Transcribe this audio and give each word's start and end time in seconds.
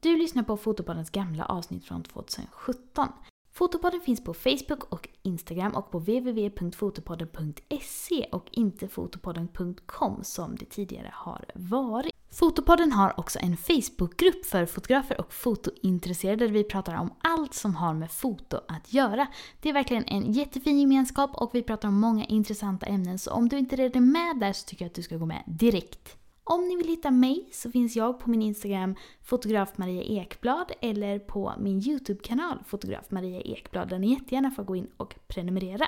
Du 0.00 0.16
lyssnar 0.16 0.42
på 0.42 0.56
Fotopoddens 0.56 1.10
gamla 1.10 1.44
avsnitt 1.44 1.84
från 1.84 2.02
2017. 2.02 3.08
Fotopodden 3.52 4.00
finns 4.00 4.24
på 4.24 4.34
Facebook 4.34 4.92
och 4.92 5.08
Instagram 5.22 5.74
och 5.74 5.90
på 5.90 5.98
www.fotopodden.se 5.98 8.28
och 8.32 8.48
inte 8.50 8.88
fotopodden.com 8.88 10.24
som 10.24 10.56
det 10.56 10.64
tidigare 10.64 11.10
har 11.14 11.44
varit. 11.54 12.12
Fotopodden 12.30 12.92
har 12.92 13.20
också 13.20 13.38
en 13.38 13.56
Facebookgrupp 13.56 14.46
för 14.46 14.66
fotografer 14.66 15.20
och 15.20 15.32
fotointresserade 15.32 16.46
där 16.46 16.52
vi 16.52 16.64
pratar 16.64 16.94
om 16.94 17.14
allt 17.20 17.54
som 17.54 17.74
har 17.74 17.94
med 17.94 18.10
foto 18.10 18.60
att 18.68 18.92
göra. 18.92 19.26
Det 19.60 19.68
är 19.68 19.72
verkligen 19.72 20.04
en 20.04 20.32
jättefin 20.32 20.80
gemenskap 20.80 21.30
och 21.34 21.54
vi 21.54 21.62
pratar 21.62 21.88
om 21.88 22.00
många 22.00 22.24
intressanta 22.24 22.86
ämnen 22.86 23.18
så 23.18 23.30
om 23.30 23.48
du 23.48 23.58
inte 23.58 23.76
redan 23.76 24.02
är 24.02 24.06
med 24.06 24.36
där 24.40 24.52
så 24.52 24.66
tycker 24.66 24.84
jag 24.84 24.90
att 24.90 24.94
du 24.94 25.02
ska 25.02 25.16
gå 25.16 25.26
med 25.26 25.42
direkt. 25.46 26.18
Om 26.50 26.68
ni 26.68 26.76
vill 26.76 26.88
hitta 26.88 27.10
mig 27.10 27.48
så 27.52 27.70
finns 27.70 27.96
jag 27.96 28.20
på 28.20 28.30
min 28.30 28.42
Instagram 28.42 28.94
fotograf 29.22 29.78
Maria 29.78 30.02
Ekblad 30.02 30.72
eller 30.80 31.18
på 31.18 31.52
min 31.58 31.78
YouTube-kanal 31.88 32.58
fotograf 32.66 33.10
Maria 33.10 33.40
Ekblad 33.40 33.88
där 33.88 33.98
ni 33.98 34.10
jättegärna 34.10 34.50
får 34.50 34.64
gå 34.64 34.76
in 34.76 34.88
och 34.96 35.14
prenumerera. 35.28 35.86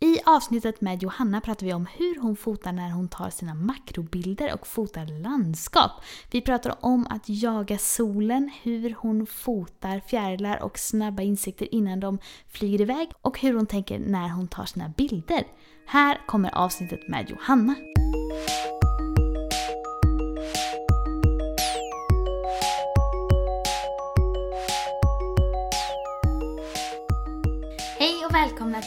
I 0.00 0.18
avsnittet 0.26 0.80
med 0.80 1.02
Johanna 1.02 1.40
pratar 1.40 1.66
vi 1.66 1.72
om 1.72 1.86
hur 1.96 2.20
hon 2.20 2.36
fotar 2.36 2.72
när 2.72 2.90
hon 2.90 3.08
tar 3.08 3.30
sina 3.30 3.54
makrobilder 3.54 4.54
och 4.54 4.66
fotar 4.66 5.22
landskap. 5.22 5.90
Vi 6.30 6.40
pratar 6.40 6.74
om 6.80 7.06
att 7.10 7.22
jaga 7.26 7.78
solen, 7.78 8.50
hur 8.62 8.96
hon 8.98 9.26
fotar 9.26 10.00
fjärilar 10.00 10.62
och 10.62 10.78
snabba 10.78 11.22
insekter 11.22 11.74
innan 11.74 12.00
de 12.00 12.18
flyger 12.48 12.80
iväg 12.80 13.08
och 13.22 13.40
hur 13.40 13.54
hon 13.54 13.66
tänker 13.66 13.98
när 13.98 14.28
hon 14.28 14.48
tar 14.48 14.64
sina 14.64 14.88
bilder. 14.88 15.46
Här 15.86 16.26
kommer 16.26 16.50
avsnittet 16.54 17.08
med 17.08 17.30
Johanna. 17.30 17.74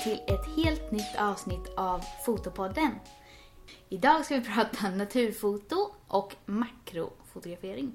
Till 0.05 0.21
ett 0.27 0.45
helt 0.55 0.91
nytt 0.91 1.15
avsnitt 1.19 1.73
av 1.77 2.01
Fotopodden. 2.25 2.91
Idag 3.89 4.25
ska 4.25 4.35
vi 4.35 4.45
prata 4.55 4.89
naturfoto 4.89 5.89
och 6.07 6.35
makrofotografering 6.45 7.91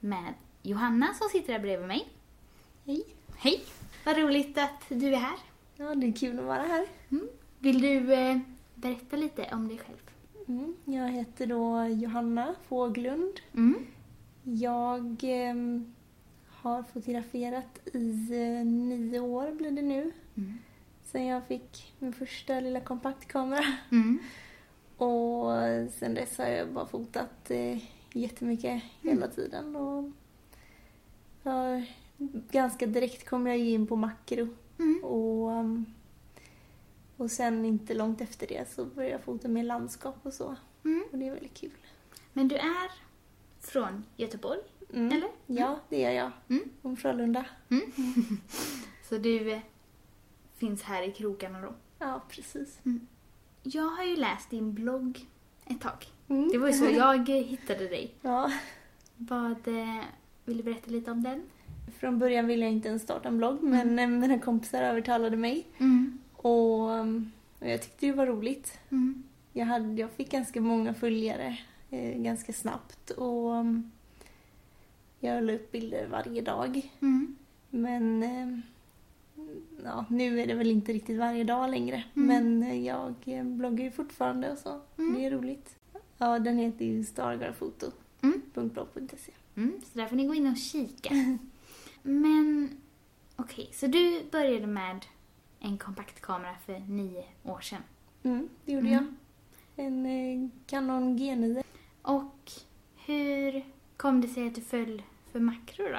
med 0.00 0.34
Johanna 0.62 1.14
som 1.14 1.28
sitter 1.28 1.52
här 1.52 1.60
bredvid 1.60 1.88
mig. 1.88 2.08
Hej. 2.86 3.04
Hej! 3.36 3.64
Vad 4.04 4.18
roligt 4.18 4.58
att 4.58 4.82
du 4.88 5.14
är 5.14 5.16
här. 5.16 5.38
Ja, 5.76 5.94
det 5.94 6.06
är 6.06 6.12
kul 6.12 6.38
att 6.38 6.44
vara 6.44 6.62
här. 6.62 6.86
Mm. 7.08 7.28
Vill 7.58 7.80
du 7.80 8.14
eh, 8.14 8.38
berätta 8.74 9.16
lite 9.16 9.48
om 9.52 9.68
dig 9.68 9.78
själv? 9.78 10.10
Mm. 10.48 10.76
Jag 10.84 11.10
heter 11.10 11.46
då 11.46 11.86
Johanna 11.86 12.54
Fåglund. 12.68 13.40
Mm. 13.54 13.86
Jag 14.42 15.16
ehm, 15.22 15.94
har 16.48 16.82
fotograferat 16.82 17.86
i 17.92 18.28
eh, 18.32 18.66
nio 18.66 19.20
år 19.20 19.52
blir 19.52 19.70
det 19.70 19.82
nu. 19.82 20.12
Mm. 20.36 20.58
Sen 21.12 21.26
jag 21.26 21.46
fick 21.46 21.94
min 21.98 22.12
första 22.12 22.60
lilla 22.60 22.80
kompaktkamera. 22.80 23.64
Mm. 23.92 24.18
Och 24.96 25.50
sen 25.92 26.14
dess 26.14 26.38
har 26.38 26.46
jag 26.46 26.72
bara 26.72 26.86
fotat 26.86 27.50
eh, 27.50 27.78
jättemycket 28.12 28.82
hela 29.02 29.28
tiden. 29.28 29.76
Och 29.76 30.10
jag, 31.42 31.92
ganska 32.50 32.86
direkt 32.86 33.28
kom 33.28 33.46
jag 33.46 33.58
in 33.58 33.86
på 33.86 33.96
makro. 33.96 34.48
Mm. 34.78 35.04
Och, 35.04 35.48
um, 35.50 35.86
och 37.16 37.30
sen 37.30 37.64
inte 37.64 37.94
långt 37.94 38.20
efter 38.20 38.46
det 38.46 38.70
så 38.70 38.84
började 38.84 39.12
jag 39.12 39.20
fota 39.22 39.48
med 39.48 39.64
landskap 39.64 40.16
och 40.22 40.32
så. 40.34 40.56
Mm. 40.84 41.04
Och 41.12 41.18
det 41.18 41.26
är 41.28 41.30
väldigt 41.34 41.54
kul. 41.54 41.70
Men 42.32 42.48
du 42.48 42.56
är 42.56 42.90
från 43.60 44.04
Göteborg, 44.16 44.60
Mm. 44.94 45.12
eller? 45.12 45.28
Ja, 45.46 45.80
det 45.88 46.04
är 46.04 46.10
jag. 46.12 46.30
Mm. 46.48 46.70
Om 46.82 46.96
Frölunda. 46.96 47.44
Så 49.08 49.18
du 49.18 49.52
eh, 49.52 49.60
finns 50.58 50.82
här 50.82 51.02
i 51.02 51.12
krokarna 51.12 51.60
då? 51.60 51.74
Ja, 51.98 52.22
precis. 52.28 52.80
Jag 53.62 53.82
har 53.82 54.04
ju 54.04 54.16
läst 54.16 54.50
din 54.50 54.74
blogg 54.74 55.26
ett 55.66 55.80
tag. 55.80 56.06
Mm. 56.28 56.48
Det 56.48 56.58
var 56.58 56.68
ju 56.68 56.72
så 56.72 56.84
jag 56.90 57.28
eh, 57.28 57.44
hittade 57.44 57.88
dig. 57.88 58.14
Ja. 58.22 58.52
Vad, 59.16 59.68
eh, 59.68 60.04
vill 60.44 60.56
du 60.56 60.62
berätta 60.62 60.90
lite 60.90 61.10
om 61.10 61.22
den? 61.22 61.42
Från 61.98 62.18
början 62.18 62.46
ville 62.46 62.64
jag 62.64 62.72
inte 62.72 62.88
ens 62.88 63.02
starta 63.02 63.28
en 63.28 63.38
blogg 63.38 63.62
men 63.62 63.98
mm. 63.98 64.20
mina 64.20 64.38
kompisar 64.38 64.82
övertalade 64.82 65.36
mig. 65.36 65.66
Mm. 65.78 66.18
Och, 66.36 66.88
um, 66.88 67.32
och 67.58 67.68
jag 67.68 67.82
tyckte 67.82 68.06
det 68.06 68.12
var 68.12 68.26
roligt. 68.26 68.78
Mm. 68.90 69.22
Jag, 69.52 69.66
hade, 69.66 70.00
jag 70.00 70.10
fick 70.10 70.30
ganska 70.30 70.60
många 70.60 70.94
följare 70.94 71.58
eh, 71.90 72.18
ganska 72.18 72.52
snabbt. 72.52 73.10
Och 73.10 73.64
jag 75.20 75.44
la 75.44 75.52
upp 75.52 75.72
bilder 75.72 76.06
varje 76.06 76.42
dag. 76.42 76.90
Mm. 77.00 77.36
Men 77.70 78.22
eh, 78.22 78.58
ja, 79.84 80.04
nu 80.10 80.40
är 80.40 80.46
det 80.46 80.54
väl 80.54 80.70
inte 80.70 80.92
riktigt 80.92 81.18
varje 81.18 81.44
dag 81.44 81.70
längre. 81.70 82.04
Mm. 82.16 82.58
Men 82.58 82.84
jag 82.84 83.14
eh, 83.24 83.44
bloggar 83.44 83.84
ju 83.84 83.90
fortfarande 83.90 84.52
och 84.52 84.58
så. 84.58 84.80
Mm. 84.98 85.14
Det 85.14 85.24
är 85.26 85.30
roligt. 85.30 85.74
Ja, 86.18 86.38
den 86.38 86.58
heter 86.58 86.84
ju 86.84 87.04
stargarfoto.blogg.se. 87.04 89.32
Mm. 89.56 89.80
Så 89.92 89.98
där 89.98 90.06
får 90.06 90.16
ni 90.16 90.26
gå 90.26 90.34
in 90.34 90.46
och 90.46 90.56
kika. 90.56 91.14
Men 92.02 92.70
okej, 93.36 93.70
så 93.72 93.86
du 93.86 94.22
började 94.30 94.66
med 94.66 95.06
en 95.60 95.78
kompaktkamera 95.78 96.54
för 96.66 96.78
nio 96.78 97.24
år 97.42 97.60
sedan. 97.60 97.82
Mm, 98.22 98.48
det 98.64 98.72
gjorde 98.72 98.88
Mm. 98.88 99.16
jag. 99.74 99.86
En 99.86 100.06
eh, 100.06 100.48
Canon 100.66 101.18
G9. 101.18 101.62
Och 102.02 102.50
hur 103.06 103.64
kom 103.96 104.20
det 104.20 104.28
sig 104.28 104.46
att 104.48 104.54
du 104.54 104.60
föll 104.60 105.02
för 105.32 105.40
makro 105.40 105.84
då? 105.88 105.98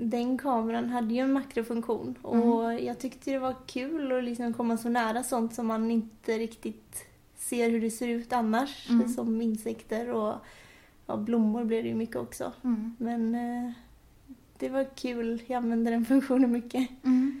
Den 0.00 0.38
kameran 0.38 0.88
hade 0.88 1.14
ju 1.14 1.20
en 1.20 1.32
makrofunktion 1.32 2.14
och 2.22 2.74
jag 2.74 2.98
tyckte 2.98 3.30
det 3.30 3.38
var 3.38 3.54
kul 3.66 4.12
att 4.12 4.24
liksom 4.24 4.54
komma 4.54 4.76
så 4.76 4.88
nära 4.88 5.22
sånt 5.22 5.54
som 5.54 5.66
man 5.66 5.90
inte 5.90 6.38
riktigt 6.38 7.04
ser 7.36 7.70
hur 7.70 7.80
det 7.80 7.90
ser 7.90 8.08
ut 8.08 8.32
annars. 8.32 8.90
Mm. 8.90 9.08
Som 9.08 9.42
insekter 9.42 10.08
och 10.10 10.34
ja, 11.06 11.16
blommor 11.16 11.64
blev 11.64 11.82
det 11.82 11.88
ju 11.88 11.94
mycket 11.94 12.16
också. 12.16 12.52
Mm. 12.64 12.96
Men 12.98 13.34
eh, 13.34 13.72
det 14.58 14.68
var 14.68 14.96
kul. 14.96 15.42
Jag 15.46 15.56
använde 15.56 15.90
den 15.90 16.04
funktionen 16.04 16.52
mycket. 16.52 16.88
Mm. 17.04 17.40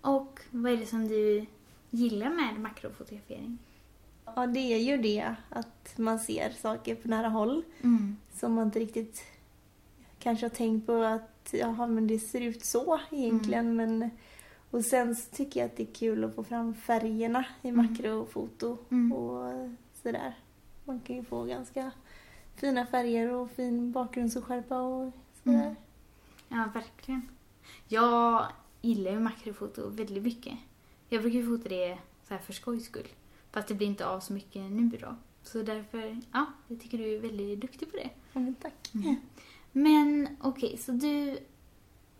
Och 0.00 0.40
vad 0.50 0.72
är 0.72 0.76
det 0.76 0.86
som 0.86 1.08
du 1.08 1.46
gillar 1.90 2.30
med 2.30 2.60
makrofotografering? 2.60 3.58
Ja, 4.36 4.46
det 4.46 4.60
är 4.74 4.78
ju 4.78 4.96
det 4.96 5.34
att 5.48 5.92
man 5.98 6.18
ser 6.18 6.50
saker 6.50 6.94
på 6.94 7.08
nära 7.08 7.28
håll 7.28 7.62
Mm. 7.82 8.16
som 8.34 8.52
man 8.52 8.64
inte 8.66 8.78
riktigt 8.78 9.22
kanske 10.18 10.44
har 10.46 10.50
tänkt 10.50 10.86
på 10.86 11.02
att 11.02 11.37
jaha, 11.56 11.86
men 11.86 12.06
det 12.06 12.18
ser 12.18 12.40
ut 12.40 12.64
så 12.64 13.00
egentligen. 13.10 13.76
Men, 13.76 14.10
och 14.70 14.84
sen 14.84 15.16
så 15.16 15.30
tycker 15.36 15.60
jag 15.60 15.66
att 15.66 15.76
det 15.76 15.82
är 15.82 15.94
kul 15.94 16.24
att 16.24 16.34
få 16.34 16.44
fram 16.44 16.74
färgerna 16.74 17.44
i 17.62 17.68
Mm. 17.68 17.86
makrofoto 17.86 18.78
Mm. 18.90 19.12
och 19.12 19.68
sådär. 20.02 20.34
Man 20.84 21.00
kan 21.00 21.16
ju 21.16 21.24
få 21.24 21.44
ganska 21.44 21.90
fina 22.54 22.86
färger 22.86 23.32
och 23.32 23.50
fin 23.50 23.92
bakgrundsskärpa 23.92 24.80
och 24.80 25.12
sådär. 25.44 25.58
Mm. 25.62 25.74
Ja, 26.48 26.70
verkligen. 26.74 27.28
Jag 27.88 28.46
gillar 28.80 29.10
ju 29.10 29.20
makrofoto 29.20 29.88
väldigt 29.88 30.22
mycket. 30.22 30.58
Jag 31.08 31.22
brukar 31.22 31.38
ju 31.38 31.46
fota 31.46 31.68
det 31.68 31.98
så 32.28 32.34
här 32.34 32.40
för 32.40 32.52
skojs 32.52 32.84
skull. 32.84 33.08
Fast 33.50 33.68
det 33.68 33.74
blir 33.74 33.86
inte 33.86 34.06
av 34.06 34.20
så 34.20 34.32
mycket 34.32 34.62
nu 34.62 34.90
då. 35.00 35.14
Så 35.42 35.62
därför, 35.62 36.20
ja, 36.32 36.46
jag 36.68 36.80
tycker 36.80 36.98
du 36.98 37.14
är 37.16 37.20
väldigt 37.20 37.60
duktig 37.60 37.90
på 37.90 37.96
det. 37.96 38.10
Ja, 38.32 38.52
tack. 38.62 38.90
Mm. 38.94 39.16
Men 39.72 40.28
okej, 40.40 40.76
så 40.78 40.92
du 40.92 41.38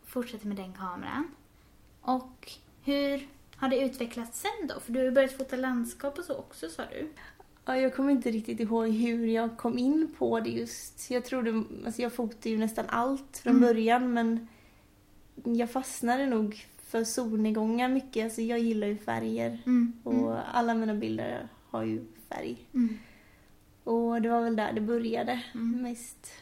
fortsätter 0.07 0.47
med 0.47 0.57
den 0.57 0.73
kameran. 0.73 1.29
Och 2.01 2.53
hur 2.85 3.29
har 3.57 3.69
det 3.69 3.81
utvecklats 3.81 4.41
sen 4.41 4.67
då? 4.69 4.81
För 4.81 4.93
du 4.93 4.99
har 4.99 5.05
ju 5.05 5.11
börjat 5.11 5.33
fota 5.33 5.57
landskap 5.57 6.19
och 6.19 6.25
så 6.25 6.35
också 6.37 6.69
sa 6.69 6.83
du. 6.91 7.09
Ja, 7.65 7.77
jag 7.77 7.95
kommer 7.95 8.11
inte 8.13 8.31
riktigt 8.31 8.61
ihåg 8.61 8.89
hur 8.89 9.27
jag 9.27 9.57
kom 9.57 9.79
in 9.79 10.15
på 10.19 10.41
det 10.41 10.51
just. 10.51 11.11
Jag 11.11 11.25
trodde, 11.25 11.65
alltså 11.87 12.03
jag 12.03 12.13
fotade 12.13 12.51
ju 12.51 12.59
nästan 12.59 12.85
allt 12.89 13.39
från 13.43 13.57
Mm. 13.57 13.61
början 13.69 14.13
men 14.13 14.49
jag 15.45 15.71
fastnade 15.71 16.27
nog 16.27 16.67
för 16.83 17.05
solnedgångar 17.05 17.89
mycket. 17.89 18.25
Alltså 18.25 18.41
jag 18.43 18.59
gillar 18.59 18.87
ju 18.87 18.97
färger 18.97 19.59
Mm. 19.67 19.93
och 20.05 20.57
alla 20.57 20.75
mina 20.75 20.95
bilder 20.95 21.49
har 21.71 21.83
ju 21.85 22.05
färg. 22.29 22.57
Mm. 22.75 22.99
Och 23.85 24.23
det 24.23 24.29
var 24.29 24.41
väl 24.43 24.57
där 24.57 24.73
det 24.73 24.81
började 24.81 25.43
Mm. 25.55 25.83
mest 25.83 26.33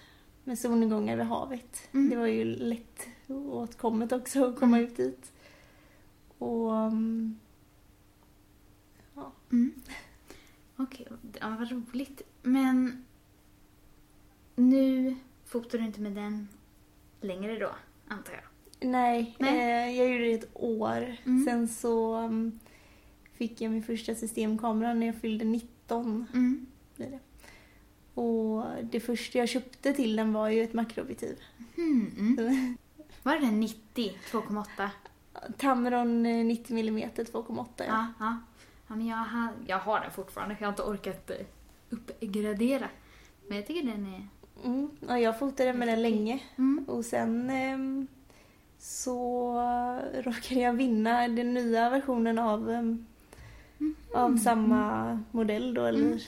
med 0.47 0.59
solnedgångar 0.59 1.17
vid 1.17 1.27
havet. 1.27 1.89
Mm. 1.93 2.11
Det 2.11 2.17
var 2.17 2.27
ju 2.27 2.45
lätt 2.45 3.07
åtkommet 3.29 4.13
också 4.13 4.45
att 4.45 4.59
komma 4.59 4.77
Mm. 4.79 4.89
ut 4.91 4.97
dit. 4.97 5.33
Och 6.39 6.73
um, 6.73 7.39
ja, 9.15 9.33
Mm. 9.53 9.73
Okej, 10.77 11.07
ja, 11.41 11.57
vad 11.59 11.71
roligt. 11.71 12.23
Men 12.43 13.05
nu 14.57 15.15
fotar 15.47 15.79
du 15.79 15.85
inte 15.85 16.01
med 16.01 16.13
den 16.13 16.49
längre 17.21 17.59
då, 17.59 17.71
antar 18.09 18.33
jag? 18.33 18.43
Nej, 18.91 19.37
Nej. 19.39 19.59
Eh, 19.91 19.97
jag 19.97 20.13
gjorde 20.13 20.25
det 20.25 20.33
ett 20.33 20.51
år. 20.55 21.17
Mm. 21.25 21.45
Sen 21.45 21.69
så 21.69 22.17
um, 22.21 22.61
fick 23.33 23.61
jag 23.61 23.73
min 23.73 23.83
första 23.83 24.15
systemkamera 24.15 24.95
när 24.95 25.07
jag 25.07 25.17
fyllde 25.17 25.45
19. 25.45 26.27
Mm. 26.35 26.67
Blir 26.97 27.11
det. 27.11 27.19
Och 28.17 28.65
det 28.83 29.01
första 29.01 29.39
jag 29.39 29.49
köpte 29.49 29.93
till 29.93 30.17
den 30.17 30.33
var 30.33 30.49
ju 30.49 30.63
ett 30.63 30.73
makroobjektiv. 30.75 31.39
Mhm, 31.75 32.37
mm. 32.39 32.77
Var 33.23 33.37
det 33.37 33.51
90, 33.51 34.13
2,8? 34.31 34.89
Tamron 35.59 36.27
eh, 36.27 36.45
90 36.45 36.79
mm 36.79 37.11
2,8 37.11 37.67
ja. 37.79 37.85
Ja, 37.87 38.07
ja. 38.21 38.37
ja 38.89 38.95
men 38.97 39.07
jag, 39.07 39.17
har, 39.17 39.49
jag 39.67 39.79
har 39.79 40.01
den 40.01 40.11
fortfarande. 40.11 40.57
Jag 40.59 40.67
har 40.67 40.73
inte 40.73 40.83
orkat 40.83 41.31
eh, 41.31 41.37
uppgradera. 41.91 42.89
Men 43.49 43.57
jag 43.57 43.67
tycker 43.67 43.91
den 43.91 44.07
är... 44.15 44.29
Mm. 44.65 44.91
ja. 45.09 45.19
Jag 45.19 45.39
fotade 45.39 45.73
med 45.73 45.89
den 45.89 46.03
länge 46.03 46.41
Mm. 46.57 46.85
och 46.89 47.05
sen 47.05 47.51
ehm, 47.51 48.07
så 48.79 49.53
råkade 50.15 50.61
jag 50.61 50.73
vinna 50.73 51.29
den 51.29 51.55
nya 51.55 51.91
versionen 51.91 52.39
av, 52.39 52.71
ehm, 52.71 53.07
av 54.15 54.37
samma 54.37 55.23
modell 55.31 55.75
då, 55.75 55.85
eller 55.85 56.07
Mm. 56.07 56.19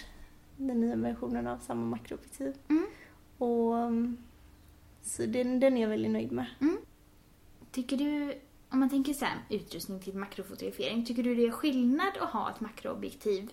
Den 0.59 0.81
nya 0.81 0.97
versionen 0.97 1.47
av 1.47 1.59
samma 1.59 1.87
makroobjektiv. 1.87 2.55
Mm. 2.69 2.87
Och 3.39 3.79
ehm, 3.79 4.17
så 5.03 5.27
den, 5.27 5.61
den 5.61 5.77
är 5.77 5.81
jag 5.81 5.89
väldigt 5.89 6.11
nöjd 6.13 6.33
med. 6.33 6.47
Tycker 7.71 7.97
du, 7.97 8.35
om 8.69 8.81
man 8.81 8.91
tänker 8.91 9.13
så 9.15 9.25
här, 9.25 9.39
utrustning 9.51 10.01
till 10.01 10.15
makrofotografering, 10.15 11.05
tycker 11.05 11.23
du 11.23 11.35
det 11.35 11.47
är 11.47 11.51
skillnad 11.51 12.17
att 12.21 12.31
ha 12.31 12.51
ett 12.51 12.61
makroobjektiv 12.61 13.51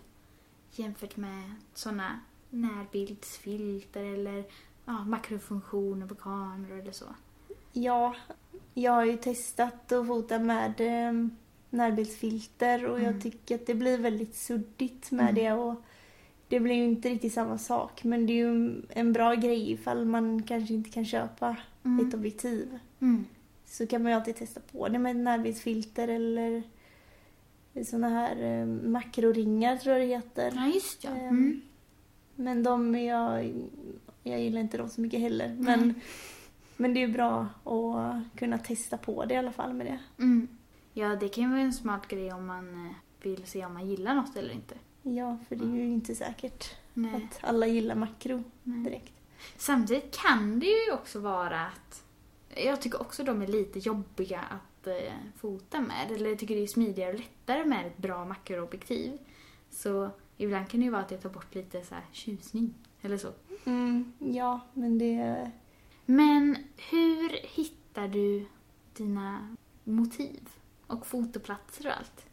jämfört 0.71 1.17
med 1.17 1.51
sådana 1.73 2.19
närbildsfilter 2.49 4.03
eller 4.03 4.43
ja, 4.85 5.03
makrofunktioner 5.05 6.07
på 6.07 6.15
kameror 6.15 6.79
eller 6.79 6.91
så? 6.91 7.05
Ja, 7.73 8.15
jag 8.73 8.91
har 8.91 9.05
ju 9.05 9.17
testat 9.17 9.91
att 9.91 10.07
fota 10.07 10.39
med 10.39 10.81
eh, 10.81 11.27
närbildsfilter 11.69 12.85
och 12.85 12.99
Mm. 12.99 13.13
jag 13.13 13.21
tycker 13.23 13.55
att 13.55 13.65
det 13.65 13.75
blir 13.75 13.97
väldigt 13.97 14.35
suddigt 14.35 15.11
med 15.11 15.29
Mm. 15.29 15.35
det 15.35 15.51
och 15.51 15.75
det 16.47 16.59
blir 16.59 16.75
ju 16.75 16.83
inte 16.83 17.09
riktigt 17.09 17.33
samma 17.33 17.57
sak 17.57 18.03
men 18.03 18.25
det 18.25 18.33
är 18.33 18.36
ju 18.47 18.81
en 18.89 19.13
bra 19.13 19.33
grej 19.36 19.71
ifall 19.71 20.06
man 20.06 20.44
kanske 20.44 20.74
inte 20.74 20.89
kan 20.89 21.06
köpa 21.06 21.56
Mm. 21.86 22.07
ett 22.07 22.13
objektiv. 22.13 22.80
Mm. 23.00 23.25
Så 23.65 23.88
kan 23.88 24.03
man 24.03 24.12
ju 24.12 24.15
alltid 24.18 24.36
testa 24.36 24.59
på 24.71 24.88
det 24.88 25.00
med 25.00 25.15
närbildsfilter 25.15 26.07
eller 26.07 26.63
såna 27.86 28.09
här 28.09 28.44
eh, 28.62 28.65
makroringar 28.65 29.77
tror 29.77 29.95
jag 29.95 30.01
det 30.07 30.15
heter. 30.15 30.53
Ja, 30.56 30.68
just 30.74 31.03
ja. 31.03 31.09
Ehm, 31.09 31.27
Mm. 31.30 31.62
Men 32.36 32.63
de 32.63 32.95
är 32.95 33.07
jag, 33.07 33.53
jag 34.24 34.41
gillar 34.41 34.62
inte 34.62 34.77
dem 34.77 34.89
så 34.89 35.01
mycket 35.01 35.19
heller. 35.19 35.56
Men, 35.59 35.94
men 36.77 36.94
det 36.94 37.03
är 37.03 37.07
ju 37.07 37.13
bra 37.13 37.48
att 37.63 38.39
kunna 38.39 38.57
testa 38.57 38.98
på 38.98 39.25
det 39.25 39.33
i 39.33 39.38
alla 39.38 39.51
fall 39.51 39.74
med 39.74 39.86
det. 39.86 40.00
Mm. 40.24 40.48
Ja, 40.94 41.15
det 41.15 41.27
kan 41.27 41.44
ju 41.44 41.50
vara 41.50 41.59
en 41.62 41.74
smart 41.74 42.07
grej 42.07 42.33
om 42.33 42.45
man 42.45 42.86
eh, 42.86 42.91
vill 43.24 43.44
se 43.45 43.65
om 43.65 43.74
man 43.74 43.89
gillar 43.89 44.13
något 44.15 44.36
eller 44.38 44.53
inte. 44.53 44.75
Ja, 45.07 45.37
för 45.47 45.55
det 45.55 45.65
är 45.65 45.75
ju 45.75 45.91
inte 45.91 46.15
säkert 46.15 46.75
Nej. 46.93 47.15
att 47.15 47.43
alla 47.43 47.67
gillar 47.67 47.95
makro 47.95 48.43
Nej. 48.63 48.83
direkt. 48.83 49.13
Samtidigt 49.57 50.17
kan 50.17 50.59
det 50.59 50.65
ju 50.65 50.91
också 50.93 51.19
vara 51.19 51.61
att 51.61 52.03
jag 52.55 52.81
tycker 52.81 53.01
också 53.01 53.23
de 53.23 53.41
är 53.41 53.47
lite 53.47 53.79
jobbiga 53.79 54.39
att 54.39 54.87
eh, 54.87 55.13
fota 55.37 55.81
med. 55.81 56.11
Eller 56.11 56.29
jag 56.29 56.39
tycker 56.39 56.55
det 56.55 56.63
är 56.63 56.67
smidigare 56.67 57.13
och 57.13 57.19
lättare 57.19 57.65
med 57.65 57.87
ett 57.87 57.97
bra 57.97 58.25
makroobjektiv. 58.25 59.17
Så 59.69 60.09
ibland 60.37 60.69
kan 60.69 60.79
det 60.79 60.83
ju 60.83 60.91
vara 60.91 61.01
att 61.01 61.09
det 61.09 61.17
tar 61.17 61.29
bort 61.29 61.55
lite 61.55 61.83
så 61.83 61.95
här 61.95 62.05
tjusning. 62.11 62.73
Eller 63.01 63.17
så. 63.17 63.31
Mm, 63.65 64.13
ja, 64.19 64.59
men 64.73 64.97
det... 64.97 65.51
Men 66.05 66.57
hur 66.91 67.29
hittar 67.29 68.07
du 68.07 68.45
dina 68.93 69.55
motiv? 69.83 70.49
Och 70.87 71.07
fotoplatser 71.07 71.87
och 71.87 71.97
allt? 71.97 72.25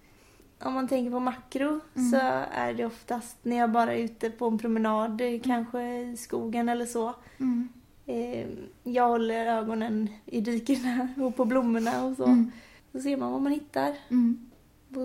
Om 0.64 0.74
man 0.74 0.88
tänker 0.88 1.10
på 1.10 1.20
makro 1.20 1.80
Mm. 1.94 2.10
så 2.10 2.16
är 2.52 2.74
det 2.74 2.84
oftast 2.86 3.36
när 3.42 3.56
jag 3.56 3.70
bara 3.70 3.92
är 3.94 3.98
ute 4.04 4.30
på 4.30 4.46
en 4.46 4.58
promenad, 4.58 5.20
eh, 5.20 5.40
kanske 5.40 5.82
i 6.00 6.16
skogen 6.16 6.68
eller 6.68 6.86
så. 6.86 7.14
Mm. 7.38 7.68
Eh, 8.06 8.46
Jag 8.84 9.08
håller 9.08 9.46
ögonen 9.46 10.08
i 10.26 10.40
dikena 10.40 11.08
och 11.16 11.36
på 11.36 11.44
blommorna 11.44 12.04
och 12.04 12.16
så. 12.16 12.24
Mm. 12.24 12.52
Så 12.92 13.00
ser 13.00 13.16
man 13.16 13.32
vad 13.32 13.42
man 13.42 13.52
hittar. 13.52 13.94
Mm. 14.08 14.50
På 14.94 15.00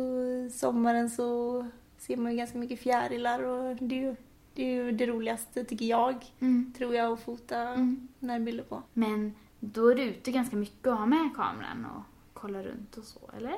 sommaren 0.54 1.09
så 1.09 1.65
ser 1.98 2.18
man 2.18 2.31
ju 2.31 2.38
ganska 2.38 2.57
mycket 2.57 2.80
fjärilar 2.80 3.44
och 3.44 3.75
det 3.75 3.95
är 3.95 4.01
ju 4.01 4.15
det, 4.53 4.63
är 4.63 4.74
ju 4.83 4.92
det 4.92 5.06
roligaste 5.06 5.63
tycker 5.63 5.86
jag, 5.86 6.15
Mm. 6.39 6.74
tror 6.77 6.95
jag, 6.95 7.13
att 7.13 7.19
fota 7.19 7.60
Mm. 7.60 8.07
närbilder 8.19 8.63
på. 8.63 8.81
Men 8.94 9.33
då 9.60 9.88
är 9.92 9.95
du 9.95 10.03
ute 10.03 10.31
ganska 10.31 10.56
mycket 10.56 10.88
och 10.88 10.98
har 10.98 11.06
med 11.06 11.30
kameran 11.36 11.86
och 11.95 12.03
kollar 12.33 12.63
runt 12.63 12.98
och 12.98 13.03
så, 13.03 13.19
eller? 13.38 13.56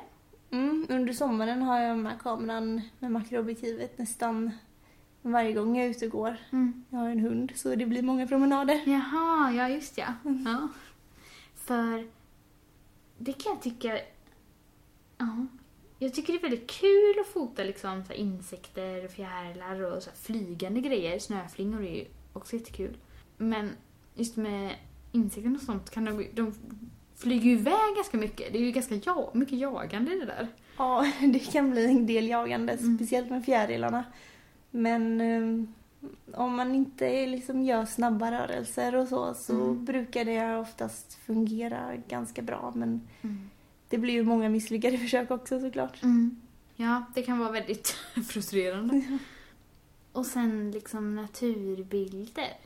Mm, 0.50 0.86
under 0.88 1.12
sommaren 1.12 1.62
har 1.62 1.80
jag 1.80 1.98
med 1.98 2.20
kameran 2.20 2.82
med 2.98 3.12
makroobjektivet 3.12 3.98
nästan 3.98 4.50
varje 5.22 5.52
gång 5.52 5.76
jag 5.76 5.86
är 5.86 5.90
ute 5.90 6.06
och 6.06 6.12
går. 6.12 6.36
Mm. 6.52 6.84
Jag 6.90 6.98
har 6.98 7.08
en 7.08 7.20
hund 7.20 7.52
så 7.54 7.74
det 7.74 7.86
blir 7.86 8.02
många 8.02 8.26
promenader. 8.26 8.82
Jaha, 8.86 9.52
ja 9.52 9.68
just 9.68 9.98
ja. 9.98 10.14
ja. 10.44 10.68
För 11.54 12.06
det 13.18 13.32
kan 13.32 13.52
jag 13.52 13.62
tycka... 13.62 13.98
Ja. 15.18 15.46
Jag 15.98 16.14
tycker 16.14 16.32
det 16.32 16.38
är 16.38 16.50
väldigt 16.50 16.70
kul 16.70 17.20
att 17.20 17.26
fota 17.26 17.64
liksom 17.64 18.04
så 18.04 18.12
insekter, 18.12 19.08
fjärilar 19.08 19.82
och 19.82 20.02
så 20.02 20.10
flygande 20.14 20.80
grejer. 20.80 21.18
Snöflingor 21.18 21.84
är 21.84 21.94
ju 21.94 22.04
också 22.32 22.56
jättekul. 22.56 22.96
Men 23.36 23.70
just 24.14 24.36
med 24.36 24.74
insekter 25.12 25.54
och 25.54 25.60
sånt 25.60 25.90
kan 25.90 26.04
de, 26.04 26.26
de 26.34 26.54
flyger 27.20 27.44
ju 27.44 27.52
iväg 27.52 27.94
ganska 27.96 28.16
mycket. 28.16 28.52
Det 28.52 28.58
är 28.58 28.62
ju 28.62 28.70
ganska 28.72 28.94
ja, 29.04 29.30
mycket 29.34 29.58
jagande 29.58 30.12
i 30.14 30.18
det 30.20 30.26
där. 30.26 30.48
Ja, 30.76 31.06
det 31.32 31.38
kan 31.52 31.70
bli 31.70 31.84
en 31.84 32.06
del 32.06 32.28
jagande, 32.28 32.72
Mm. 32.72 32.96
speciellt 32.98 33.30
med 33.30 33.44
fjärilarna. 33.44 34.04
Men 34.70 35.20
eh, 35.20 35.64
om 36.40 36.56
man 36.56 36.74
inte 36.74 37.26
liksom 37.26 37.62
gör 37.62 37.84
snabba 37.84 38.30
rörelser 38.32 38.94
och 38.94 39.08
så, 39.08 39.34
så 39.34 39.52
Mm. 39.52 39.84
brukar 39.84 40.24
det 40.24 40.56
oftast 40.56 41.14
fungera 41.14 41.96
ganska 42.08 42.42
bra. 42.42 42.72
Men 42.76 43.00
Mm. 43.22 43.50
det 43.88 43.98
blir 43.98 44.14
ju 44.14 44.22
många 44.22 44.48
misslyckade 44.48 44.98
försök 45.04 45.30
också 45.30 45.60
såklart. 45.60 46.02
Mm. 46.02 46.40
Ja, 46.76 47.04
det 47.14 47.22
kan 47.22 47.38
vara 47.38 47.50
väldigt 47.52 47.88
frustrerande. 48.30 49.18
Och 50.12 50.26
sen 50.26 50.70
liksom 50.70 51.14
naturbilder. 51.16 52.56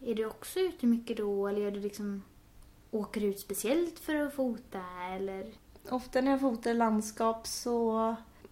Är 0.00 0.14
du 0.14 0.26
också 0.26 0.60
ute 0.60 0.86
mycket 0.86 1.16
då 1.16 1.48
eller 1.48 1.60
är 1.66 1.70
du 1.70 1.80
liksom 1.80 2.22
åker 2.94 3.24
ut 3.24 3.40
speciellt 3.40 3.98
för 3.98 4.14
att 4.14 4.34
fota 4.34 4.80
eller? 5.16 5.44
Ofta 5.90 6.20
när 6.20 6.30
jag 6.30 6.40
fotar 6.40 6.74
landskap 6.74 7.46
så 7.46 7.92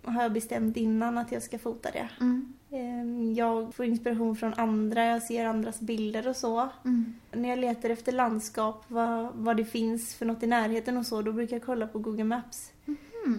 har 0.04 0.22
jag 0.22 0.32
bestämt 0.32 0.76
innan 0.76 1.18
att 1.18 1.32
jag 1.32 1.42
ska 1.42 1.58
fota 1.58 1.90
det. 1.90 2.08
Mm. 2.20 2.52
Eh, 2.70 3.32
Jag 3.38 3.74
får 3.74 3.86
inspiration 3.86 4.36
från 4.36 4.54
andra, 4.54 5.04
jag 5.04 5.22
ser 5.22 5.46
andras 5.46 5.80
bilder 5.80 6.28
och 6.28 6.36
så. 6.36 6.68
Mm. 6.84 7.14
När 7.32 7.48
jag 7.48 7.58
letar 7.58 7.90
efter 7.90 8.12
landskap, 8.12 8.84
vad, 8.88 9.28
vad 9.34 9.56
det 9.56 9.64
finns 9.64 10.14
för 10.14 10.26
något 10.26 10.42
i 10.42 10.46
närheten 10.46 10.96
och 10.96 11.06
så, 11.06 11.22
då 11.22 11.32
brukar 11.32 11.56
jag 11.56 11.64
kolla 11.66 11.86
på 11.86 11.98
Google 11.98 12.24
Maps. 12.24 12.72
Mm. 12.86 12.98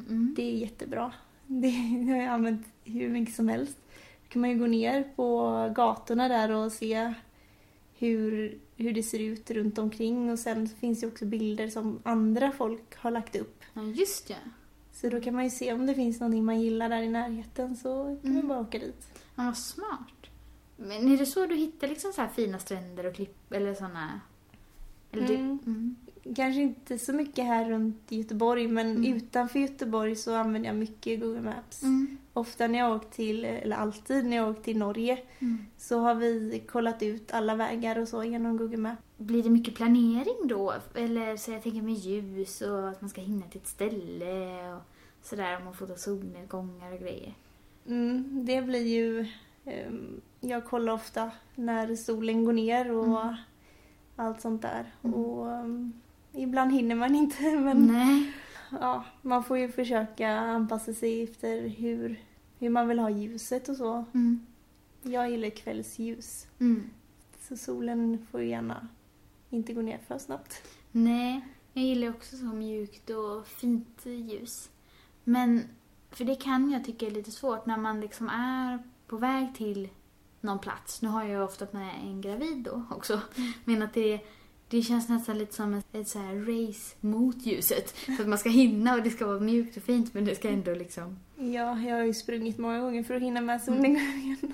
Mm. 0.10 0.34
Det 0.36 0.44
är 0.44 0.56
jättebra. 0.58 1.12
Det 1.48 1.70
har 2.10 2.16
jag 2.18 2.28
använt 2.28 2.68
hur 2.84 3.10
mycket 3.10 3.36
som 3.36 3.48
helst. 3.50 3.78
Då 4.24 4.30
kan 4.34 4.42
man 4.42 4.50
ju 4.50 4.60
gå 4.60 4.68
ner 4.68 5.04
på 5.16 5.50
gatorna 5.76 6.28
där 6.28 6.52
och 6.52 6.72
se 6.72 7.14
hur, 8.08 8.58
hur 8.78 8.94
det 8.94 9.04
ser 9.04 9.20
ut 9.20 9.52
runt 9.52 9.78
omkring 9.78 10.32
och 10.32 10.40
sen 10.40 10.68
finns 10.68 11.00
det 11.02 11.08
också 11.08 11.26
bilder 11.26 11.68
som 11.68 12.00
andra 12.04 12.52
folk 12.52 12.96
har 12.98 13.12
lagt 13.12 13.36
upp. 13.36 13.62
Ja, 13.74 13.84
just 13.84 14.30
ja. 14.30 14.36
Så 14.94 15.10
då 15.10 15.22
kan 15.22 15.34
man 15.34 15.44
ju 15.44 15.50
se 15.50 15.74
om 15.74 15.86
det 15.86 15.96
finns 15.96 16.20
någonting 16.20 16.46
man 16.46 16.62
gillar 16.62 16.90
där 16.90 17.02
i 17.02 17.10
närheten 17.10 17.76
så 17.78 18.18
kan 18.22 18.32
Mm. 18.32 18.36
man 18.36 18.48
bara 18.48 18.60
åka 18.60 18.80
dit. 18.80 19.08
Ja, 19.36 19.44
vad 19.44 19.58
smart. 19.58 20.08
Men 20.78 21.12
är 21.14 21.18
det 21.18 21.26
så 21.26 21.46
du 21.46 21.56
hittar 21.56 21.88
liksom 21.88 22.14
så 22.14 22.28
fina 22.36 22.60
stränder 22.60 23.06
och 23.06 23.16
klipp 23.16 23.52
eller 23.54 23.74
såna? 23.74 24.20
Eller 25.12 25.28
du- 25.28 25.36
Mm. 25.36 25.60
Mm. 25.66 25.96
Kanske 26.36 26.62
inte 26.62 26.98
så 27.00 27.14
mycket 27.14 27.46
här 27.46 27.70
runt 27.70 27.98
Göteborg 28.10 28.68
men 28.68 28.92
Mm. 28.92 29.14
utanför 29.14 29.60
Göteborg 29.60 30.16
så 30.16 30.36
använder 30.36 30.70
jag 30.70 30.76
mycket 30.78 31.20
Google 31.20 31.42
Maps. 31.42 31.84
Ofta 32.34 32.68
när 32.68 32.80
jag 32.80 32.96
åkt 32.96 33.12
till, 33.14 33.46
eller 33.46 33.76
alltid 33.76 34.26
när 34.26 34.38
jag 34.38 34.50
åkt 34.50 34.64
till 34.64 34.78
Norge 34.78 35.20
Mm. 35.40 35.66
så 35.78 36.00
har 36.00 36.16
vi 36.16 36.64
kollat 36.72 37.04
ut 37.04 37.34
alla 37.34 37.56
vägar 37.56 38.00
och 38.00 38.08
så 38.08 38.24
genom 38.24 38.58
Google 38.58 38.78
Maps. 38.78 39.02
Blir 39.18 39.44
det 39.44 39.50
mycket 39.50 39.76
planering 39.76 40.48
då? 40.48 40.74
Eller 40.96 41.38
så 41.38 41.52
jag 41.52 41.64
tänker 41.64 41.82
med 41.82 41.94
ljus 41.94 42.62
och 42.62 42.90
att 42.90 43.02
man 43.02 43.10
ska 43.10 43.22
hinna 43.22 43.46
till 43.46 43.62
ett 43.62 43.68
ställe 43.68 44.74
och 44.74 44.82
sådär 45.22 45.58
om 45.58 45.66
man 45.66 45.74
fotar 45.74 45.96
solnedgångar 45.96 46.94
och 46.94 47.00
grejer. 47.00 47.34
Mm, 47.88 48.46
det 48.46 48.62
blir 48.62 48.88
ju... 48.88 49.26
ehm, 49.66 50.22
jag 50.40 50.66
kollar 50.66 50.94
ofta 50.94 51.32
när 51.56 51.96
solen 51.96 52.46
går 52.46 52.54
ner 52.54 52.92
och 52.92 53.22
Mm. 53.22 53.36
allt 54.16 54.42
sånt 54.42 54.62
där. 54.62 54.94
Mm. 55.04 55.14
Och 55.16 55.52
ehm, 55.52 55.94
ibland 56.32 56.72
hinner 56.72 56.96
man 56.96 57.16
inte 57.16 57.44
men 57.60 57.86
Nej. 57.88 58.32
Ja, 58.82 59.04
man 59.22 59.44
får 59.44 59.58
ju 59.58 59.72
försöka 59.72 60.30
anpassa 60.30 60.94
sig 60.94 61.24
efter 61.24 61.68
hur, 61.68 62.24
hur 62.60 62.70
man 62.70 62.88
vill 62.88 63.00
ha 63.00 63.10
ljuset 63.10 63.70
och 63.70 63.78
så. 63.78 64.06
Mm. 64.14 64.46
Jag 65.02 65.32
gillar 65.32 65.50
kvällsljus 65.50 66.48
Mm. 66.60 66.90
så 67.40 67.58
solen 67.58 68.28
får 68.32 68.42
ju 68.42 68.48
gärna 68.50 68.88
inte 69.50 69.74
gå 69.74 69.82
ner 69.82 70.00
för 70.08 70.18
snabbt. 70.18 70.64
Nej, 70.92 71.42
jag 71.74 71.86
gillar 71.86 72.10
också 72.10 72.38
så 72.38 72.46
mjukt 72.46 73.10
och 73.10 73.48
fint 73.48 74.06
ljus. 74.06 74.70
Men, 75.24 75.64
för 76.12 76.26
det 76.26 76.36
kan 76.36 76.72
jag 76.72 76.86
tycka 76.86 77.06
är 77.08 77.12
lite 77.12 77.32
svårt 77.32 77.66
när 77.66 77.78
man 77.78 78.02
liksom 78.02 78.30
är 78.30 78.84
på 79.08 79.18
väg 79.18 79.56
till 79.56 79.90
någon 80.42 80.60
plats. 80.60 81.02
Nu 81.02 81.10
har 81.10 81.22
jag 81.24 81.32
ju 81.32 81.44
ofta 81.44 81.68
med 81.72 81.96
en 82.04 82.22
gravid 82.22 82.58
då 82.64 82.84
också. 82.92 83.22
Men 83.66 83.82
att 83.82 83.94
det, 83.94 84.20
Det 84.74 84.82
känns 84.82 85.10
nästan 85.10 85.38
lite 85.38 85.54
som 85.56 85.74
ett, 85.74 85.96
ett 85.96 86.08
så 86.08 86.20
här 86.20 86.36
race 86.36 86.96
mot 87.00 87.46
ljuset. 87.46 87.90
För 87.92 88.22
att 88.24 88.28
man 88.30 88.38
ska 88.38 88.50
hinna 88.50 88.94
och 88.96 89.04
det 89.04 89.10
ska 89.10 89.26
vara 89.28 89.40
mjukt 89.40 89.78
och 89.78 89.84
fint 89.84 90.14
men 90.14 90.26
det 90.26 90.36
ska 90.36 90.50
ändå 90.50 90.74
liksom... 90.76 91.20
Ja, 91.36 91.80
jag 91.80 91.96
har 91.96 92.04
ju 92.04 92.14
sprungit 92.14 92.58
många 92.58 92.80
gånger 92.80 93.04
för 93.04 93.14
att 93.16 93.22
hinna 93.22 93.42
med 93.42 93.54
Mm. 93.54 93.66
solnedgången. 93.66 94.54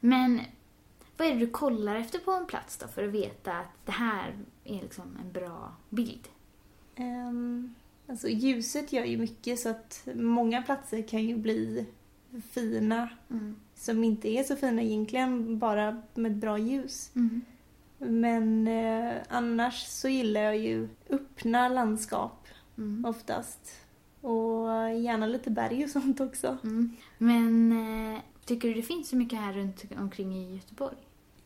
Men 0.00 0.40
vad 1.16 1.28
är 1.28 1.32
det 1.32 1.38
du 1.38 1.46
kollar 1.46 1.94
efter 1.96 2.18
på 2.18 2.30
en 2.32 2.46
plats 2.46 2.76
då 2.78 2.88
för 2.88 3.04
att 3.04 3.10
veta 3.12 3.52
att 3.52 3.86
det 3.86 3.92
här 3.92 4.34
är 4.64 4.80
liksom 4.82 5.18
en 5.24 5.32
bra 5.32 5.72
bild? 5.90 6.28
Um, 6.98 7.74
alltså 8.06 8.28
ljuset 8.28 8.92
gör 8.92 9.04
ju 9.04 9.18
mycket 9.18 9.58
så 9.60 9.68
att 9.68 10.08
många 10.14 10.62
platser 10.62 11.02
kan 11.08 11.24
ju 11.24 11.36
bli 11.36 11.86
fina 12.50 13.08
Mm. 13.30 13.56
som 13.74 14.04
inte 14.04 14.28
är 14.28 14.42
så 14.44 14.56
fina 14.56 14.82
egentligen 14.82 15.58
bara 15.58 16.02
med 16.14 16.36
bra 16.36 16.58
ljus. 16.58 17.10
Mm. 17.14 17.40
Men 17.98 18.68
eh, 18.68 19.14
annars 19.28 19.86
så 19.86 20.08
gillar 20.08 20.40
jag 20.40 20.56
ju 20.58 20.88
öppna 21.10 21.68
landskap 21.68 22.42
Mm. 22.78 23.04
oftast. 23.04 23.80
Och 24.20 24.68
gärna 25.00 25.26
lite 25.26 25.50
berg 25.50 25.84
och 25.84 25.90
sånt 25.90 26.20
också. 26.20 26.56
Mm. 26.64 26.96
Men 27.18 27.72
eh, 28.12 28.20
tycker 28.44 28.68
du 28.68 28.74
det 28.74 28.82
finns 28.82 29.08
så 29.08 29.16
mycket 29.16 29.38
här 29.38 29.52
runt 29.52 29.84
omkring 29.98 30.34
i 30.36 30.54
Göteborg? 30.54 30.96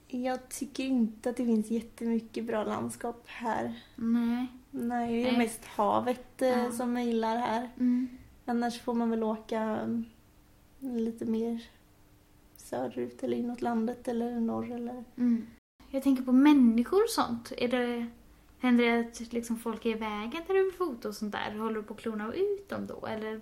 Jag 0.09 0.49
tycker 0.49 0.85
inte 0.85 1.31
att 1.31 1.37
det 1.37 1.45
finns 1.47 1.71
jättemycket 1.71 2.45
bra 2.45 2.65
landskap 2.65 3.23
här. 3.27 3.75
Nej. 3.97 4.47
Nej, 4.71 5.13
det 5.23 5.29
är 5.29 5.33
Nej. 5.33 5.39
mest 5.39 5.65
havet 5.65 6.43
eh, 6.43 6.49
Ja. 6.49 6.73
som 6.73 6.97
jag 6.97 7.07
gillar 7.07 7.37
här. 7.37 7.69
Mm. 7.79 8.09
Annars 8.47 8.81
får 8.81 8.95
man 8.95 9.11
väl 9.11 9.23
åka 9.23 9.61
mm, 9.61 10.05
lite 10.81 11.25
mer 11.25 11.63
söderut 12.57 13.23
eller 13.23 13.37
inåt 13.37 13.63
landet 13.63 14.09
eller 14.09 14.41
norr 14.41 14.71
eller... 14.73 15.05
Mm. 15.17 15.47
Jag 15.91 16.03
tänker 16.03 16.23
på 16.23 16.33
människor 16.33 17.03
och 17.03 17.11
sånt. 17.11 17.53
Är 17.59 17.69
det, 17.69 18.07
händer 18.59 18.85
det 18.85 19.01
att 19.01 19.33
liksom 19.33 19.59
folk 19.59 19.87
är 19.87 19.91
i 19.91 19.95
vägen 19.95 20.43
när 20.49 20.55
du 20.55 20.65
vill 20.65 20.73
fota 20.75 21.09
och 21.09 21.15
sånt 21.15 21.33
där? 21.33 21.59
Håller 21.59 21.75
du 21.75 21.83
på 21.83 21.95
att 21.95 22.01
klona 22.01 22.33
ut 22.35 22.69
dem 22.69 22.87
då? 22.87 23.07
Eller 23.07 23.41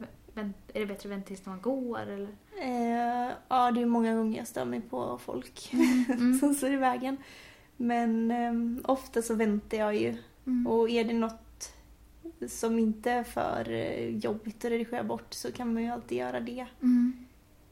är 0.72 0.80
det 0.80 0.86
bättre 0.86 0.92
att 0.92 1.04
vänta 1.04 1.26
tills 1.26 1.46
man 1.46 1.60
går? 1.60 2.00
Eller? 2.00 2.28
Eh, 2.60 3.32
ja, 3.48 3.70
det 3.70 3.82
är 3.82 3.86
många 3.86 4.14
gånger 4.14 4.38
jag 4.38 4.46
stör 4.48 4.64
mig 4.64 4.80
på 4.80 5.18
folk 5.18 5.70
Mm. 5.72 6.34
som 6.40 6.54
står 6.54 6.70
i 6.70 6.76
vägen. 6.76 7.16
Men 7.76 8.30
eh, 8.30 8.82
ofta 8.90 9.22
så 9.22 9.34
väntar 9.34 9.78
jag 9.78 9.96
ju. 9.96 10.16
Mm. 10.46 10.66
Och 10.66 10.90
är 10.90 11.04
det 11.04 11.14
något 11.14 11.72
som 12.48 12.78
inte 12.78 13.10
är 13.10 13.24
för 13.24 13.70
eh, 13.70 14.16
jobbigt 14.16 14.64
att 14.64 14.70
redigera 14.70 15.04
bort 15.04 15.34
så 15.34 15.52
kan 15.52 15.74
man 15.74 15.82
ju 15.82 15.88
alltid 15.88 16.18
göra 16.18 16.40
det. 16.40 16.66
Mm. 16.82 17.12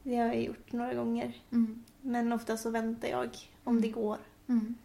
Det 0.03 0.15
har 0.15 0.25
jag 0.25 0.43
gjort 0.43 0.71
några 0.71 0.93
gånger. 0.93 1.33
Mm. 1.51 1.83
Men 2.01 2.33
ofta 2.33 2.57
så 2.57 2.69
väntar 2.69 3.07
jag 3.07 3.29
om 3.63 3.81
det 3.81 3.87
går. 3.89 4.17
Mm. 4.47 4.75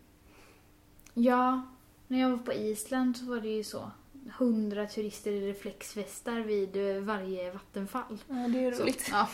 Ja, 1.15 1.63
när 2.09 2.21
jag 2.21 2.31
var 2.31 2.39
på 2.39 2.53
Island 2.53 3.17
så 3.17 3.25
var 3.25 3.41
det 3.41 3.49
ju 3.49 3.65
så. 3.65 3.91
Hundra 4.39 4.87
turister 4.87 5.33
i 5.33 5.49
reflexvästar 5.49 6.41
vid 6.41 6.77
eh, 6.97 7.03
varje 7.03 7.53
vattenfall. 7.53 8.19
Ja, 8.29 8.35
det 8.49 8.65
är 8.65 8.73
Så, 8.73 8.83
roligt. 8.83 9.09
ja. 9.11 9.29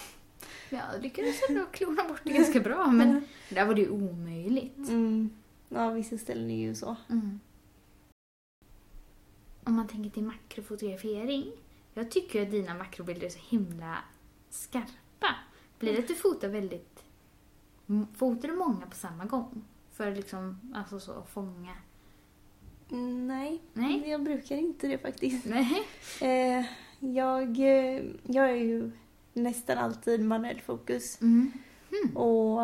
Jag 0.70 1.02
lyckades 1.02 1.36
ändå 1.48 1.64
klona 1.72 2.04
bort 2.08 2.20
det 2.24 2.32
ganska 2.32 2.60
bra 2.60 2.86
men 2.92 3.24
där 3.48 3.66
var 3.66 3.74
det 3.74 3.80
ju 3.80 3.90
omöjligt. 3.90 4.76
Mm. 4.88 5.30
Ja, 5.68 5.90
vissa 5.90 6.18
ställen 6.18 6.50
är 6.50 6.68
ju 6.68 6.74
så. 6.74 6.96
Mm. 7.10 7.40
Om 9.64 9.74
man 9.74 9.88
tänker 9.88 10.10
till 10.10 10.22
makrofotografering. 10.22 11.52
Jag 11.94 12.10
tycker 12.10 12.42
att 12.42 12.50
dina 12.50 12.74
makrobilder 12.74 13.26
är 13.26 13.30
så 13.30 13.38
himla 13.48 13.98
skarpa. 14.50 15.34
Blir 15.78 15.92
det 15.92 15.98
att 15.98 16.08
du 16.08 16.14
fotar 16.14 16.48
väldigt... 16.48 17.04
Fotar 18.16 18.48
du 18.48 18.54
många 18.56 18.86
på 18.86 18.96
samma 18.96 19.24
gång? 19.24 19.64
För 19.98 20.14
liksom, 20.14 20.60
alltså 20.74 21.00
så, 21.00 21.12
att 21.12 21.28
fånga... 21.30 21.72
Mm, 22.90 23.26
Nej, 23.28 23.60
Nej? 23.72 24.04
jag 24.10 24.22
brukar 24.22 24.56
inte 24.56 24.88
det 24.88 24.98
faktiskt. 24.98 25.46
Nej. 25.46 25.82
Eh, 26.20 26.64
jag, 27.00 27.58
eh, 27.60 28.02
jag 28.26 28.50
är 28.50 28.54
ju 28.54 28.90
nästan 29.32 29.78
alltid 29.78 30.20
manuell 30.24 30.60
fokus 30.60 31.20
Mm. 31.20 31.52
och 32.16 32.60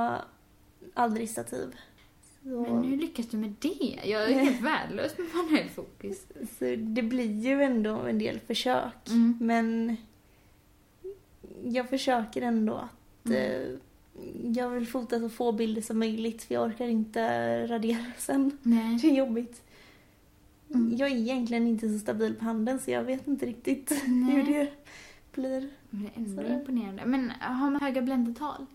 aldrig 0.94 1.30
stativ. 1.30 1.74
Så, 2.42 2.48
Men 2.48 2.84
hur 2.84 2.96
lyckas 2.96 3.26
du 3.26 3.36
med 3.36 3.54
det? 3.60 4.00
Jag 4.04 4.30
är 4.30 4.38
helt 4.38 4.60
värdelös 4.64 5.18
med 5.18 5.26
manuell 5.34 5.68
fokus. 5.68 6.26
så 6.58 6.64
det 6.76 7.02
blir 7.02 7.40
ju 7.40 7.62
ändå 7.62 7.96
en 7.98 8.18
del 8.18 8.40
försök. 8.40 9.08
Mm. 9.08 9.38
Men 9.40 9.96
jag 11.64 11.88
försöker 11.88 12.42
ändå 12.42 12.74
att 12.74 13.26
Mm. 13.26 13.38
eh, 13.38 13.78
jag 14.54 14.68
vill 14.70 14.86
fota 14.86 15.20
så 15.20 15.28
få 15.28 15.52
bilder 15.52 15.82
som 15.82 15.98
möjligt 15.98 16.42
för 16.42 16.54
jag 16.54 16.64
orkar 16.66 16.86
inte 16.86 17.66
radera 17.66 18.04
sen. 18.18 18.58
Nej. 18.62 18.98
Det 19.02 19.10
är 19.10 19.14
jobbigt. 19.14 19.62
Mm. 20.74 20.96
Jag 20.96 21.10
är 21.10 21.16
egentligen 21.16 21.66
inte 21.66 21.88
så 21.92 21.98
stabil 21.98 22.34
på 22.34 22.44
handen 22.44 22.78
så 22.80 22.90
jag 22.90 23.02
vet 23.04 23.26
inte 23.28 23.46
riktigt 23.46 23.90
Nej. 24.06 24.34
hur 24.34 24.42
det 24.54 24.70
blir. 25.32 25.68
Men 25.90 26.02
det 26.02 26.08
är 26.14 26.18
ändå 26.24 26.42
Sådär. 26.42 26.54
imponerande. 26.60 27.02
Men 27.06 27.30
har 27.40 27.70
man 27.70 27.80
höga 27.80 28.02
bländetal? 28.02 28.66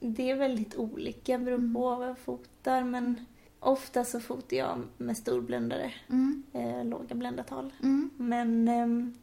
Det 0.00 0.30
är 0.30 0.36
väldigt 0.36 0.76
olika 0.76 1.38
beroende 1.38 1.54
Mm. 1.64 1.74
på 1.74 1.94
vad 1.96 2.08
jag 2.08 2.18
fotar 2.18 2.84
men 2.84 3.26
ofta 3.60 4.04
så 4.04 4.20
fotar 4.20 4.56
jag 4.56 4.78
med 4.98 5.16
storbländare, 5.16 5.92
Mm. 6.08 6.42
eh, 6.52 6.84
låga 6.84 7.14
bländartal. 7.14 7.72
Mm. 7.82 8.10
Men 8.16 8.68
ehm, 8.68 9.14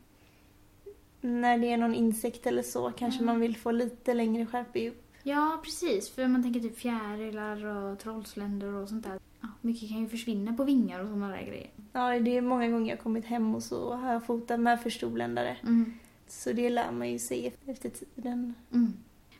när 1.22 1.58
det 1.58 1.68
är 1.72 1.78
någon 1.78 1.96
insekt 1.96 2.48
eller 2.48 2.62
så 2.64 2.92
kanske 2.92 3.24
man 3.24 3.40
vill 3.40 3.58
få 3.58 3.72
lite 3.72 4.14
längre 4.14 4.46
skärpedjup. 4.46 5.02
Ja, 5.28 5.60
precis. 5.64 6.10
För 6.10 6.28
man 6.28 6.44
tänker 6.44 6.60
typ 6.60 6.78
fjärilar 6.78 7.66
och 7.66 8.00
trollsländor 8.00 8.74
och 8.74 8.90
sånt 8.90 9.04
där. 9.04 9.20
Ja, 9.42 9.48
mycket 9.62 9.90
kan 9.90 10.00
ju 10.00 10.08
försvinna 10.10 10.54
på 10.54 10.64
vingar 10.64 11.00
och 11.00 11.08
sådana 11.08 11.28
där 11.30 11.42
grejer. 11.46 11.70
Ja, 11.94 12.20
det 12.20 12.38
är 12.38 12.42
många 12.42 12.68
gånger 12.68 12.90
jag 12.90 13.00
kommit 13.00 13.26
hem 13.26 13.56
och 13.56 13.64
så 13.64 13.94
har 13.94 14.14
jag 14.14 14.26
fotat 14.26 14.60
med 14.60 14.82
för 14.82 14.90
storbländare. 14.90 15.58
Mm. 15.64 15.94
Så 16.28 16.54
det 16.54 16.70
lär 16.70 16.92
man 16.92 17.10
ju 17.12 17.20
sig 17.20 17.54
efter 17.66 17.90
tiden. 17.90 18.54
Mm. 18.74 18.94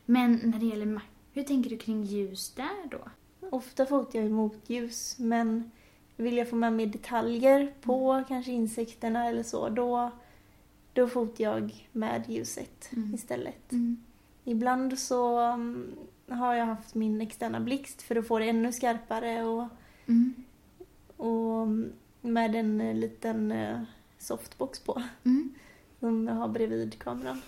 Men 0.04 0.40
när 0.44 0.58
det 0.58 0.66
gäller 0.66 0.86
Mac, 0.86 1.02
hur 1.32 1.42
tänker 1.42 1.70
du 1.70 1.76
kring 1.78 2.04
ljus 2.04 2.50
där 2.56 2.88
då? 2.90 2.98
Ofta 3.50 3.86
fotar 3.86 4.18
jag 4.18 4.28
i 4.28 4.32
motljus 4.32 5.16
men 5.18 5.70
vill 6.16 6.36
jag 6.36 6.50
få 6.50 6.56
med 6.56 6.72
mer 6.72 6.86
detaljer 6.86 7.72
på 7.82 8.12
Mm. 8.12 8.24
kanske 8.24 8.52
insekterna 8.52 9.26
eller 9.26 9.42
så 9.42 9.68
då, 9.68 10.10
då 10.92 11.08
fotar 11.08 11.44
jag 11.44 11.86
med 11.92 12.22
ljuset 12.28 12.88
Mm. 12.92 13.14
istället. 13.14 13.72
Mm. 14.46 14.56
Ibland 14.56 14.98
så 14.98 15.38
mm, 15.38 15.96
har 16.28 16.54
jag 16.54 16.66
haft 16.66 16.94
min 16.94 17.20
externa 17.20 17.60
blixt 17.60 18.02
för 18.02 18.16
att 18.16 18.26
få 18.26 18.38
det 18.38 18.48
ännu 18.48 18.72
skarpare 18.72 19.44
och, 19.44 19.64
Mm. 20.08 20.34
och 21.16 21.62
mm, 21.62 21.92
med 22.20 22.54
en 22.54 22.80
eh, 22.80 22.94
liten 22.94 23.52
eh, 23.52 23.80
softbox 24.18 24.80
på 24.80 25.02
Mm. 25.24 25.54
som 26.00 26.26
jag 26.28 26.34
har 26.34 26.48
bredvid 26.48 26.98
kameran. 26.98 27.42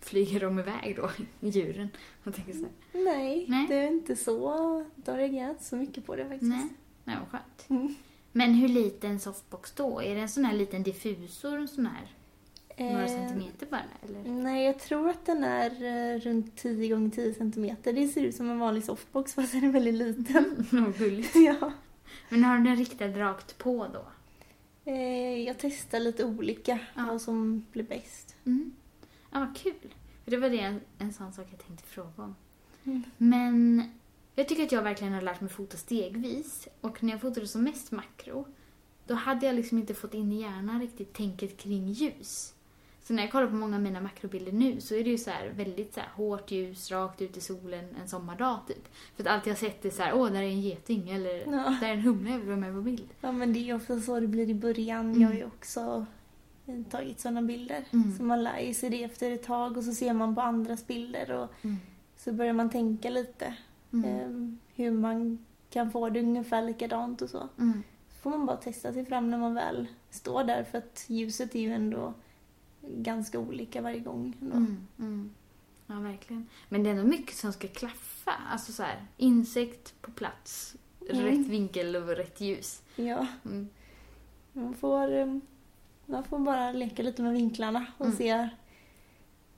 Flyger 0.00 0.40
de 0.40 0.58
iväg 0.58 0.96
då, 0.96 1.10
djuren? 1.48 1.88
Jag 2.24 2.34
tänker 2.34 2.52
så 2.52 2.58
här. 2.58 3.04
Nej, 3.04 3.46
Nej. 3.48 3.66
det 3.68 3.74
är 3.74 3.88
inte 3.88 4.16
så. 4.16 4.84
De 4.96 5.16
reagerar 5.16 5.50
inte 5.50 5.64
så 5.64 5.76
mycket 5.76 6.06
på 6.06 6.16
det 6.16 6.22
faktiskt. 6.28 6.50
Nej, 6.50 6.68
nej 7.04 7.16
vad 7.20 7.28
skönt. 7.28 7.66
Mm. 7.68 7.94
Men 8.32 8.54
hur 8.54 8.68
liten 8.68 9.20
softbox 9.20 9.72
då? 9.72 10.02
Är 10.02 10.14
det 10.14 10.20
en 10.20 10.28
sån 10.28 10.44
här 10.44 10.54
liten 10.54 10.82
diffusor, 10.82 11.58
en 11.58 11.68
sån 11.68 11.86
här? 11.86 12.08
Några 12.78 13.02
Eh, 13.04 13.08
centimeter 13.08 13.66
bara, 13.66 13.82
eller? 14.02 14.24
Nej, 14.32 14.64
jag 14.66 14.78
tror 14.78 15.08
att 15.08 15.26
den 15.26 15.44
är 15.44 15.70
eh, 16.14 16.20
runt 16.20 16.56
10 16.56 16.88
gånger 16.88 17.10
10 17.10 17.34
centimeter. 17.34 17.92
Det 17.92 18.08
ser 18.08 18.22
ut 18.24 18.34
som 18.36 18.50
en 18.50 18.58
vanlig 18.58 18.84
softbox 18.84 19.34
fast 19.34 19.52
den 19.52 19.64
är 19.64 19.72
väldigt 19.72 19.94
liten. 19.94 20.66
Vad 20.72 20.98
gulligt. 20.98 21.34
ja. 21.36 21.72
Men 22.28 22.44
har 22.44 22.58
du 22.58 22.64
den 22.64 22.76
riktad 22.76 23.08
rakt 23.08 23.58
på 23.58 23.86
då? 23.92 24.04
Eh, 24.90 25.38
jag 25.44 25.56
testar 25.58 26.00
lite 26.00 26.24
olika 26.24 26.78
Ja. 26.94 27.06
vad 27.10 27.20
som 27.22 27.66
blir 27.72 27.84
bäst. 27.84 28.36
Mm. 28.44 28.72
Ja, 29.32 29.38
vad 29.38 29.56
kul. 29.56 29.94
För 30.24 30.30
det 30.30 30.36
var 30.36 30.50
det 30.50 30.60
en, 30.60 30.80
en 30.98 31.12
sån 31.12 31.32
sak 31.32 31.46
jag 31.50 31.66
tänkte 31.66 31.88
fråga 31.88 32.10
om. 32.16 32.34
Mm. 32.84 33.02
Men 33.16 33.82
jag 34.34 34.48
tycker 34.48 34.62
att 34.64 34.72
jag 34.72 34.82
verkligen 34.82 35.12
har 35.12 35.22
lärt 35.22 35.40
mig 35.40 35.50
fota 35.50 35.76
stegvis. 35.76 36.68
Och 36.80 37.02
när 37.02 37.10
jag 37.12 37.20
fotade 37.20 37.46
som 37.46 37.62
mest 37.64 37.92
makro, 37.92 38.46
då 39.06 39.14
hade 39.14 39.46
jag 39.46 39.54
liksom 39.54 39.78
inte 39.78 39.94
fått 39.94 40.14
in 40.14 40.32
i 40.32 40.40
hjärnan 40.40 40.80
riktigt 40.80 41.12
tänket 41.12 41.56
kring 41.58 41.88
ljus. 41.88 42.54
Så 43.04 43.12
när 43.14 43.22
jag 43.22 43.32
kollar 43.32 43.46
på 43.46 43.54
många 43.54 43.76
av 43.76 43.82
mina 43.82 44.00
makrobilder 44.00 44.52
nu 44.52 44.80
så 44.80 44.94
är 44.94 45.04
det 45.04 45.10
ju 45.10 45.18
så 45.18 45.30
här 45.30 45.48
väldigt 45.56 45.94
så 45.94 46.00
här 46.00 46.08
hårt 46.14 46.50
ljus, 46.50 46.90
rakt 46.90 47.22
ut 47.22 47.36
i 47.36 47.40
solen 47.40 47.84
en 48.02 48.08
sommardag 48.08 48.58
typ. 48.68 48.88
För 49.16 49.22
att 49.22 49.28
allt 49.28 49.46
jag 49.46 49.58
sett 49.58 49.84
är 49.84 49.90
så 49.90 50.02
här, 50.02 50.14
åh, 50.14 50.30
där 50.32 50.38
är 50.42 50.46
en 50.48 50.60
geting 50.60 51.10
eller 51.10 51.34
Ja. 51.52 51.76
där 51.80 51.88
är 51.88 51.92
en 51.92 52.00
humla 52.00 52.30
jag 52.30 52.38
vill 52.38 52.46
vara 52.48 52.56
med 52.56 52.74
på 52.74 52.80
bild. 52.82 53.08
ja, 53.20 53.32
men 53.32 53.52
det 53.52 53.58
är 53.58 53.62
ju 53.62 53.74
ofta 53.74 54.00
så 54.00 54.20
det 54.20 54.26
blir 54.26 54.48
i 54.50 54.54
början. 54.54 55.06
Mm. 55.06 55.20
Jag 55.20 55.28
har 55.28 55.34
ju 55.34 55.44
också 55.44 56.06
eh, 56.66 56.82
tagit 56.90 57.20
sådana 57.20 57.42
bilder. 57.42 57.84
Mm. 57.92 58.16
Så 58.16 58.22
man 58.22 58.42
lär 58.42 58.58
ju 58.60 58.74
sig 58.74 58.90
det 58.90 59.04
efter 59.04 59.30
ett 59.30 59.42
tag 59.42 59.76
och 59.76 59.84
så 59.84 59.92
ser 59.92 60.12
man 60.12 60.34
på 60.34 60.40
andras 60.40 60.86
bilder 60.86 61.32
och 61.32 61.48
Mm. 61.64 61.76
så 62.16 62.32
börjar 62.32 62.52
man 62.52 62.70
tänka 62.70 63.10
lite 63.10 63.54
Mm. 63.92 64.04
eh, 64.04 64.58
hur 64.74 64.90
man 64.90 65.44
kan 65.70 65.90
få 65.90 66.08
det 66.10 66.20
ungefär 66.20 66.62
likadant 66.62 67.22
och 67.22 67.30
så. 67.30 67.48
Mm. 67.58 67.82
Så 68.08 68.14
får 68.22 68.30
man 68.30 68.46
bara 68.46 68.56
testa 68.56 68.92
sig 68.92 69.04
fram 69.04 69.30
när 69.30 69.38
man 69.38 69.54
väl 69.54 69.86
står 70.10 70.44
där 70.44 70.64
för 70.64 70.78
att 70.78 71.04
ljuset 71.08 71.54
är 71.54 71.60
ju 71.60 71.72
ändå 71.72 72.14
ganska 72.88 73.38
olika 73.38 73.80
varje 73.82 74.00
gång. 74.00 74.36
Mm, 74.42 74.86
mm. 74.98 75.30
Ja, 75.86 75.94
verkligen. 76.00 76.48
Men 76.68 76.82
det 76.82 76.90
är 76.90 76.94
ändå 76.94 77.04
mycket 77.06 77.36
som 77.36 77.52
ska 77.52 77.68
klaffa. 77.68 78.32
Alltså 78.50 78.72
så 78.72 78.82
här, 78.82 79.06
insekt 79.16 79.94
på 80.02 80.10
plats 80.10 80.76
Mm. 81.10 81.22
rätt 81.24 81.46
vinkel 81.46 81.96
och 81.96 82.08
rätt 82.08 82.40
ljus. 82.40 82.82
Ja, 82.96 83.26
Mm. 83.44 83.68
man 84.52 84.74
får, 84.74 85.12
eh, 85.12 85.38
man 86.06 86.24
får 86.24 86.38
bara 86.38 86.72
leka 86.72 87.02
lite 87.02 87.22
med 87.22 87.32
vinklarna 87.32 87.86
och 87.98 88.06
Mm. 88.06 88.18
se 88.18 88.48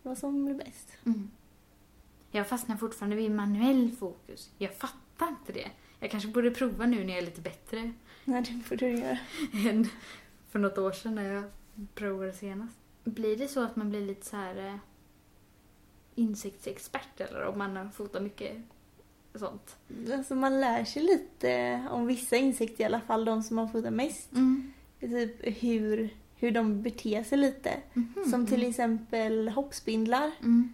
vad 0.02 0.18
som 0.18 0.44
blir 0.44 0.54
bäst. 0.54 0.88
Mm. 1.06 1.30
Jag 2.30 2.48
fastnar 2.48 2.76
fortfarande 2.76 3.16
vid 3.16 3.30
manuell 3.30 3.92
fokus. 3.98 4.50
Jag 4.58 4.74
fattar 4.74 5.28
inte 5.28 5.52
det. 5.52 5.70
Jag 6.00 6.10
kanske 6.10 6.28
borde 6.28 6.50
prova 6.50 6.86
nu 6.86 7.04
när 7.04 7.12
jag 7.12 7.18
är 7.22 7.26
lite 7.26 7.40
bättre 7.40 7.92
Nej, 8.24 8.42
det 8.42 8.62
får 8.64 8.76
du 8.76 8.88
göra. 8.98 9.18
än 9.70 9.88
för 10.50 10.58
något 10.58 10.78
år 10.78 10.92
sedan 10.92 11.14
när 11.14 11.32
jag 11.34 11.44
provade 11.94 12.32
senast. 12.32 12.76
Blir 13.04 13.36
det 13.36 13.48
så 13.48 13.60
att 13.60 13.76
man 13.76 13.90
blir 13.90 14.00
lite 14.00 14.26
så 14.26 14.36
här 14.36 14.66
eh, 14.66 14.76
insektsexpert 16.14 17.20
eller 17.20 17.46
om 17.46 17.58
man 17.58 17.76
har 17.76 17.88
fotat 17.88 18.22
mycket 18.22 18.56
sånt? 19.34 19.76
Alltså 20.12 20.34
man 20.34 20.60
lär 20.60 20.84
sig 20.84 21.02
lite 21.02 21.82
om 21.90 22.06
vissa 22.06 22.36
insekter 22.36 22.82
i 22.82 22.86
alla 22.86 23.00
fall, 23.00 23.24
de 23.24 23.42
som 23.42 23.56
man 23.56 23.72
fotar 23.72 23.90
mest. 23.90 24.32
Mm. 24.32 24.72
Typ 25.00 25.62
hur, 25.62 26.10
hur 26.36 26.50
de 26.50 26.82
beter 26.82 27.22
sig 27.22 27.38
lite. 27.38 27.70
Mhm. 27.92 28.30
Som 28.30 28.46
till 28.46 28.68
exempel 28.68 29.48
hoppspindlar. 29.48 30.30
Mm. 30.42 30.72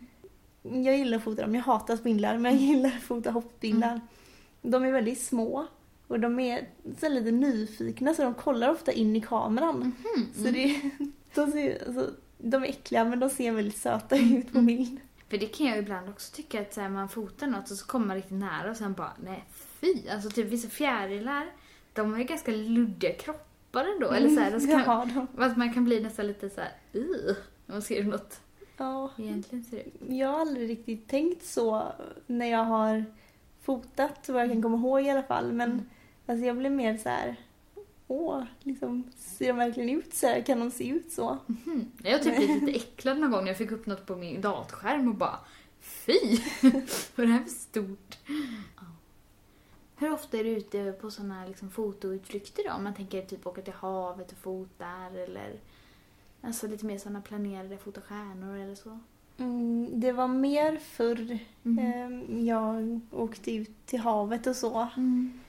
Jag 0.62 0.99
gillar 0.99 1.18
att 1.18 1.25
fota 1.25 1.42
dem, 1.42 1.54
jag 1.54 1.62
hatar 1.62 1.96
spindlar 1.96 2.38
men 2.38 2.52
jag 2.52 2.62
gillar 2.62 2.88
att 2.88 3.02
fota 3.02 3.30
hoppspindlar. 3.30 3.92
Mm. 3.92 4.00
De 4.62 4.84
är 4.84 4.92
väldigt 4.92 5.22
små 5.22 5.66
och 6.06 6.20
de 6.20 6.40
är 6.40 6.68
så 7.00 7.08
lite 7.08 7.30
nyfikna 7.30 8.14
så 8.14 8.22
de 8.22 8.34
kollar 8.34 8.68
ofta 8.68 8.92
in 8.92 9.16
i 9.16 9.20
kameran. 9.20 9.78
Mhm. 10.04 10.26
Så 10.34 10.50
det, 10.50 10.80
de, 11.34 11.50
ser, 11.52 11.82
alltså, 11.87 12.10
de 12.38 12.62
är 12.64 12.68
äckliga 12.68 13.04
men 13.04 13.20
de 13.20 13.30
ser 13.30 13.52
väldigt 13.52 13.76
söta 13.78 14.16
Mm. 14.16 14.37
ut 14.37 14.52
på 14.52 14.60
bild. 14.60 15.00
För 15.28 15.38
det 15.38 15.46
kan 15.46 15.66
jag 15.66 15.78
ibland 15.78 16.08
också 16.08 16.34
tycka 16.37 16.60
att 16.60 16.75
så 16.75 16.80
här, 16.80 16.88
man 16.88 17.08
fotar 17.08 17.46
något 17.46 17.70
och 17.70 17.76
så 17.76 17.87
kommer 17.87 18.06
man 18.06 18.16
riktigt 18.16 18.38
nära 18.38 18.70
och 18.70 18.76
sen 18.76 18.92
bara 18.92 19.12
nej 19.25 19.44
fy. 19.80 20.08
Alltså 20.08 20.30
typ 20.30 20.46
vissa 20.46 20.68
fjärilar, 20.68 21.46
de 21.92 22.12
har 22.12 22.18
ju 22.18 22.25
ganska 22.25 22.50
luddiga 22.52 23.12
kroppar 23.12 23.84
ändå. 23.94 24.10
Eller 24.10 24.28
så 24.28 24.40
här, 24.40 24.50
de 24.50 24.64
Mm, 24.64 24.84
kan, 24.84 25.08
de, 25.34 25.42
att 25.42 25.56
man 25.56 25.75
kan 25.75 25.84
bli 25.84 26.00
nästan 26.00 26.26
lite 26.26 26.50
så 26.50 26.60
här, 26.60 26.72
"Ugh", 26.92 27.37
när 27.66 27.75
man 27.75 27.82
ser 27.82 28.04
något 28.04 28.40
ja. 28.76 29.10
egentligen 29.18 29.64
ser 29.64 29.76
ut. 29.78 29.94
Jag 30.08 30.28
har 30.28 30.40
aldrig 30.40 30.70
riktigt 30.70 31.08
tänkt 31.08 31.44
så 31.44 31.92
när 32.26 32.46
jag 32.46 32.64
har 32.64 33.04
fotat, 33.62 34.28
vad 34.28 34.42
jag 34.42 34.50
kan 34.50 34.62
komma 34.62 34.76
ihåg 34.76 35.00
i 35.02 35.10
alla 35.10 35.22
fall. 35.22 35.52
Men 35.52 35.70
Mm. 35.70 35.88
alltså, 36.26 36.46
jag 36.46 36.56
blir 36.56 36.70
mer 36.70 36.96
så 36.96 37.08
här. 37.08 37.37
Åh, 38.12 38.42
liksom, 38.62 39.04
ser 39.16 39.48
de 39.48 39.56
verkligen 39.56 39.90
ut 39.90 40.14
så 40.14 40.26
här? 40.26 40.40
Kan 40.42 40.60
de 40.60 40.70
se 40.70 40.88
ut 40.88 41.12
så? 41.12 41.38
Mhm. 41.46 41.92
Jag 42.02 42.12
har 42.12 42.18
typ 42.18 42.36
blivit 42.36 42.62
lite 42.62 42.78
äcklad 42.78 43.18
någon 43.18 43.30
gång 43.30 43.40
när 43.40 43.48
jag 43.48 43.56
fick 43.56 43.70
upp 43.70 43.86
något 43.86 44.06
på 44.06 44.16
min 44.16 44.40
datorskärm 44.40 45.08
och 45.08 45.14
bara 45.14 45.38
fy! 45.80 46.12
Vad 47.16 47.24
är 47.24 47.26
det 47.26 47.32
här 47.32 47.42
för 47.42 47.50
stort? 47.50 48.18
Ja. 48.76 48.86
Hur 49.96 50.12
ofta 50.12 50.38
är 50.38 50.44
du 50.44 50.50
ute 50.50 50.92
på 50.92 51.10
sådana 51.10 51.46
liksom, 51.46 51.70
fotoutflykter 51.70 52.62
då? 52.66 52.72
Om 52.72 52.84
man 52.84 52.94
tänker 52.94 53.22
typ 53.22 53.46
åka 53.46 53.62
till 53.62 53.72
havet 53.72 54.32
och 54.32 54.38
fotar 54.38 55.16
eller 55.16 55.60
alltså 56.40 56.66
lite 56.66 56.86
mer 56.86 56.98
sådana 56.98 57.20
planerade 57.20 57.78
fota 57.78 58.00
stjärnor 58.00 58.58
eller 58.58 58.74
så. 58.74 58.98
Mm, 59.38 60.00
det 60.00 60.12
var 60.12 60.28
mer 60.28 60.76
förr. 60.76 61.38
Ehm, 61.64 62.46
jag 62.46 63.00
åkte 63.10 63.52
ut 63.52 63.86
till 63.86 64.00
havet 64.00 64.46
och 64.46 64.56
så. 64.56 64.88
Mm. 64.96 65.40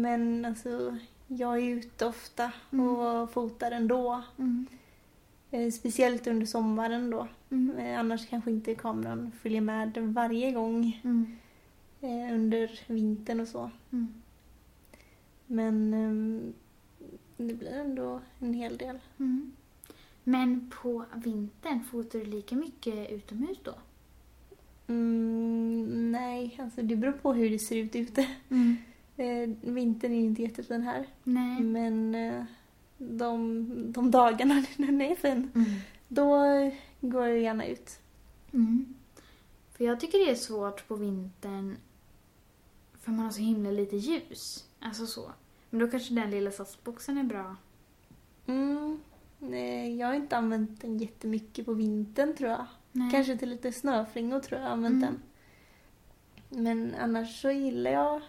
Men 0.00 0.44
alltså, 0.44 0.96
jag 1.26 1.58
är 1.58 1.68
ute 1.76 2.06
ofta 2.06 2.52
Mm. 2.72 2.88
och 2.88 3.30
fotar 3.30 3.70
ändå. 3.70 4.22
Mm. 4.38 4.66
Eh, 5.50 5.70
speciellt 5.70 6.26
under 6.26 6.46
sommaren 6.46 7.10
då. 7.10 7.28
Mm. 7.50 7.76
Eh, 7.78 7.98
annars 8.00 8.28
kanske 8.28 8.50
inte 8.50 8.74
kameran 8.74 9.32
följer 9.42 9.60
med 9.60 9.98
varje 9.98 10.52
gång 10.52 11.00
Mm. 11.04 11.36
eh, 12.00 12.34
under 12.34 12.80
vintern 12.86 13.40
och 13.40 13.48
så. 13.48 13.70
Mm. 13.92 14.08
Men 15.46 16.54
det 17.36 17.54
blir 17.54 17.72
ändå 17.72 18.20
en 18.38 18.54
hel 18.54 18.76
del. 18.76 18.98
Mm. 19.18 19.52
Men 20.24 20.70
på 20.82 21.04
vintern, 21.14 21.84
fotar 21.84 22.18
du 22.18 22.24
lika 22.24 22.56
mycket 22.56 23.10
utomhus 23.10 23.58
då? 23.62 23.74
Mm, 24.88 26.12
nej, 26.12 26.56
alltså 26.62 26.82
det 26.82 26.96
beror 26.96 27.12
på 27.12 27.32
hur 27.32 27.50
det 27.50 27.58
ser 27.58 27.76
ut 27.76 27.96
ute. 27.96 28.28
Eh, 29.16 29.48
vintern 29.60 30.12
är 30.12 30.20
inte 30.20 30.42
jättefin 30.42 30.82
här. 30.82 31.06
Nej. 31.24 31.60
Men 31.60 32.14
eh, 32.14 32.44
de, 32.98 33.66
de 33.92 34.10
dagarna 34.10 34.54
när 34.76 34.86
den 34.86 35.00
är 35.02 35.14
fin, 35.14 35.50
Mm. 35.54 35.70
då 36.08 36.36
går 37.00 37.26
jag 37.26 37.38
gärna 37.38 37.66
ut. 37.66 37.98
Mm. 38.52 38.94
För 39.72 39.84
jag 39.84 40.00
tycker 40.00 40.18
det 40.18 40.30
är 40.30 40.34
svårt 40.34 40.88
på 40.88 40.94
vintern 40.96 41.76
för 43.00 43.10
man 43.12 43.24
har 43.24 43.30
så 43.32 43.40
himla 43.40 43.70
lite 43.70 43.96
ljus. 43.96 44.64
Alltså 44.80 45.06
så. 45.06 45.30
Men 45.70 45.80
då 45.80 45.88
kanske 45.88 46.14
den 46.14 46.30
lilla 46.30 46.50
softboxen 46.50 47.18
är 47.18 47.22
bra. 47.24 47.56
Mm, 48.46 49.00
nej, 49.38 49.96
jag 49.96 50.06
har 50.06 50.14
inte 50.14 50.36
använt 50.36 50.80
den 50.80 50.98
jättemycket 50.98 51.66
på 51.66 51.72
vintern 51.72 52.34
tror 52.36 52.50
jag. 52.50 52.66
Nej. 52.92 53.10
Kanske 53.10 53.36
till 53.38 53.48
lite 53.48 53.72
snöflingor 53.72 54.40
tror 54.40 54.60
jag 54.60 54.64
jag 54.64 54.68
har 54.70 54.76
använt 54.76 55.04
Mm. 55.04 55.14
den. 56.50 56.64
Men 56.64 56.94
annars 57.00 57.40
så 57.42 57.50
gillar 57.50 57.90
jag 57.90 58.20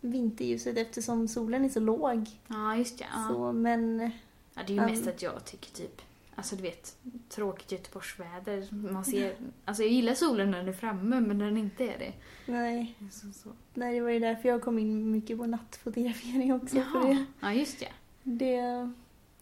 vinterljuset 0.00 0.76
eftersom 0.78 1.28
solen 1.28 1.64
är 1.64 1.68
så 1.68 1.80
låg. 1.80 2.26
Ja, 2.46 2.76
just 2.76 3.00
ja. 3.00 3.06
Så, 3.28 3.52
men 3.52 4.10
ja 4.54 4.62
det 4.66 4.72
är 4.72 4.74
ju 4.76 4.80
Um. 4.82 4.90
mest 4.90 5.06
att 5.06 5.22
jag 5.22 5.44
tycker 5.44 5.70
typ, 5.70 6.02
alltså 6.34 6.56
du 6.56 6.62
vet, 6.62 6.96
tråkigt 7.28 7.72
Göteborgsväder. 7.72 8.68
Man 8.92 9.04
ser, 9.04 9.36
alltså 9.64 9.82
jag 9.82 9.92
gillar 9.92 10.14
solen 10.14 10.50
när 10.50 10.58
den 10.58 10.68
är 10.68 10.72
framme 10.72 11.20
men 11.20 11.38
när 11.38 11.44
den 11.44 11.56
inte 11.56 11.84
är 11.84 11.98
det. 11.98 12.12
nej, 12.52 12.94
Så, 13.12 13.32
så. 13.32 13.52
nej, 13.74 13.94
det 13.94 14.00
var 14.00 14.10
ju 14.10 14.18
därför 14.18 14.48
jag 14.48 14.62
kom 14.62 14.78
in 14.78 15.10
mycket 15.10 15.38
på 15.38 15.46
nattfotografering 15.46 16.52
också. 16.54 16.76
För 16.76 17.08
det, 17.08 17.24
Ja, 17.40 17.52
just 17.52 17.82
ja. 17.82 17.88
det, 18.22 18.60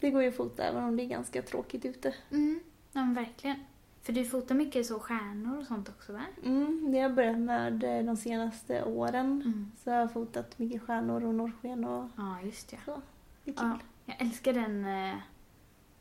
det 0.01 0.11
går 0.11 0.23
ju 0.23 0.29
att 0.29 0.37
fota 0.37 0.63
även 0.65 0.85
om 0.85 0.97
det 0.97 1.03
är 1.03 1.09
ganska 1.09 1.43
tråkigt 1.43 1.85
ute. 1.85 2.15
Mm. 2.31 2.61
Ja, 2.93 3.05
men 3.05 3.15
verkligen. 3.15 3.57
För 4.05 4.13
du 4.13 4.25
fotar 4.25 4.55
mycket 4.55 4.87
så 4.87 4.99
stjärnor 5.01 5.59
och 5.59 5.67
sånt 5.67 5.89
också 5.89 6.13
va? 6.13 6.23
Mm, 6.45 6.91
det 6.93 6.99
har 6.99 7.03
jag 7.03 7.15
börjat 7.15 7.39
med 7.39 7.85
eh, 7.99 8.05
de 8.05 8.17
senaste 8.17 8.85
åren. 8.85 9.43
Mm. 9.45 9.73
Så 9.85 9.91
jag 9.91 9.97
har 10.01 10.09
fotat 10.09 10.59
mycket 10.59 10.83
stjärnor 10.83 11.25
och 11.25 11.35
norrsken 11.35 11.85
och 11.85 12.09
Ja, 12.17 12.41
just 12.43 12.73
ja. 12.73 12.79
så. 12.85 13.01
Det 13.45 13.51
är 13.51 13.55
kul. 13.55 13.67
Ja, 13.67 13.79
jag 14.05 14.21
älskar 14.23 14.53
den. 14.53 14.85
eh, 14.85 15.15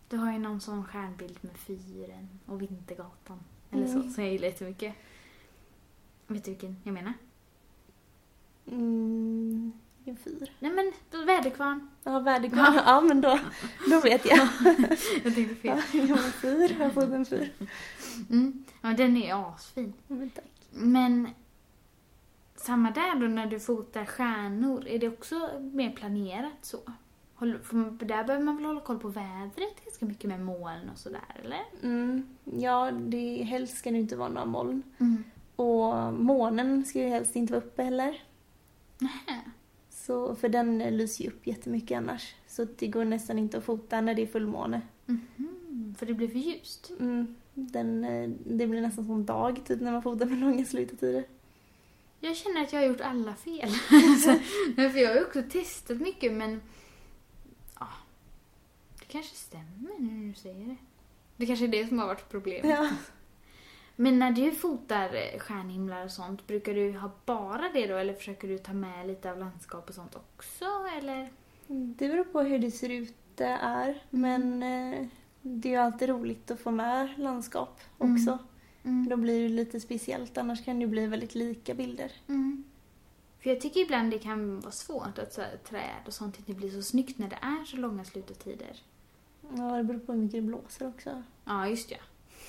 Du 0.09 0.17
har 0.17 0.31
ju 0.33 0.39
någon 0.39 0.61
sån 0.61 0.85
stjärnbild 0.85 1.37
med 1.41 1.57
fyren 1.57 2.39
och 2.45 2.61
Vintergatan. 2.61 3.39
Eller 3.71 3.87
så, 3.87 3.97
Mm. 3.99 4.09
som 4.11 4.23
jag 4.23 4.31
gillar 4.33 4.47
jättemycket. 4.47 4.95
Vet 6.27 6.43
du 6.45 6.51
vilken 6.51 6.77
jag 6.83 6.93
menar? 6.93 7.13
Mm, 8.65 9.71
vilken 10.05 10.23
fyr? 10.23 10.51
Nej 10.59 10.71
men, 10.71 10.91
då- 11.11 11.25
väderkvarn. 11.25 11.89
Ja, 12.03 12.19
väderkvarn. 12.19 12.73
Ja, 12.85 13.01
men 13.01 13.21
då, 13.21 13.39
då 13.89 13.99
vet 13.99 14.25
jag. 14.25 14.37
Jag 15.23 15.35
tänkte 15.35 15.55
fel. 15.55 15.81
Ja, 15.93 15.99
jag 15.99 16.07
har 16.07 16.25
en 16.25 16.31
fyr. 16.31 16.75
Jag 16.79 16.85
har 16.85 16.89
fått 16.89 17.11
en 17.13 17.25
fyr. 17.25 17.51
Mm. 18.29 18.63
Ja, 18.81 18.89
den 18.89 19.17
är 19.17 19.53
asfin. 19.53 19.93
Men 20.07 20.29
tack. 20.29 20.45
Men 20.71 21.29
samma 22.55 22.91
där 22.91 23.15
då 23.15 23.27
när 23.27 23.45
du 23.45 23.59
fotar 23.59 24.05
stjärnor, 24.05 24.87
är 24.87 24.99
det 24.99 25.07
också 25.07 25.49
mer 25.73 25.91
planerat 25.91 26.53
så? 26.61 26.77
För 27.63 28.05
Där 28.05 28.23
behöver 28.23 28.45
man 28.45 28.55
väl 28.55 28.65
hålla 28.65 28.81
koll 28.81 28.99
på 28.99 29.07
vädret 29.07 29.85
ganska 29.85 30.05
mycket 30.05 30.29
med 30.29 30.39
moln 30.41 30.89
och 30.93 30.97
sådär, 30.97 31.41
eller? 31.43 31.61
Mm, 31.83 32.27
ja, 32.43 32.91
det, 32.91 33.43
helst 33.43 33.77
ska 33.77 33.91
det 33.91 33.97
inte 33.97 34.15
vara 34.15 34.29
några 34.29 34.45
moln. 34.45 34.83
Mm. 34.99 35.23
Och 35.55 36.13
månen 36.13 36.85
ska 36.85 36.99
ju 36.99 37.07
helst 37.07 37.35
inte 37.35 37.53
vara 37.53 37.63
uppe 37.65 37.83
heller. 37.83 38.23
Nähä. 38.97 39.41
Så, 40.05 40.35
för 40.35 40.49
den 40.49 40.77
lyser 40.77 41.23
ju 41.23 41.29
upp 41.29 41.47
jättemycket 41.47 41.97
annars. 41.97 42.35
Så 42.47 42.67
det 42.77 42.87
går 42.87 43.05
nästan 43.05 43.39
inte 43.39 43.57
att 43.57 43.63
fota 43.63 44.01
när 44.01 44.13
det 44.13 44.21
är 44.21 44.27
fullmåne. 44.27 44.81
Mhm, 45.05 45.95
För 45.99 46.05
det 46.05 46.13
blir 46.13 46.27
för 46.27 46.39
ljust. 46.39 46.91
Mm, 46.99 47.35
den, 47.53 48.03
eh, 48.03 48.29
det 48.45 48.67
blir 48.67 48.81
nästan 48.81 49.05
som 49.05 49.25
dag 49.25 49.61
typ 49.65 49.81
när 49.81 49.91
man 49.91 50.01
fotar 50.03 50.25
med 50.25 50.37
långa 50.37 50.65
slutetider. 50.65 51.23
Jag 52.19 52.35
känner 52.35 52.61
att 52.61 52.73
jag 52.73 52.79
har 52.79 52.87
gjort 52.87 53.01
alla 53.01 53.35
fel. 53.35 53.69
alltså, 53.91 54.33
för 54.75 54.97
jag 54.99 55.09
har 55.09 55.15
ju 55.15 55.25
också 55.25 55.43
testat 55.49 55.97
mycket 55.97 56.33
men... 56.33 56.61
Ja, 57.79 57.87
det 58.99 59.05
kanske 59.05 59.35
stämmer 59.35 59.99
nu 59.99 60.11
när 60.11 60.27
du 60.27 60.33
säger 60.33 60.65
det. 60.67 60.75
Det 61.37 61.45
kanske 61.45 61.65
är 61.65 61.69
det 61.69 61.87
som 61.87 61.99
har 61.99 62.07
varit 62.07 62.29
problemet. 62.29 62.69
Ja. 62.71 62.89
Men 63.95 64.19
när 64.19 64.31
du 64.31 64.51
fotar 64.51 65.05
eh, 65.15 65.39
stjärnhimlar 65.39 66.05
och 66.05 66.11
sånt, 66.11 66.47
brukar 66.47 66.73
du 66.73 66.97
ha 66.97 67.11
bara 67.25 67.69
det 67.73 67.87
då 67.87 67.95
eller 67.97 68.13
försöker 68.13 68.47
du 68.47 68.57
ta 68.57 68.73
med 68.73 69.07
lite 69.07 69.31
av 69.31 69.37
landskap 69.39 69.89
och 69.89 69.95
sånt 69.95 70.15
också? 70.15 70.65
Eller? 70.97 71.29
Det 71.67 72.07
beror 72.07 72.23
på 72.23 72.41
hur 72.41 72.59
det 72.59 72.71
ser 72.71 72.89
ut 72.89 73.15
det 73.35 73.57
är. 73.61 74.03
Men 74.09 74.63
eh, 74.63 75.07
det 75.41 75.67
är 75.69 75.71
ju 75.73 75.77
alltid 75.77 76.09
roligt 76.09 76.51
att 76.51 76.59
få 76.59 76.71
med 76.71 77.09
landskap 77.17 77.79
Mm. 77.99 78.13
också. 78.15 78.37
Mm. 78.83 79.09
Då 79.09 79.17
blir 79.17 79.43
det 79.43 79.49
lite 79.49 79.79
speciellt, 79.79 80.37
annars 80.37 80.65
kan 80.65 80.79
det 80.79 80.87
bli 80.87 81.07
väldigt 81.07 81.35
lika 81.35 81.73
bilder. 81.73 82.11
Mm. 82.27 82.63
För 83.39 83.49
jag 83.49 83.61
tycker 83.61 83.79
ibland 83.79 84.11
det 84.11 84.19
kan 84.19 84.59
vara 84.59 84.71
svårt 84.71 85.19
att 85.19 85.33
så 85.33 85.41
här, 85.41 85.57
träd 85.69 86.01
och 86.07 86.13
sånt 86.13 86.39
inte 86.39 86.53
blir 86.53 86.69
så 86.71 86.81
snyggt 86.81 87.17
när 87.17 87.29
det 87.29 87.39
är 87.41 87.65
så 87.65 87.77
långa 87.77 88.03
slutetider. 88.03 88.81
Ja, 89.57 89.77
det 89.77 89.83
beror 89.83 89.99
på 89.99 90.11
hur 90.13 90.19
mycket 90.19 90.37
det 90.37 90.41
blåser 90.41 90.87
också. 90.87 91.23
Ja, 91.45 91.67
just 91.67 91.91
ja. 91.91 91.97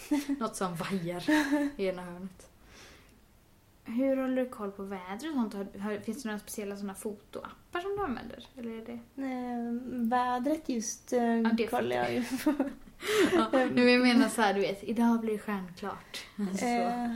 Något 0.39 0.57
som 0.57 0.75
vajar 0.75 1.31
i 1.77 1.87
ena 1.87 2.03
hörnet. 2.03 2.51
hur 3.85 4.17
håller 4.17 4.45
du 4.45 4.49
koll 4.49 4.71
på 4.71 4.83
vädret 4.83 5.25
och 5.25 5.53
sånt? 5.53 5.55
Har, 5.55 5.99
finns 5.99 6.23
det 6.23 6.29
några 6.29 6.39
speciella 6.39 6.77
såna 6.77 6.95
fotoappar 6.95 7.81
som 7.81 7.97
du 7.97 8.03
använder? 8.05 8.47
Eller 8.57 8.71
är 8.71 8.87
det... 8.87 9.23
Eh, 9.23 9.73
vädret 10.09 10.69
just 10.69 11.13
eh, 11.13 11.39
det 11.39 11.67
kollar 11.67 11.97
jag 11.97 12.15
ju 12.15 12.25
på. 12.45 12.55
Ja, 13.33 13.49
nu 13.75 13.91
jag 13.91 14.01
menar 14.01 14.29
så 14.29 14.43
här, 14.43 14.55
du 14.55 14.61
vet, 14.61 14.85
idag 14.85 15.21
blir 15.21 15.33
det 15.33 15.39
stjärnklart. 15.39 16.27
Alltså. 16.39 16.65
Eh, 16.65 17.15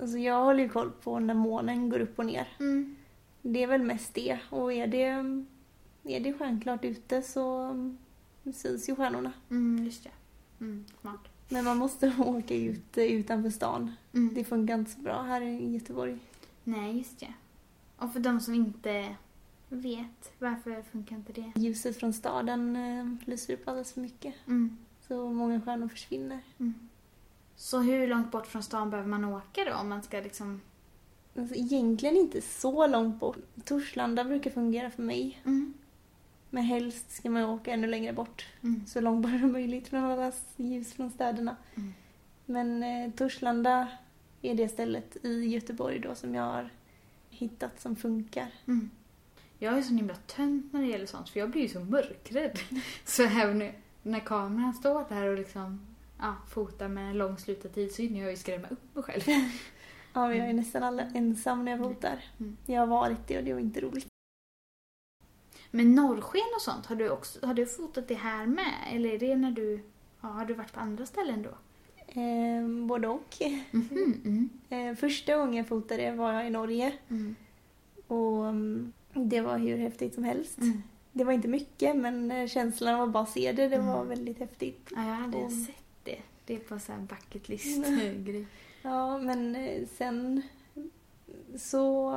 alltså 0.00 0.18
jag 0.18 0.44
håller 0.44 0.62
ju 0.62 0.68
koll 0.68 0.90
på 0.90 1.18
när 1.18 1.34
månen 1.34 1.88
går 1.88 2.00
upp 2.00 2.18
och 2.18 2.26
ner. 2.26 2.48
Mm. 2.60 2.96
Det 3.42 3.62
är 3.62 3.66
väl 3.66 3.82
mest 3.82 4.14
det. 4.14 4.38
Och 4.50 4.72
är 4.72 4.86
det, 4.86 5.04
är 6.14 6.20
det 6.20 6.32
stjärnklart 6.32 6.84
ute 6.84 7.22
så 7.22 7.60
mm, 7.60 7.98
syns 8.54 8.88
ju 8.88 8.96
stjärnorna. 8.96 9.32
Mm, 9.50 9.84
just 9.84 10.04
det. 10.04 10.10
Mm, 10.60 10.84
smart. 11.00 11.20
Men 11.48 11.64
man 11.64 11.76
måste 11.76 12.14
åka 12.18 12.54
ut 12.54 12.98
eh, 12.98 13.04
utanför 13.04 13.50
stan. 13.50 13.92
Mm. 14.12 14.34
Det 14.34 14.44
funkar 14.44 14.74
inte 14.74 14.90
så 14.90 15.00
bra 15.00 15.22
här 15.22 15.40
i 15.42 15.72
Göteborg. 15.72 16.18
Nej, 16.64 16.98
just 16.98 17.20
det. 17.20 17.32
Och 17.96 18.12
för 18.12 18.20
de 18.20 18.40
som 18.40 18.54
inte 18.54 19.16
vet, 19.68 20.32
varför 20.38 20.82
funkar 20.92 21.16
inte 21.16 21.32
det? 21.32 21.52
Ljuset 21.56 21.96
från 21.96 22.12
staden 22.12 22.76
eh, 22.76 23.28
lyser 23.28 23.54
upp 23.54 23.68
alldeles 23.68 23.92
för 23.92 24.00
mycket. 24.00 24.34
Mm. 24.46 24.78
Så 25.08 25.30
många 25.30 25.60
stjärnor 25.60 25.88
försvinner. 25.88 26.40
Mm. 26.58 26.74
Så 27.56 27.78
hur 27.78 28.08
långt 28.08 28.30
bort 28.30 28.46
från 28.46 28.62
stan 28.62 28.90
behöver 28.90 29.08
man 29.08 29.24
åka 29.24 29.64
då 29.64 29.74
om 29.74 29.88
man 29.88 30.02
ska 30.02 30.20
liksom... 30.20 30.60
Alltså, 31.38 31.54
egentligen 31.54 32.16
inte 32.16 32.40
så 32.40 32.86
långt 32.86 33.20
bort. 33.20 33.38
Torslanda 33.64 34.24
brukar 34.24 34.50
fungera 34.50 34.90
för 34.90 35.02
mig. 35.02 35.42
Mm. 35.44 35.74
Men 36.56 36.64
helst 36.64 37.10
ska 37.10 37.30
man 37.30 37.44
åka 37.44 37.72
ännu 37.72 37.86
längre 37.86 38.12
bort. 38.12 38.46
Mm. 38.62 38.86
Så 38.86 39.00
långt 39.00 39.22
bort 39.22 39.40
som 39.40 39.52
möjligt 39.58 39.88
från 39.88 40.04
alla 40.04 40.32
ljus 40.56 40.92
från 40.92 41.10
städerna. 41.10 41.56
Mm. 41.74 41.94
Men 42.46 42.82
eh, 42.82 43.10
Torslanda 43.12 43.88
är 44.42 44.54
det 44.54 44.68
stället 44.68 45.24
i 45.24 45.46
Göteborg 45.46 45.98
då 45.98 46.14
som 46.14 46.34
jag 46.34 46.42
har 46.42 46.68
hittat 47.30 47.80
som 47.80 47.96
funkar. 47.96 48.46
Mm. 48.66 48.90
Jag 49.58 49.78
är 49.78 49.82
så 49.82 49.94
himla 49.94 50.14
tönt 50.14 50.72
när 50.72 50.80
det 50.80 50.86
gäller 50.86 51.06
sånt 51.06 51.28
för 51.28 51.40
jag 51.40 51.50
blir 51.50 51.62
ju 51.62 51.68
så 51.68 51.80
mörkrädd. 51.80 52.58
Så 53.04 53.22
även 53.22 53.72
när 54.02 54.20
kameran 54.20 54.74
står 54.74 55.04
där 55.08 55.26
och 55.26 55.38
liksom 55.38 55.86
ja, 56.18 56.36
fotar 56.48 56.88
med 56.88 57.16
lång 57.16 57.38
slutartid 57.38 57.92
så 57.92 58.02
hinner 58.02 58.20
jag 58.20 58.30
ju 58.30 58.36
skrämma 58.36 58.68
upp 58.68 58.94
mig 58.94 59.04
själv. 59.04 59.22
Ja, 60.12 60.28
men 60.28 60.36
jag 60.36 60.48
är 60.48 60.52
nästan 60.52 60.82
aldrig 60.82 61.16
ensam 61.16 61.64
när 61.64 61.72
jag 61.72 61.80
fotar. 61.80 62.24
Mm. 62.38 62.56
Jag 62.66 62.80
har 62.80 62.86
varit 62.86 63.28
det 63.28 63.38
och 63.38 63.44
det 63.44 63.52
var 63.52 63.60
inte 63.60 63.80
roligt. 63.80 64.15
Men 65.70 65.94
norrsken 65.94 66.42
och 66.56 66.62
sånt, 66.62 66.86
har 66.86 66.96
du, 66.96 67.10
också, 67.10 67.46
har 67.46 67.54
du 67.54 67.66
fotat 67.66 68.08
det 68.08 68.14
här 68.14 68.46
med? 68.46 68.74
Eller 68.92 69.10
är 69.14 69.18
det 69.18 69.36
när 69.36 69.50
du... 69.50 69.80
Ja, 70.20 70.28
har 70.28 70.44
du 70.44 70.54
varit 70.54 70.72
på 70.72 70.80
andra 70.80 71.06
ställen 71.06 71.42
då? 71.42 71.50
Eh, 72.20 72.68
både 72.86 73.08
och. 73.08 73.36
Mhm, 73.70 74.20
mm. 74.24 74.48
Eh, 74.90 74.96
första 74.96 75.36
gången 75.36 75.54
jag 75.54 75.68
fotade 75.68 76.12
var 76.12 76.32
jag 76.32 76.46
i 76.46 76.50
Norge. 76.50 76.92
Mm. 77.08 77.36
Och 78.06 78.46
mm, 78.48 78.92
det 79.14 79.40
var 79.40 79.58
hur 79.58 79.76
häftigt 79.76 80.14
som 80.14 80.24
helst. 80.24 80.58
Mm. 80.58 80.82
Det 81.12 81.24
var 81.24 81.32
inte 81.32 81.48
mycket 81.48 81.96
men 81.96 82.30
eh, 82.32 82.48
känslan 82.48 82.94
av 82.94 83.02
att 83.02 83.10
bara 83.12 83.26
se 83.26 83.52
det, 83.52 83.68
det 83.68 83.78
var 83.78 83.94
Mm. 83.96 84.08
väldigt 84.08 84.38
häftigt. 84.38 84.92
Ja, 84.96 85.02
jag 85.08 85.14
har 85.14 85.24
aldrig 85.24 85.44
Och- 85.44 85.52
sett 85.52 85.84
det. 86.04 86.18
Det 86.46 86.54
är 86.54 86.58
på 86.58 86.78
så 86.78 86.92
här 86.92 87.00
bucket 87.00 87.48
list-grej. 87.48 88.46
Ja, 88.82 89.18
men 89.18 89.56
eh, 89.56 89.86
sen 89.96 90.42
så 91.58 92.12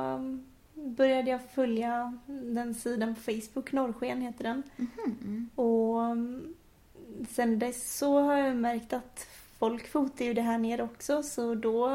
började 0.84 1.30
jag 1.30 1.40
följa 1.54 2.18
den 2.26 2.74
sidan 2.74 3.14
på 3.14 3.20
Facebook, 3.20 3.72
Norrsken 3.72 4.20
heter 4.20 4.44
den. 4.44 4.62
Mhm, 4.76 5.16
mm. 5.24 5.48
Och 5.54 6.16
sen 7.28 7.58
dess 7.58 7.98
så 7.98 8.20
har 8.20 8.36
jag 8.36 8.56
märkt 8.56 8.92
att 8.92 9.26
folk 9.58 9.88
fotar 9.88 10.24
ju 10.24 10.34
det 10.34 10.42
här 10.42 10.58
nere 10.58 10.82
också 10.82 11.22
så 11.22 11.54
då 11.54 11.90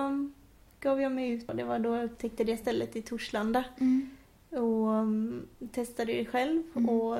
gav 0.80 1.02
jag 1.02 1.12
mig 1.12 1.30
ut. 1.30 1.50
Och 1.50 1.56
det 1.56 1.64
var 1.64 1.80
då 1.80 1.96
jag 1.96 2.04
upptäckte 2.06 2.44
det 2.44 2.58
stället 2.58 2.96
i 2.96 3.02
Torslanda 3.02 3.64
Mm. 3.80 4.10
och 4.50 4.88
um, 4.88 5.48
testade 5.72 6.14
det 6.14 6.26
själv. 6.26 6.64
Mm. 6.76 6.90
Och 6.90 7.18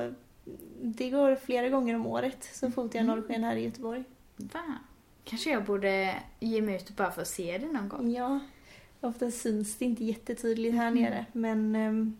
det 0.82 1.10
går 1.10 1.36
flera 1.36 1.68
gånger 1.68 1.94
om 1.94 2.06
året 2.06 2.48
så 2.52 2.70
fotar 2.70 2.98
jag 2.98 3.04
Mm. 3.04 3.16
norrsken 3.16 3.44
här 3.44 3.56
i 3.56 3.64
Göteborg. 3.64 4.04
Va? 4.36 4.60
Kanske 5.24 5.50
jag 5.50 5.64
borde 5.64 6.14
ge 6.40 6.62
mig 6.62 6.76
ut 6.76 6.96
bara 6.96 7.10
för 7.10 7.22
att 7.22 7.28
se 7.28 7.58
det 7.58 7.66
någon 7.72 7.88
gång. 7.88 8.10
Ja, 8.12 8.40
ofta 9.00 9.30
syns 9.30 9.76
det 9.76 9.84
inte 9.84 10.04
jättetydligt 10.04 10.74
här 10.76 10.90
Mhm. 10.90 11.02
nere 11.02 11.26
men 11.32 11.76
um, 11.76 12.16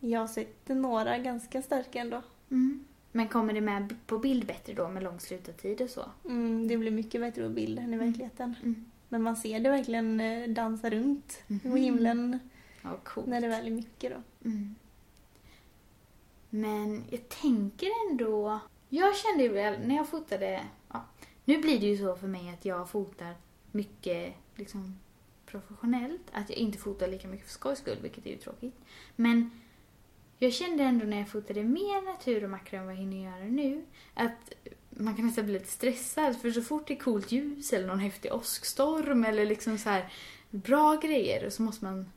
jag 0.00 0.20
har 0.20 0.26
sett 0.26 0.68
några 0.68 1.18
ganska 1.18 1.62
starka 1.62 1.98
ändå. 2.00 2.22
Mm. 2.50 2.84
Men 3.12 3.28
kommer 3.28 3.52
det 3.52 3.60
med 3.60 3.94
på 4.06 4.18
bild 4.18 4.46
bättre 4.46 4.72
då 4.74 4.88
med 4.88 5.02
lång 5.02 5.20
slutartid 5.20 5.80
och 5.80 5.90
så? 5.90 6.04
Mm, 6.24 6.68
det 6.68 6.76
blir 6.76 6.90
mycket 6.90 7.20
bättre 7.20 7.42
på 7.42 7.48
bild 7.48 7.78
än 7.78 7.84
i 7.92 7.94
Mm. 7.94 8.06
verkligheten. 8.06 8.54
Mm. 8.62 8.84
Men 9.08 9.22
man 9.22 9.36
ser 9.36 9.60
det 9.60 9.70
verkligen 9.70 10.20
eh, 10.20 10.48
dansa 10.48 10.90
runt 10.90 11.42
på 11.46 11.52
Mhm. 11.68 11.76
himlen 11.76 12.38
Ja, 12.82 13.22
när 13.26 13.40
det 13.40 13.48
väl 13.48 13.66
är 13.66 13.70
mycket 13.70 14.12
då. 14.12 14.48
Mm. 14.50 14.74
Men 16.50 17.04
jag 17.10 17.28
tänker 17.28 17.88
ändå... 18.10 18.58
Jag 18.88 19.16
kände 19.16 19.42
ju 19.42 19.48
väl 19.48 19.86
när 19.86 19.96
jag 19.96 20.08
fotade... 20.08 20.60
Ja, 20.92 21.04
nu 21.44 21.58
blir 21.58 21.80
det 21.80 21.86
ju 21.86 21.96
så 21.98 22.16
för 22.16 22.26
mig 22.28 22.50
att 22.50 22.64
jag 22.64 22.90
fotar 22.90 23.34
mycket 23.72 24.34
liksom, 24.54 24.98
professionellt. 25.50 26.22
Att 26.32 26.50
jag 26.50 26.58
inte 26.58 26.78
fotar 26.78 27.08
lika 27.08 27.28
mycket 27.28 27.46
för 27.46 27.52
skojs 27.52 27.78
skull, 27.78 27.98
vilket 28.02 28.26
är 28.26 28.30
ju 28.30 28.36
tråkigt. 28.36 28.74
Men 29.16 29.50
jag 30.38 30.52
kände 30.52 30.84
ändå 30.84 31.06
när 31.06 31.18
jag 31.18 31.28
fotade 31.28 31.62
mer 31.64 32.02
natur 32.12 32.44
och 32.44 32.50
makro 32.50 32.78
än 32.78 32.84
vad 32.86 32.94
jag 32.94 32.98
hinner 33.00 33.24
göra 33.24 33.44
nu, 33.44 33.84
att 34.14 34.52
man 34.90 35.16
kan 35.16 35.26
nästan 35.26 35.44
bli 35.44 35.52
lite 35.54 35.70
stressad 35.70 36.36
för 36.40 36.50
så 36.50 36.62
fort 36.62 36.88
det 36.88 36.94
är 36.94 36.98
coolt 36.98 37.32
ljus 37.32 37.72
eller 37.72 37.86
någon 37.86 37.98
häftig 37.98 38.32
åskstorm 38.32 39.24
eller 39.24 39.46
liksom 39.46 39.78
så 39.78 39.88
här 39.88 40.12
bra 40.50 40.96
grejer 40.96 41.50
så 41.50 41.62
måste 41.62 41.84
man 41.84 42.10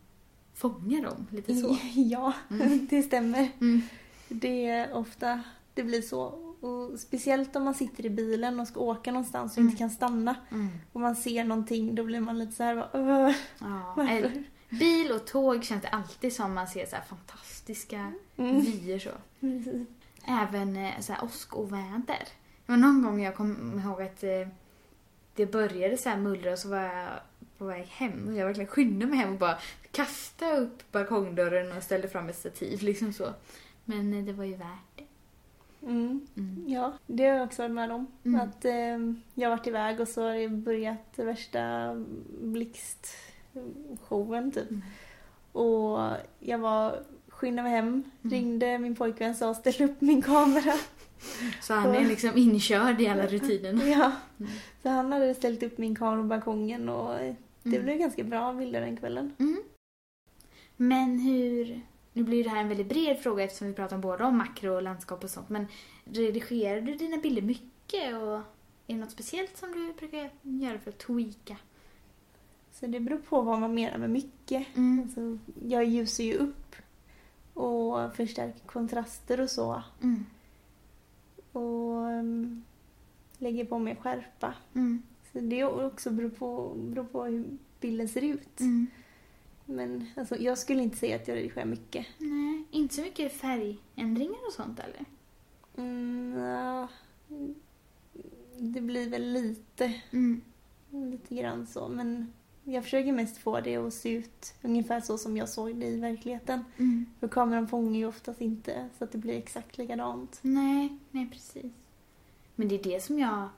fånga 0.54 1.02
dem 1.02 1.28
lite 1.32 1.56
så. 1.56 1.78
Ja, 1.94 2.34
Mm. 2.50 2.88
det 2.90 3.04
stämmer. 3.04 3.50
Mm. 3.62 3.82
Det 4.28 4.66
är 4.66 4.94
ofta 4.94 5.44
det 5.74 5.84
blir 5.84 6.02
så. 6.02 6.53
Och 6.64 7.00
speciellt 7.00 7.56
om 7.56 7.64
man 7.64 7.74
sitter 7.74 8.06
i 8.06 8.10
bilen 8.10 8.60
och 8.60 8.68
ska 8.68 8.80
åka 8.80 9.12
någonstans 9.12 9.52
och 9.52 9.58
Mm. 9.58 9.70
inte 9.70 9.80
kan 9.80 9.90
stanna 9.90 10.36
Mm. 10.52 10.68
och 10.94 11.02
man 11.02 11.16
ser 11.16 11.44
någonting 11.44 11.96
då 11.96 12.04
blir 12.04 12.20
man 12.20 12.40
lite 12.40 12.52
så 12.52 12.64
här 12.64 12.76
bara, 12.76 12.90
"Åh, 12.94 13.32
Ja, 13.60 13.94
varför?" 13.98 14.14
eller, 14.14 14.44
bil 14.70 15.12
och 15.12 15.28
tåg 15.28 15.64
känns 15.64 15.82
det 15.82 15.88
alltid 15.90 16.34
som 16.34 16.54
man 16.54 16.68
ser 16.68 16.86
så 16.86 16.96
fantastiska 17.10 18.12
Mm. 18.38 18.62
vyer 18.62 19.00
så. 19.00 19.10
Även 20.28 20.76
eh, 20.78 21.00
så 21.00 21.14
här 21.14 21.24
åskoväder. 21.24 22.28
Var 22.66 22.78
någon 22.78 23.02
gång 23.04 23.22
jag 23.24 23.36
kom 23.36 23.80
ihåg 23.80 24.02
att 24.02 24.24
eh, 24.24 24.48
det 25.36 25.46
började 25.46 25.98
så 25.98 26.10
här 26.10 26.18
mullra 26.18 26.52
och 26.52 26.60
så 26.60 26.70
var 26.70 26.78
jag 26.82 27.10
på 27.58 27.66
väg 27.66 27.86
hem 27.86 28.28
och 28.28 28.34
jag 28.34 28.46
verkligen 28.46 28.68
skyndade 28.70 29.10
mig 29.12 29.20
hem 29.20 29.34
och 29.34 29.40
bara 29.40 29.58
kastade 29.92 30.58
upp 30.58 30.92
balkongdörren 30.92 31.78
och 31.78 31.84
ställde 31.84 32.08
fram 32.10 32.30
ett 32.30 32.38
stativ 32.38 32.82
liksom 32.82 33.14
så. 33.14 33.34
Men 33.86 34.14
eh, 34.14 34.24
det 34.26 34.34
var 34.34 34.44
ju 34.46 34.56
värt 34.56 34.68
det. 34.96 35.04
Mm. 35.86 36.28
Mm. 36.38 36.64
Ja, 36.68 36.94
det 37.08 37.24
har 37.28 37.36
jag 37.36 37.46
också 37.46 37.62
varit 37.62 37.72
med 37.72 37.92
om. 37.92 38.08
Mm. 38.26 38.40
Att 38.42 38.66
eh, 38.66 38.98
jag 39.34 39.50
har 39.50 39.58
varit 39.58 39.68
iväg 39.68 40.00
och 40.00 40.08
så 40.08 40.22
har 40.22 40.34
det 40.34 40.50
börjat 40.50 41.14
värsta 41.16 41.94
blixtshowen 42.42 44.52
typ. 44.52 44.70
Mm. 44.72 44.82
Och 45.52 46.00
jag 46.40 46.58
var 46.58 47.04
skyndade 47.28 47.70
mig 47.70 47.78
hem, 47.78 47.88
Mm. 47.88 48.04
ringde 48.34 48.78
min 48.80 48.96
pojkvän 48.96 49.36
sa 49.36 49.54
ställ 49.54 49.82
upp 49.90 50.02
min 50.02 50.22
kamera. 50.22 50.74
Så 51.62 51.74
han 51.74 51.96
är 51.96 52.06
liksom 52.06 52.38
inkörd 52.38 53.02
i 53.02 53.08
alla 53.08 53.28
rutinerna. 53.28 53.84
ja. 53.86 54.12
Mm. 54.40 54.52
Så 54.84 54.90
han 54.90 55.12
hade 55.12 55.34
ställt 55.34 55.64
upp 55.64 55.78
min 55.78 55.96
kamera 55.96 56.22
på 56.22 56.28
balkongen 56.28 56.90
och 56.90 57.16
det 57.64 57.80
blev 57.80 57.98
ganska 57.98 58.24
bra 58.24 58.54
bilder 58.54 58.82
den 58.82 58.98
kvällen. 58.98 59.32
Men 60.78 61.20
hur... 61.20 61.82
Nu 62.14 62.24
blir 62.24 62.44
det 62.44 62.50
här 62.50 62.62
en 62.62 62.70
väldigt 62.70 62.90
bred 62.90 63.20
fråga 63.20 63.44
eftersom 63.44 63.68
vi 63.68 63.74
pratar 63.74 63.98
både 63.98 64.24
om 64.24 64.38
makro 64.38 64.74
och 64.74 64.84
landskap 64.84 65.24
och 65.24 65.30
sånt. 65.30 65.50
Men 65.50 65.68
redigerar 66.04 66.82
du 66.82 66.96
dina 66.96 67.18
bilder 67.18 67.42
mycket 67.42 68.16
och 68.16 68.38
är 68.88 68.94
det 68.94 68.96
något 68.96 69.12
speciellt 69.12 69.58
som 69.58 69.72
du 69.72 69.94
brukar 69.94 70.30
göra 70.42 70.80
för 70.80 70.90
att 70.90 71.00
tweaka? 71.00 71.58
Så 72.72 72.88
det 72.88 73.00
beror 73.00 73.18
på 73.18 73.42
vad 73.42 73.60
man 73.60 73.74
menar 73.74 73.98
med 73.98 74.10
mycket. 74.10 74.78
Mm. 74.78 75.04
Alltså, 75.04 75.38
jag 75.68 75.86
ljusar 75.86 76.24
ju 76.24 76.34
upp 76.34 76.76
och 77.54 78.16
förstärker 78.16 78.60
kontraster 78.66 79.42
och 79.42 79.50
så. 79.50 79.84
Mm. 80.02 80.26
Och 81.52 82.04
um, 82.04 82.64
lägger 83.38 83.66
på 83.66 83.80
mer 83.80 83.96
skärpa. 83.96 84.54
Mm. 84.74 85.04
Så 85.32 85.40
det 85.40 85.64
också 85.64 86.12
beror 86.12 86.30
på, 86.30 86.74
beror 86.76 87.06
på 87.06 87.24
hur 87.24 87.58
bilden 87.80 88.08
ser 88.08 88.22
ut. 88.22 88.60
Mm. 88.60 88.88
Men 89.66 90.06
alltså, 90.16 90.38
jag 90.38 90.58
skulle 90.58 90.84
inte 90.84 90.98
säga 90.98 91.16
att 91.16 91.28
jag 91.28 91.38
redigerar 91.38 91.66
mycket. 91.66 92.06
Nej, 92.18 92.64
inte 92.72 92.96
så 92.96 93.02
mycket 93.02 93.34
färgändringar 93.34 94.48
och 94.48 94.54
sånt 94.54 94.80
eller? 94.80 95.06
Mm, 95.78 96.38
ja, 96.40 96.88
det 98.60 98.82
blir 98.82 99.10
väl 99.10 99.32
lite, 99.32 99.94
Mm. 100.12 100.42
lite 100.92 101.36
grann 101.36 101.68
så. 101.68 101.88
Men 101.88 102.34
jag 102.64 102.84
försöker 102.84 103.12
mest 103.12 103.38
få 103.38 103.62
det 103.62 103.78
att 103.78 103.94
se 103.94 104.10
ut 104.10 104.54
ungefär 104.62 105.02
så 105.02 105.18
som 105.18 105.38
jag 105.38 105.50
såg 105.50 105.76
det 105.76 105.86
i 105.88 106.00
verkligheten. 106.00 106.66
Mm. 106.78 107.06
För 107.20 107.28
kameran 107.28 107.68
fångar 107.68 108.00
ju 108.00 108.06
oftast 108.06 108.42
inte 108.42 108.90
så 108.98 109.04
att 109.04 109.12
det 109.12 109.18
blir 109.18 109.38
exakt 109.38 109.78
likadant. 109.78 110.40
Nej, 110.42 110.98
nej 111.12 111.30
precis. 111.32 111.72
Men 112.56 112.68
det 112.68 112.76
är 112.76 112.84
det 112.84 113.04
som 113.04 113.20
jag... 113.20 113.50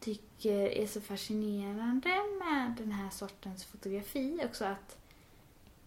tycker 0.00 0.58
är 0.68 0.86
så 0.86 1.00
fascinerande 1.00 2.08
med 2.38 2.74
den 2.78 2.92
här 2.92 3.10
sortens 3.10 3.64
fotografi 3.64 4.40
också 4.44 4.64
att 4.64 4.96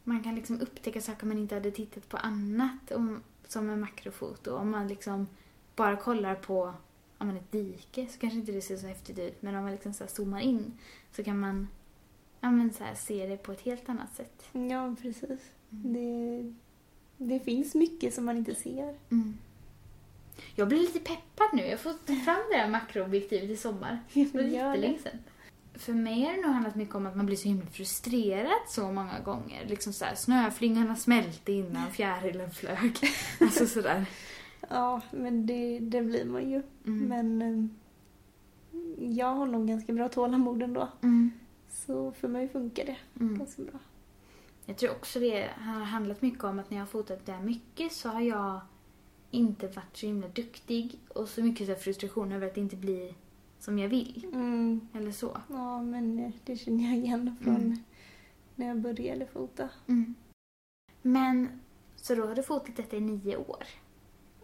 man 0.07 0.23
kan 0.23 0.35
liksom 0.35 0.61
upptäcka 0.61 1.01
saker 1.01 1.25
man 1.25 1.37
inte 1.37 1.55
hade 1.55 1.71
tittat 1.71 2.09
på 2.09 2.17
annat 2.17 2.91
om, 2.91 3.23
som 3.47 3.69
en 3.69 3.79
makrofoto. 3.79 4.55
Om 4.55 4.71
man 4.71 4.87
liksom 4.87 5.27
bara 5.75 5.95
kollar 5.95 6.35
på 6.35 6.73
om 7.17 7.27
man 7.27 7.37
ett 7.37 7.51
dike 7.51 8.07
så 8.07 8.19
kanske 8.19 8.39
inte 8.39 8.51
det 8.51 8.61
ser 8.61 8.77
så 8.77 8.87
häftigt 8.87 9.19
ut 9.19 9.41
men 9.41 9.55
om 9.55 9.63
man 9.63 9.71
liksom 9.71 9.93
så 9.93 10.03
här 10.03 10.11
zoomar 10.11 10.39
in 10.39 10.73
så 11.11 11.23
kan 11.23 11.39
man 11.39 11.67
ja, 12.41 12.51
men 12.51 12.73
så 12.73 12.83
här, 12.83 12.95
se 12.95 13.27
det 13.27 13.37
på 13.37 13.51
ett 13.51 13.61
helt 13.61 13.89
annat 13.89 14.15
sätt. 14.15 14.43
Ja, 14.51 14.95
precis. 15.01 15.51
Mm. 15.71 15.93
Det, 15.93 16.53
det 17.17 17.39
finns 17.39 17.75
mycket 17.75 18.13
som 18.13 18.25
man 18.25 18.37
inte 18.37 18.55
ser. 18.55 18.95
Mm. 19.11 19.37
Jag 20.55 20.67
blir 20.67 20.79
lite 20.79 20.99
peppad 20.99 21.47
nu. 21.53 21.65
Jag 21.65 21.79
fått 21.79 22.05
fram 22.05 22.41
det 22.51 22.57
här 22.57 22.69
makroobjektivet 22.69 23.49
i 23.49 23.57
sommar. 23.57 23.99
Det 24.13 24.33
var 24.33 24.41
jättelänge 24.41 24.99
sedan. 24.99 25.19
För 25.77 25.93
mig 25.93 26.23
har 26.25 26.31
det 26.33 26.41
nog 26.41 26.51
handlat 26.51 26.75
mycket 26.75 26.95
om 26.95 27.05
att 27.07 27.15
man 27.15 27.25
blir 27.25 27.35
så 27.37 27.47
himla 27.47 27.65
frustrerad 27.65 28.61
så 28.67 28.91
många 28.91 29.19
gånger. 29.19 29.65
Liksom 29.67 29.93
såhär, 29.93 30.15
snöflingarna 30.15 30.95
smälte 30.95 31.51
innan 31.51 31.91
fjärilen 31.91 32.51
flög. 32.51 32.97
Alltså 33.41 33.65
sådär. 33.67 34.05
Ja, 34.69 35.01
men 35.11 35.45
det, 35.45 35.79
det 35.79 36.01
blir 36.01 36.25
man 36.25 36.49
ju. 36.49 36.61
Mm. 36.85 37.07
Men 37.07 37.41
eh, 37.41 37.65
jag 39.17 39.35
har 39.35 39.45
nog 39.45 39.67
ganska 39.67 39.93
bra 39.93 40.09
tålamod 40.09 40.63
ändå. 40.63 40.87
Mm. 41.03 41.31
Så 41.69 42.11
för 42.11 42.27
mig 42.27 42.47
funkar 42.49 42.85
det 42.85 42.97
Mm. 43.19 43.37
ganska 43.39 43.61
bra. 43.61 43.79
Jag 44.65 44.77
tror 44.77 44.91
också 44.91 45.19
det 45.19 45.49
har 45.57 45.79
handlat 45.83 46.21
mycket 46.21 46.43
om 46.43 46.59
att 46.59 46.69
när 46.69 46.77
jag 46.77 46.81
har 46.81 46.87
fotat 46.89 47.25
där 47.25 47.39
mycket 47.39 47.91
så 47.93 48.09
har 48.09 48.21
jag 48.21 48.59
inte 49.31 49.67
varit 49.67 49.97
så 49.97 50.05
himla 50.05 50.27
duktig 50.27 50.99
och 51.07 51.29
så 51.29 51.43
mycket 51.43 51.67
så 51.67 51.75
frustration 51.75 52.31
över 52.31 52.47
att 52.47 52.55
det 52.55 52.61
inte 52.61 52.75
blir 52.75 53.13
som 53.67 53.79
jag 53.79 53.89
vill. 53.89 54.25
Mm. 54.33 54.87
Eller 54.93 55.11
så. 55.11 55.37
Ja, 55.49 55.81
men 55.81 56.33
det 56.45 56.55
känner 56.55 56.83
jag 56.87 56.97
igen 56.97 57.35
från 57.41 57.55
Mm. 57.55 57.77
när 58.55 58.67
jag 58.67 58.77
började 58.77 59.25
fota. 59.25 59.69
Mm. 59.87 60.15
Men, 61.01 61.49
så 61.95 62.15
då 62.15 62.25
har 62.25 62.35
du 62.35 62.43
fotat 62.43 62.75
detta 62.75 62.97
i 62.97 62.99
nio 63.01 63.37
år 63.37 63.63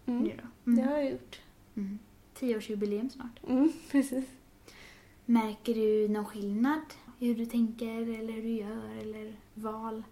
Mm. 0.05 0.23
nu 0.23 0.39
då? 0.43 0.71
Det 0.71 0.81
har 0.81 0.97
jag 0.97 1.11
gjort. 1.11 1.41
Mm. 1.75 1.99
Tioårsjubileum 2.33 3.09
snart. 3.09 3.39
Mm, 3.47 3.71
precis. 3.91 4.25
Märker 5.25 5.73
du 5.73 6.07
någon 6.07 6.25
skillnad 6.25 6.81
i 7.19 7.27
hur 7.27 7.35
du 7.35 7.45
tänker 7.45 7.87
eller 8.19 8.33
hur 8.33 8.41
du 8.43 8.49
gör 8.51 8.95
eller 9.01 9.35
val 9.53 10.03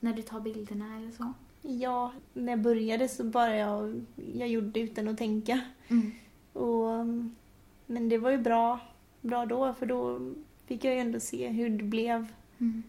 när 0.00 0.12
du 0.14 0.22
tar 0.22 0.40
bilderna 0.40 0.96
eller 0.96 1.10
så? 1.10 1.32
Ja, 1.62 2.12
när 2.34 2.52
jag 2.52 2.60
började 2.62 3.08
så 3.08 3.24
bara 3.24 3.56
jag, 3.56 4.04
jag 4.34 4.48
gjorde 4.48 4.80
utan 4.80 5.08
att 5.08 5.18
tänka. 5.18 5.60
Mm. 5.88 6.10
Och, 6.52 6.90
mm, 6.92 7.34
men 7.90 8.08
det 8.08 8.18
var 8.18 8.30
ju 8.30 8.38
bra, 8.38 8.80
bra 9.20 9.46
då, 9.46 9.74
för 9.74 9.86
då 9.86 10.20
fick 10.66 10.84
jag 10.84 10.94
ju 10.94 11.00
ändå 11.00 11.20
se 11.20 11.48
hur 11.48 11.70
det 11.70 11.84
blev. 11.84 12.26
Mm. 12.58 12.82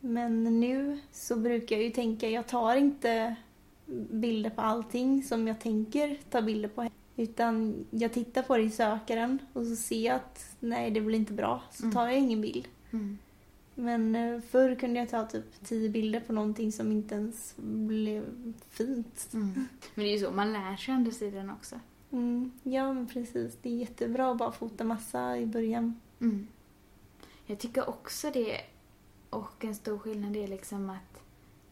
Men 0.00 0.60
nu 0.60 0.98
så 1.12 1.36
brukar 1.36 1.76
jag 1.76 1.84
ju 1.84 1.90
tänka, 1.90 2.28
jag 2.28 2.46
tar 2.46 2.76
inte 2.76 3.36
bilder 4.10 4.50
på 4.50 4.60
allting 4.60 5.22
som 5.22 5.48
jag 5.48 5.60
tänker 5.60 6.16
ta 6.30 6.42
bilder 6.42 6.68
på. 6.68 6.88
Utan 7.16 7.74
jag 7.90 8.12
tittar 8.12 8.42
på 8.42 8.56
det 8.56 8.62
i 8.62 8.70
sökaren 8.70 9.38
och 9.52 9.66
så 9.66 9.76
ser 9.76 10.06
jag 10.06 10.16
att 10.16 10.56
nej, 10.60 10.90
det 10.90 11.00
blir 11.00 11.18
inte 11.18 11.32
bra. 11.32 11.62
Så 11.70 11.82
Mm. 11.82 11.94
tar 11.94 12.06
jag 12.06 12.18
ingen 12.18 12.40
bild. 12.40 12.68
Mm. 12.90 13.18
Men 13.74 14.14
eh, 14.16 14.40
förr 14.40 14.74
kunde 14.74 15.00
jag 15.00 15.08
ta 15.08 15.24
typ 15.26 15.64
tio 15.64 15.88
bilder 15.88 16.20
på 16.20 16.32
någonting 16.32 16.72
som 16.72 16.92
inte 16.92 17.14
ens 17.14 17.54
blev 17.56 18.24
fint. 18.70 19.28
Mm. 19.34 19.54
Men 19.94 20.04
det 20.04 20.10
är 20.10 20.18
ju 20.18 20.24
så, 20.24 20.30
man 20.30 20.52
lär 20.52 20.76
sig 20.76 20.94
andra 20.94 21.10
sidan 21.12 21.50
också. 21.50 21.80
Mm, 22.10 22.52
ja, 22.62 22.92
men 22.92 23.06
precis. 23.06 23.58
Det 23.62 23.68
är 23.68 23.76
jättebra 23.76 24.30
att 24.30 24.38
bara 24.38 24.52
fota 24.52 24.84
massa 24.84 25.38
i 25.38 25.46
början. 25.46 26.00
Mm. 26.20 26.48
Jag 27.46 27.58
tycker 27.58 27.88
också 27.88 28.30
det, 28.30 28.60
och 29.30 29.64
en 29.64 29.74
stor 29.74 29.98
skillnad 29.98 30.36
är 30.36 30.48
liksom 30.48 30.90
att 30.90 31.22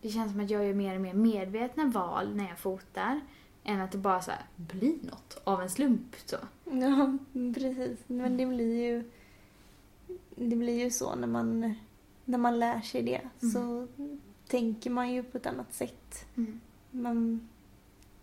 det 0.03 0.09
känns 0.09 0.33
som 0.33 0.41
att 0.41 0.51
jag 0.51 0.67
gör 0.67 0.75
mer 0.75 0.95
och 0.95 1.01
mer 1.01 1.15
medvetna 1.15 1.85
val 1.85 2.37
när 2.37 2.49
jag 2.49 2.59
fotar 2.59 3.21
än 3.65 3.81
att 3.81 3.93
det 3.93 3.99
bara 3.99 4.23
så 4.23 4.31
här 4.31 4.43
blir 4.57 4.97
något 5.03 5.41
av 5.45 5.63
en 5.63 5.71
slump. 5.71 6.17
Så. 6.25 6.37
Ja, 6.65 7.19
precis. 7.55 7.99
Men 8.07 8.37
det 8.37 8.47
blir 8.47 8.85
ju 8.85 9.11
det 10.37 10.57
blir 10.57 10.85
ju 10.85 10.91
så 10.91 11.15
när 11.15 11.27
man, 11.27 11.75
när 12.25 12.39
man 12.39 12.59
lär 12.59 12.81
sig 12.81 13.03
det. 13.03 13.21
Mm. 13.43 13.53
Så 13.53 13.87
tänker 14.47 14.91
man 14.91 15.13
ju 15.13 15.23
på 15.23 15.39
ett 15.39 15.47
annat 15.47 15.75
sätt. 15.75 16.27
Mm. 16.37 16.61
Man, 16.91 17.49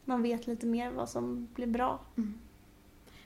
man 0.06 0.22
vet 0.22 0.48
lite 0.48 0.66
mer 0.66 0.92
vad 0.92 1.10
som 1.10 1.48
blir 1.56 1.68
bra. 1.68 2.00
Mm. 2.18 2.34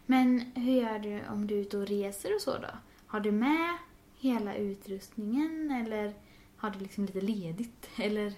Men 0.05 0.39
hur 0.39 0.73
gör 0.73 0.99
du 0.99 1.21
om 1.29 1.47
du 1.47 1.55
är 1.55 1.59
ute 1.59 1.77
och 1.77 1.87
reser 1.87 2.35
och 2.35 2.41
så 2.41 2.51
då? 2.51 2.67
Har 3.07 3.19
du 3.19 3.31
med 3.31 3.77
hela 4.19 4.55
utrustningen 4.55 5.71
eller 5.71 6.13
har 6.57 6.69
du 6.69 6.79
liksom 6.79 7.05
lite 7.05 7.21
ledigt? 7.21 7.89
Eller 7.97 8.33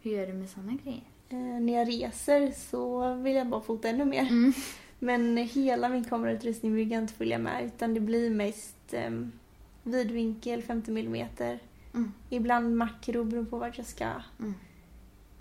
hur 0.00 0.10
gör 0.10 0.26
du 0.26 0.32
med 0.32 0.50
sådana 0.50 0.72
grejer? 0.84 1.02
Eh, 1.28 1.60
när 1.60 1.72
jag 1.72 1.88
reser 1.88 2.52
så 2.52 3.14
vill 3.14 3.36
jag 3.36 3.46
bara 3.46 3.60
fota 3.60 3.88
ännu 3.88 4.04
mer. 4.04 4.22
Mm. 4.22 4.52
Men 4.98 5.36
hela 5.36 5.88
min 5.88 6.04
kamerautrustning 6.04 6.72
brukar 6.72 6.94
jag 6.94 7.02
inte 7.02 7.14
följa 7.14 7.38
med 7.38 7.64
utan 7.64 7.94
det 7.94 8.00
blir 8.00 8.30
mest 8.30 8.94
eh, 8.94 9.10
vidvinkel 9.82 10.62
50 10.62 10.90
mm. 10.90 11.28
Mm. 11.94 12.12
Ibland 12.30 12.76
makro 12.76 13.24
beroende 13.24 13.50
på 13.50 13.58
vart 13.58 13.78
jag 13.78 13.86
ska. 13.86 14.10
Mm. 14.40 14.54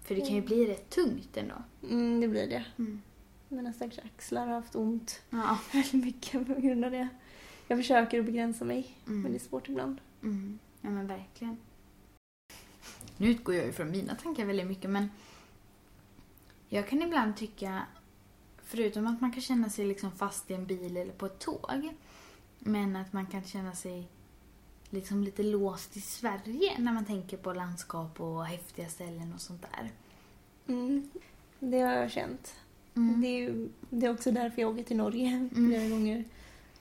För 0.06 0.16
det 0.16 0.22
kan 0.22 0.36
ju 0.36 0.42
bli 0.42 0.66
rätt 0.68 0.90
tungt 0.90 1.38
ändå. 1.38 1.56
Mm, 1.90 2.22
det 2.22 2.28
blir 2.28 2.48
det. 2.50 2.66
Mm. 2.78 3.02
Mina 3.50 3.74
stackars 3.74 4.00
axlar 4.00 4.48
har 4.48 4.54
haft 4.54 4.76
ont 4.76 5.22
Ja. 5.30 5.60
väldigt 5.74 5.94
mycket 6.06 6.48
på 6.48 6.54
grund 6.62 6.86
av 6.86 6.92
det. 6.92 7.08
Jag 7.68 7.78
försöker 7.80 8.20
att 8.20 8.26
begränsa 8.26 8.66
mig, 8.66 8.98
Mm. 9.08 9.22
men 9.22 9.32
det 9.32 9.38
är 9.38 9.40
svårt 9.40 9.70
ibland. 9.70 10.02
Mm. 10.24 10.60
Ja 10.82 10.90
men 10.90 11.08
verkligen. 11.08 11.58
Nu 13.18 13.28
utgår 13.28 13.56
jag 13.56 13.66
ju 13.66 13.72
från 13.72 13.92
mina 13.92 14.16
tankar 14.16 14.46
väldigt 14.46 14.68
mycket 14.68 14.90
men 14.90 15.10
jag 16.70 16.88
kan 16.88 17.02
ibland 17.02 17.38
tycka, 17.38 17.86
förutom 18.64 19.08
att 19.08 19.22
man 19.22 19.32
kan 19.32 19.42
känna 19.42 19.70
sig 19.70 19.86
liksom 19.86 20.12
fast 20.12 20.52
i 20.52 20.54
en 20.54 20.66
bil 20.66 20.98
eller 20.98 21.14
på 21.14 21.26
ett 21.26 21.40
tåg, 21.40 21.94
men 22.60 22.96
att 22.96 23.14
man 23.14 23.26
kan 23.28 23.44
känna 23.44 23.74
sig 23.76 24.08
liksom 24.96 25.24
lite 25.24 25.44
låst 25.44 25.98
i 25.98 26.02
Sverige 26.02 26.80
när 26.80 26.94
man 26.94 27.06
tänker 27.06 27.38
på 27.38 27.54
landskap 27.54 28.22
och 28.22 28.46
häftiga 28.46 28.90
ställen 28.90 29.34
och 29.34 29.42
sånt 29.42 29.62
där. 29.62 29.92
Mm. 30.68 31.10
Det 31.60 31.80
har 31.80 31.94
jag 31.94 32.12
känt. 32.12 32.56
Mm. 32.96 33.22
Det, 33.22 33.28
är 33.28 33.68
det 33.90 34.06
är 34.06 34.14
också 34.14 34.32
därför 34.32 34.62
jag 34.62 34.72
åker 34.72 34.84
till 34.84 34.98
Norge 34.98 35.50
flera 35.56 35.90
gånger 35.90 36.24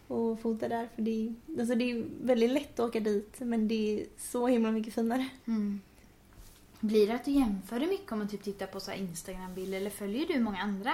och 0.09 0.40
fotar 0.40 0.68
där. 0.68 0.88
För 0.94 1.03
det, 1.03 1.11
är, 1.11 1.35
alltså 1.61 1.74
det 1.74 1.90
är 1.90 2.05
väldigt 2.22 2.50
lätt 2.50 2.81
att 2.81 2.88
åka 2.88 3.00
dit, 3.00 3.40
men 3.40 3.68
det 3.68 4.00
är 4.00 4.07
så 4.18 4.46
himla 4.46 4.70
mycket 4.70 4.94
finare. 4.94 5.29
Mm. 5.46 5.81
Blir 6.81 7.07
det 7.07 7.14
att 7.14 7.24
du 7.24 7.31
jämför 7.31 7.81
det 7.81 7.87
mycket 7.87 8.12
om 8.12 8.18
man 8.18 8.29
typ 8.29 8.42
tittar 8.42 8.66
på 8.66 8.81
så 8.81 8.92
Instagram-bilder 8.92 9.79
eller 9.79 9.90
följer 9.90 10.27
du 10.27 10.40
många 10.40 10.59
andra 10.59 10.92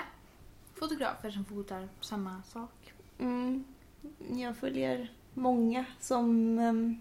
fotografer 0.75 1.31
som 1.31 1.45
fotar 1.45 1.89
samma 2.01 2.43
sak? 2.43 2.93
Mm. 3.19 3.65
Jag 4.31 4.57
följer 4.57 5.13
många 5.35 5.85
som 6.01 6.59
ehm, 6.59 7.01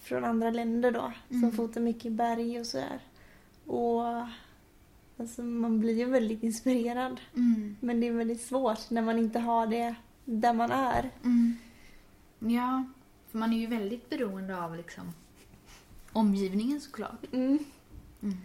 från 0.00 0.24
andra 0.24 0.50
länder 0.50 0.90
då, 0.92 1.12
Mm. 1.30 1.40
som 1.42 1.52
fotar 1.52 1.80
mycket 1.80 2.12
berg 2.12 2.60
och 2.60 2.66
sådär. 2.66 3.00
Och 3.66 4.02
alltså, 5.16 5.42
man 5.42 5.80
blir 5.80 5.98
ju 5.98 6.04
väldigt 6.04 6.42
inspirerad. 6.42 7.20
Mm. 7.36 7.76
Men 7.80 8.00
det 8.00 8.06
är 8.08 8.12
väldigt 8.12 8.40
svårt 8.42 8.90
när 8.90 9.02
man 9.02 9.18
inte 9.18 9.38
har 9.38 9.66
det 9.66 9.94
där 10.24 10.52
man 10.52 10.70
är. 10.70 11.10
Mm. 11.24 11.56
Ja, 12.38 12.84
för 13.30 13.38
man 13.38 13.52
är 13.52 13.58
ju 13.58 13.66
väldigt 13.66 14.10
beroende 14.10 14.62
av 14.64 14.76
liksom 14.76 15.12
omgivningen 16.12 16.80
såklart. 16.80 17.24
Mm. 17.32 17.58
Mm. 18.22 18.36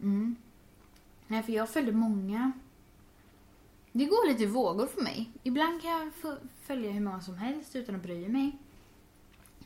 Mm. 0.00 0.36
Nej, 1.26 1.42
för 1.42 1.52
jag 1.52 1.68
följde 1.68 1.92
många. 1.92 2.52
Det 3.92 4.04
går 4.04 4.28
lite 4.28 4.46
vågor 4.46 4.86
för 4.86 5.00
mig. 5.02 5.30
Ibland 5.42 5.82
kan 5.82 5.90
jag 5.90 6.10
följa 6.62 6.90
hur 6.90 7.00
många 7.00 7.20
som 7.20 7.34
helst 7.34 7.76
utan 7.76 7.94
att 7.94 8.02
bry 8.02 8.28
mig. 8.28 8.58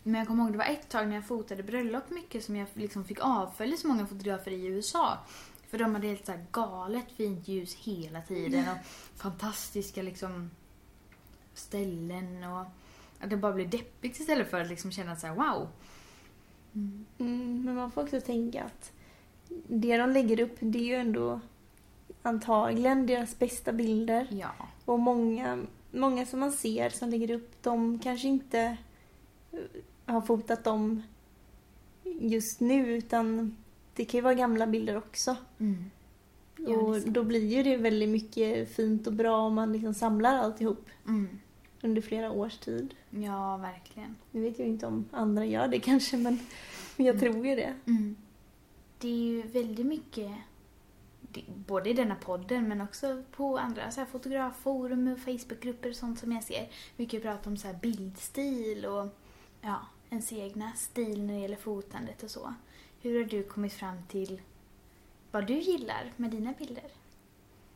Men 0.07 0.15
jag 0.15 0.27
kommer 0.29 0.45
ihåg 0.45 0.53
det 0.53 0.59
var 0.59 0.65
ett 0.65 0.89
tag 0.89 1.09
när 1.09 1.15
jag 1.15 1.27
fotade 1.27 1.63
bröllop 1.63 2.11
mycket 2.11 2.45
som 2.45 2.57
jag 2.57 2.69
liksom 2.75 3.05
fick 3.05 3.19
avfölja 3.21 3.77
så 3.77 3.89
många 3.89 4.07
fotografer 4.07 4.51
i 4.51 4.67
USA. 4.67 5.19
För 5.69 5.79
de 5.79 5.95
hade 5.95 6.07
helt 6.07 6.27
så 6.27 6.33
galet 6.53 7.13
fint 7.17 7.49
ljus 7.49 7.75
hela 7.75 8.23
tiden 8.23 8.65
och 8.69 8.87
fantastiska 9.17 10.03
liksom 10.03 10.51
ställen 11.55 12.45
och 12.45 12.67
att 13.21 13.31
det 13.31 13.37
bara 13.37 13.53
blev 13.53 13.71
deppigt 13.71 14.21
istället 14.21 14.51
för 14.51 14.61
att 14.61 14.69
liksom 14.69 14.93
känna 14.93 15.17
så 15.17 15.27
här 15.27 15.35
wow. 15.35 15.69
Mm. 16.75 17.07
Mm, 17.19 17.65
men 17.65 17.75
man 17.75 17.91
får 17.91 18.03
också 18.03 18.21
tänka 18.21 18.65
att 18.65 18.93
det 19.69 19.97
de 19.97 20.11
lägger 20.11 20.41
upp, 20.41 20.57
det 20.61 20.79
är 20.79 20.85
ju 20.85 20.95
ändå 20.95 21.41
antagligen 22.23 23.07
deras 23.07 23.39
bästa 23.39 23.73
bilder. 23.73 24.27
Ja. 24.31 24.53
Och 24.85 24.99
många, 24.99 25.59
många 25.91 26.27
som 26.27 26.41
man 26.41 26.53
ser 26.53 26.91
som 26.91 27.09
lägger 27.09 27.31
upp, 27.31 27.63
de 27.63 27.99
kanske 27.99 28.29
inte 28.29 28.77
har 30.07 30.21
fotat 30.21 30.65
dem 30.65 31.03
just 32.05 32.61
nu, 32.61 32.97
utan 32.97 33.57
det 33.95 34.05
kan 34.05 34.19
ju 34.19 34.23
vara 34.23 34.35
gamla 34.35 34.67
bilder 34.67 34.97
också. 34.97 35.37
Mm. 35.59 35.91
Ja, 36.57 36.77
och 36.77 37.01
då 37.01 37.23
blir 37.23 37.47
ju 37.47 37.63
det 37.63 37.77
väldigt 37.77 38.09
mycket 38.09 38.77
fint 38.77 39.07
och 39.07 39.13
bra 39.13 39.37
om 39.37 39.55
man 39.55 39.73
liksom 39.73 39.95
samlar 39.95 40.39
alltihop. 40.39 40.87
Mm. 41.07 41.29
under 41.83 42.03
flera 42.03 42.33
års 42.33 42.59
tid. 42.59 42.95
Ja, 43.11 43.57
verkligen. 43.57 44.17
Nu 44.31 44.41
vet 44.41 44.59
jag 44.59 44.69
inte 44.69 44.87
om 44.87 45.05
andra 45.11 45.45
gör 45.45 45.69
det 45.69 45.81
kanske, 45.81 46.17
men 46.17 46.39
jag 46.97 47.21
tror 47.21 47.47
ju 47.47 47.55
det. 47.55 47.75
Mm. 47.87 48.17
Det 48.99 49.09
är 49.09 49.19
ju 49.19 49.43
väldigt 49.43 49.87
mycket, 49.87 50.33
både 51.67 51.91
i 51.91 51.93
denna 51.93 52.15
podden 52.15 52.69
men 52.69 52.81
också 52.81 53.23
på 53.31 53.59
andra 53.59 53.91
så 53.91 54.01
här, 54.01 54.07
fotografforum 54.07 55.09
och 55.13 55.19
Facebookgrupper 55.19 55.89
och 55.89 55.97
sånt 55.97 56.19
som 56.19 56.33
jag 56.33 56.45
ser. 56.45 56.69
Mycket 56.97 57.23
prat 57.23 57.47
om 57.47 57.57
så 57.57 57.67
här, 57.67 57.75
bildstil 57.75 58.87
och 58.87 59.07
ja, 59.61 59.81
ens 60.11 60.33
egna 60.33 60.73
stil 60.73 61.23
när 61.23 61.35
det 61.35 61.41
gäller 61.41 61.57
fotandet 61.57 62.23
och 62.23 62.31
så. 62.31 62.55
Hur 63.01 63.23
har 63.23 63.31
du 63.31 63.43
kommit 63.43 63.73
fram 63.73 63.97
till 64.09 64.41
vad 65.31 65.47
du 65.47 65.55
gillar 65.59 66.13
med 66.17 66.31
dina 66.31 66.53
bilder? 66.59 66.85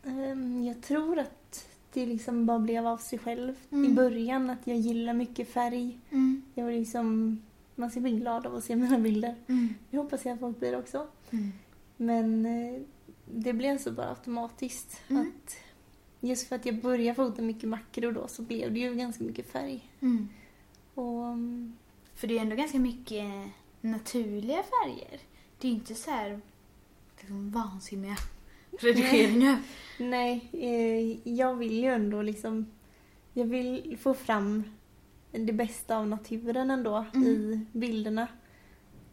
Ehm, 0.03 0.63
Jag 0.63 0.81
tror 0.81 1.19
att 1.19 1.67
det 1.93 2.05
liksom 2.05 2.45
bara 2.45 2.59
blev 2.59 2.87
av 2.87 2.97
sig 2.97 3.19
själv 3.19 3.55
Mm. 3.71 3.91
i 3.91 3.95
början, 3.95 4.49
att 4.49 4.67
jag 4.67 4.77
gillar 4.77 5.13
mycket 5.13 5.49
färg. 5.49 5.99
Mm. 6.09 6.41
Jag 6.55 6.65
var 6.65 6.71
liksom, 6.71 7.39
man 7.75 7.91
ska 7.91 7.99
bli 7.99 8.11
glad 8.11 8.45
av 8.47 8.55
att 8.55 8.63
se 8.63 8.75
mina 8.75 8.99
bilder. 8.99 9.35
Mm. 9.47 9.73
Det 9.89 9.97
hoppas 9.97 10.25
jag 10.25 10.33
att 10.33 10.39
folk 10.39 10.59
blir 10.59 10.79
också. 10.79 11.07
Mm. 11.31 11.51
Men 11.97 12.45
eh, 12.45 12.81
det 13.25 13.53
blev 13.53 13.77
så 13.77 13.91
bara 13.91 14.09
automatiskt. 14.09 15.01
Mm. 15.09 15.21
Att 15.45 15.55
just 16.19 16.47
för 16.47 16.55
att 16.55 16.65
jag 16.65 16.81
började 16.81 17.15
fota 17.15 17.41
mycket 17.41 17.69
makro 17.69 18.11
då 18.11 18.27
så 18.27 18.41
blev 18.41 18.73
det 18.73 18.79
ju 18.79 18.95
ganska 18.95 19.23
mycket 19.23 19.51
färg. 19.51 19.89
Mm. 19.99 20.29
Och 20.95 21.25
mm, 21.25 21.75
För 22.19 22.27
det 22.27 22.37
är 22.37 22.41
ändå 22.41 22.55
ganska 22.55 22.79
mycket 22.79 23.25
naturliga 23.81 24.63
färger. 24.63 25.19
Det 25.59 25.67
är 25.67 25.71
inte 25.71 25.95
så 25.95 26.11
här 26.11 26.41
liksom, 27.19 27.51
vansinniga 27.51 28.15
redigeringar. 28.79 29.61
nej, 29.99 30.49
eh, 30.53 31.29
jag 31.33 31.55
vill 31.55 31.73
ju 31.83 31.85
ändå 31.85 32.21
liksom, 32.21 32.65
jag 33.33 33.45
vill 33.45 33.97
få 34.01 34.13
fram 34.13 34.63
det 35.31 35.53
bästa 35.53 35.97
av 35.97 36.07
naturen 36.07 36.71
ändå 36.71 37.05
Mm. 37.13 37.27
i 37.27 37.65
bilderna. 37.71 38.27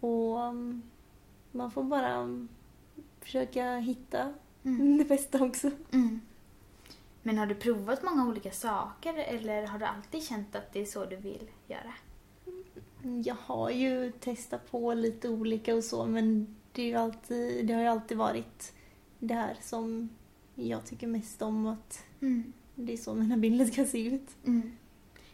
Och 0.00 0.42
mm, 0.44 0.82
man 1.52 1.70
får 1.70 1.84
bara 1.84 2.12
mm, 2.14 2.48
försöka 3.20 3.76
hitta 3.76 4.34
Mm. 4.64 4.98
det 4.98 5.04
bästa 5.04 5.44
också. 5.44 5.70
Mm. 5.92 6.20
Men 7.22 7.38
har 7.38 7.46
du 7.46 7.54
provat 7.54 8.02
många 8.02 8.28
olika 8.28 8.50
saker 8.50 9.14
eller 9.14 9.66
har 9.66 9.78
du 9.78 9.84
alltid 9.84 10.22
känt 10.24 10.56
att 10.56 10.72
det 10.72 10.80
är 10.80 10.84
så 10.84 11.04
du 11.04 11.16
vill 11.16 11.50
göra? 11.66 11.92
Jag 13.24 13.36
har 13.40 13.70
ju 13.70 14.12
testat 14.20 14.70
på 14.70 14.94
lite 14.94 15.28
olika 15.28 15.74
och 15.74 15.84
så 15.84 16.06
men 16.06 16.56
det, 16.72 16.92
är 16.92 16.96
alltid, 16.98 17.66
det 17.66 17.74
har 17.74 17.80
ju 17.82 17.88
alltid 17.88 18.16
varit 18.18 18.72
det 19.18 19.34
här 19.34 19.56
som 19.62 20.08
jag 20.54 20.86
tycker 20.86 21.06
mest 21.06 21.42
om 21.42 21.66
att 21.66 22.02
Mm. 22.20 22.52
det 22.74 22.92
är 22.92 22.96
så 22.96 23.14
mina 23.14 23.36
bilder 23.36 23.64
ska 23.64 23.84
se 23.84 24.06
ut. 24.06 24.28
Mm. 24.46 24.76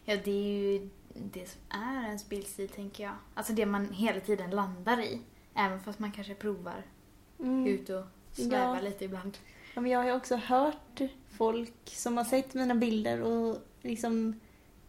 Ja, 0.05 0.17
det 0.25 0.31
är 0.31 0.71
ju 0.71 0.89
det 1.13 1.49
som 1.49 1.61
är 1.69 2.05
ens 2.05 2.29
bildstil, 2.29 2.69
tänker 2.69 3.03
jag. 3.03 3.13
Alltså 3.33 3.53
det 3.53 3.65
man 3.65 3.89
hela 3.93 4.19
tiden 4.19 4.49
landar 4.51 4.99
i. 5.01 5.21
Även 5.53 5.79
fast 5.79 5.99
man 5.99 6.11
kanske 6.11 6.35
provar 6.35 6.83
Mm. 7.39 7.67
ut 7.67 7.89
och 7.89 8.03
sväva 8.31 8.75
Ja. 8.75 8.81
lite 8.81 9.05
ibland. 9.05 9.37
Ja, 9.75 9.81
men 9.81 9.91
jag 9.91 9.99
har 9.99 10.05
ju 10.05 10.13
också 10.13 10.35
hört 10.35 11.01
folk 11.31 11.73
som 11.85 12.17
har 12.17 12.23
sett 12.23 12.53
mina 12.53 12.75
bilder 12.75 13.21
och 13.21 13.57
liksom 13.81 14.39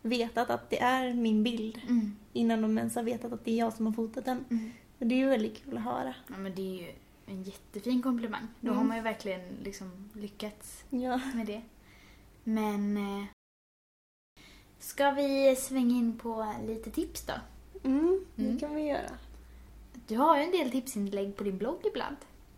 vetat 0.05 0.51
att 0.51 0.71
det 0.71 0.81
är 0.81 1.14
min 1.14 1.43
bild 1.43 1.81
Mm. 1.88 2.17
innan 2.33 2.62
de 2.62 2.79
ens 2.79 2.95
har 2.95 3.03
vetat 3.03 3.33
att 3.33 3.45
det 3.45 3.51
är 3.51 3.57
jag 3.59 3.73
som 3.73 3.87
har 3.87 3.93
fotat 3.93 4.25
den. 4.25 4.45
Mm. 4.51 4.71
Och 4.99 5.07
det 5.07 5.14
är 5.14 5.17
ju 5.19 5.29
väldigt 5.29 5.64
kul 5.64 5.77
att 5.77 5.83
höra. 5.85 6.14
Ja, 6.29 6.35
men 6.38 6.55
det 6.55 6.62
är 6.62 6.83
ju 6.83 6.93
en 7.27 7.43
jättefin 7.43 8.03
komplimang. 8.03 8.47
Då 8.61 8.67
Mm. 8.69 8.79
har 8.79 8.85
man 8.85 8.97
ju 8.97 9.03
verkligen 9.03 9.40
liksom 9.62 10.11
lyckats 10.12 10.85
Ja. 10.90 11.21
med 11.35 11.47
det. 11.47 11.62
Men... 12.45 12.97
Eh, 12.97 13.25
ska 14.79 15.11
vi 15.11 15.57
svänga 15.59 15.97
in 15.97 16.19
på 16.19 16.55
lite 16.67 16.90
tips 16.90 17.27
då? 17.27 17.33
Mm, 17.85 18.25
det 18.35 18.45
Mm. 18.45 18.59
kan 18.59 18.75
vi 18.75 18.83
göra. 18.83 19.11
Du 20.07 20.17
har 20.17 20.37
ju 20.38 20.43
en 20.45 20.51
del 20.51 20.71
tipsinlägg 20.71 21.37
på 21.37 21.45
din 21.45 21.59
blogg 21.59 21.81
ibland. 21.87 22.17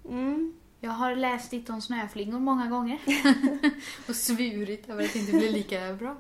Mm. 0.09 0.53
Jag 0.81 0.91
har 0.91 1.17
läst 1.17 1.51
ditt 1.51 1.71
om 1.71 1.81
snöflingor 1.83 2.39
många 2.41 2.67
gånger. 2.71 3.01
och 4.09 4.17
svurit 4.17 4.89
över 4.89 5.05
att 5.05 5.13
det 5.13 5.19
inte 5.19 5.33
blir 5.33 5.53
lika 5.53 5.95
bra. 5.95 6.17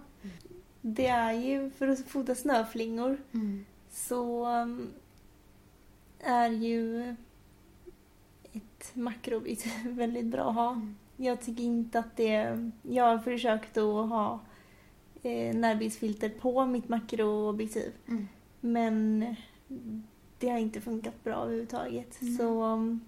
Det 0.89 1.07
är 1.07 1.33
ju 1.33 1.71
för 1.71 1.89
att 1.89 2.01
fota 2.09 2.35
snöflingor 2.35 3.19
Mm. 3.33 3.65
så 3.91 4.47
um, 4.63 4.89
är 6.21 6.49
ju 6.51 7.15
ett 8.53 8.91
makrobit 8.95 9.67
väldigt 9.85 10.27
bra 10.27 10.49
att 10.49 10.55
ha. 10.55 10.71
Mm. 10.73 10.97
Jag 11.17 11.41
tycker 11.41 11.63
inte 11.65 11.99
att 11.99 12.17
det... 12.17 12.71
Jag 12.83 13.05
har 13.05 13.19
försökt 13.19 13.77
att 13.77 14.09
ha 14.09 14.41
eh, 15.23 15.57
närbildsfilter 15.57 16.29
på 16.29 16.67
mitt 16.67 16.89
makroobjektiv 16.89 17.93
Mm. 18.09 18.29
men 18.61 19.25
det 20.39 20.49
har 20.49 20.59
inte 20.59 20.81
funkat 20.81 21.25
bra 21.25 21.35
överhuvudtaget. 21.35 22.21
Mm. 22.23 22.37
Så 22.37 22.63
um, 22.65 23.01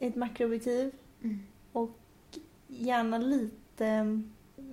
ett 0.00 0.16
makroobjektiv 0.16 0.92
Mm. 1.22 1.38
och 1.72 1.98
gärna 2.68 3.18
lite 3.18 4.22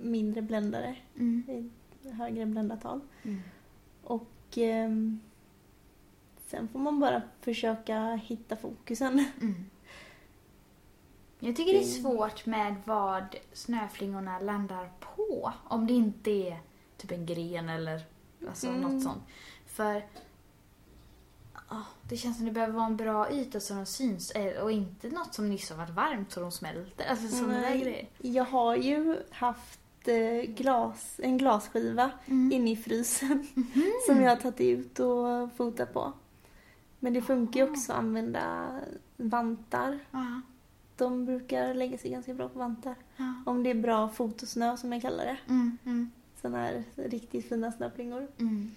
mindre 0.02 0.42
bländare, 0.42 0.96
Mm. 1.18 1.70
högre 2.12 2.46
bländartal. 2.46 3.00
Mm. 3.22 3.40
Och 4.04 4.28
ehm, 4.56 5.20
sen 6.46 6.68
får 6.68 6.78
man 6.78 7.00
bara 7.00 7.22
försöka 7.40 8.14
hitta 8.14 8.56
fokusen. 8.56 9.24
Mm. 9.40 9.64
Jag 11.38 11.56
tycker 11.56 11.72
det 11.72 11.78
är 11.84 11.84
svårt 11.84 12.46
med 12.46 12.74
vad 12.84 13.36
snöflingorna 13.52 14.38
landar 14.38 14.90
på. 15.00 15.52
Om 15.64 15.86
det 15.86 15.92
inte 15.92 16.30
är 16.30 16.60
typ 16.96 17.10
en 17.12 17.26
gren 17.26 17.68
eller 17.68 18.00
alltså 18.48 18.66
Mm. 18.68 18.80
något 18.80 19.02
sånt. 19.02 19.22
För 19.66 20.04
ah, 21.68 21.82
det 22.08 22.16
känns 22.16 22.36
som 22.36 22.46
det 22.46 22.52
behöver 22.52 22.72
vara 22.74 22.86
en 22.86 22.96
bra 22.96 23.32
yta 23.32 23.60
så 23.60 23.74
de 23.74 23.86
syns 23.86 24.30
eh, 24.30 24.62
och 24.62 24.72
inte 24.72 25.08
något 25.08 25.34
som 25.34 25.48
nyss 25.48 25.70
har 25.70 25.76
varit 25.76 25.90
varmt 25.90 26.32
så 26.32 26.40
de 26.40 26.52
smälter. 26.52 27.04
Alltså 27.10 27.28
sådana 27.28 27.52
där 27.54 27.60
Nej, 27.60 27.80
grejer. 27.80 28.08
Jag 28.18 28.44
har 28.44 28.76
ju 28.76 29.16
haft 29.30 29.80
eh, 29.80 29.81
glas, 30.56 31.20
en 31.22 31.38
glasskiva 31.38 32.10
Mm. 32.26 32.52
inne 32.52 32.70
i 32.70 32.76
frysen 32.76 33.46
Mhm. 33.54 33.92
som 34.06 34.20
jag 34.22 34.30
har 34.30 34.36
tagit 34.36 34.60
ut 34.60 34.98
och 35.00 35.52
fotat 35.56 35.92
på. 35.92 36.12
Men 36.98 37.12
det 37.12 37.22
funkar 37.22 37.60
ju 37.60 37.70
också 37.70 37.92
att 37.92 37.98
använda 37.98 38.68
vantar. 39.16 39.98
Ja, 40.10 40.40
De 40.96 41.24
brukar 41.26 41.74
lägga 41.74 41.98
sig 41.98 42.10
ganska 42.10 42.34
bra 42.34 42.48
på 42.48 42.58
vantar. 42.58 42.94
ja. 43.16 43.34
Om 43.46 43.62
det 43.62 43.70
är 43.70 43.74
bra 43.74 44.08
fotosnö 44.08 44.76
som 44.76 44.92
jag 44.92 45.02
kallar 45.02 45.24
det. 45.24 45.36
Mm, 45.48 45.78
mm, 45.84 46.10
Såna 46.42 46.58
här 46.58 46.84
riktigt 46.96 47.48
fina 47.48 47.72
snöflingor. 47.72 48.28
mm. 48.38 48.70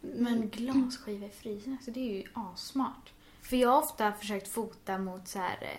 Men 0.00 0.48
glasskiva 0.48 1.26
i 1.26 1.30
frysen, 1.30 1.72
alltså 1.72 1.90
det 1.90 2.00
är 2.00 2.14
ju 2.16 2.22
assmart. 2.34 3.12
För 3.42 3.56
jag 3.56 3.68
har 3.68 3.78
ofta 3.78 4.12
försökt 4.12 4.48
fota 4.48 4.98
mot 4.98 5.28
så 5.28 5.38
här 5.38 5.58
eh, 5.62 5.78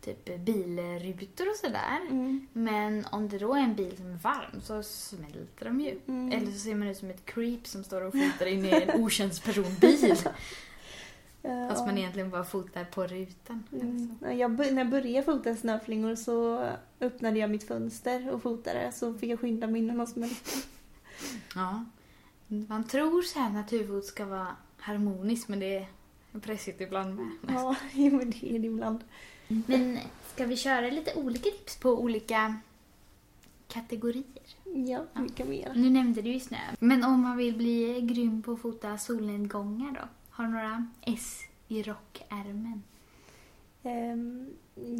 typ 0.00 0.38
bilrutor 0.44 1.50
och 1.50 1.56
sådär. 1.56 2.00
Mm. 2.10 2.46
Men 2.52 3.06
om 3.12 3.28
det 3.28 3.38
då 3.38 3.54
är 3.54 3.60
en 3.60 3.74
bil 3.74 3.96
som 3.96 4.12
är 4.12 4.16
varm 4.16 4.60
så 4.60 4.82
smälter 4.82 5.64
de 5.64 5.80
ju. 5.80 5.98
Mm. 6.06 6.32
Eller 6.32 6.52
så 6.52 6.58
ser 6.58 6.74
man 6.74 6.88
ut 6.88 6.96
som 6.96 7.10
ett 7.10 7.24
creep 7.24 7.66
som 7.66 7.84
står 7.84 8.00
och 8.00 8.12
fotar 8.12 8.46
in 8.46 8.64
i 8.64 8.70
en 8.70 9.00
okänd 9.04 9.42
personbil. 9.44 10.16
Eh, 11.42 11.68
Fast 11.68 11.80
ja. 11.80 11.86
man 11.86 11.98
egentligen 11.98 12.30
bara 12.30 12.44
fotar 12.44 12.84
på 12.84 13.06
rutan. 13.06 13.64
Mm. 13.72 14.18
Ja, 14.22 14.32
Jag, 14.32 14.58
när 14.58 14.78
jag 14.78 14.90
började 14.90 15.22
fota 15.26 15.56
snöflingor 15.56 16.14
så 16.14 16.68
öppnade 17.00 17.38
jag 17.38 17.50
mitt 17.50 17.68
fönster 17.68 18.30
och 18.30 18.42
fotade 18.42 18.92
så 18.92 19.14
fick 19.14 19.30
jag 19.30 19.40
skynda 19.40 19.66
mig 19.66 19.82
innan 19.82 19.98
de 19.98 20.06
smälte. 20.06 20.50
Ja. 21.54 21.84
Man 22.46 22.84
tror 22.84 23.22
så 23.22 23.38
här 23.38 23.50
naturfot 23.50 24.04
ska 24.04 24.24
vara 24.24 24.56
harmoniskt 24.76 25.48
men 25.48 25.60
det 25.60 25.86
pressigt 26.40 26.80
ibland 26.80 27.14
med. 27.16 27.30
Ja, 27.48 27.76
men 27.94 28.30
det 28.30 28.54
är 28.54 28.58
det 28.58 28.66
ibland. 28.66 29.04
Men 29.48 29.98
ska 30.34 30.46
vi 30.46 30.56
köra 30.56 30.90
lite 30.90 31.14
olika 31.14 31.42
tips 31.50 31.76
på 31.76 31.90
olika 31.90 32.54
kategorier? 33.68 34.24
Ja, 34.64 35.04
det 35.14 35.34
kan 35.34 35.50
vi 35.50 35.62
göra. 35.62 35.72
Nu 35.72 35.90
nämnde 35.90 36.22
du 36.22 36.30
ju 36.32 36.40
snö. 36.40 36.56
Men 36.78 37.04
om 37.04 37.20
man 37.22 37.36
vill 37.36 37.56
bli 37.56 38.00
grym 38.00 38.42
på 38.42 38.52
att 38.52 38.60
fota 38.60 38.98
solnedgångar 38.98 39.92
då? 39.92 40.08
Har 40.30 40.44
du 40.44 40.50
några 40.50 40.86
S 41.02 41.40
i 41.68 41.82
rockärmen? 41.82 42.82
Ehm, 43.82 44.50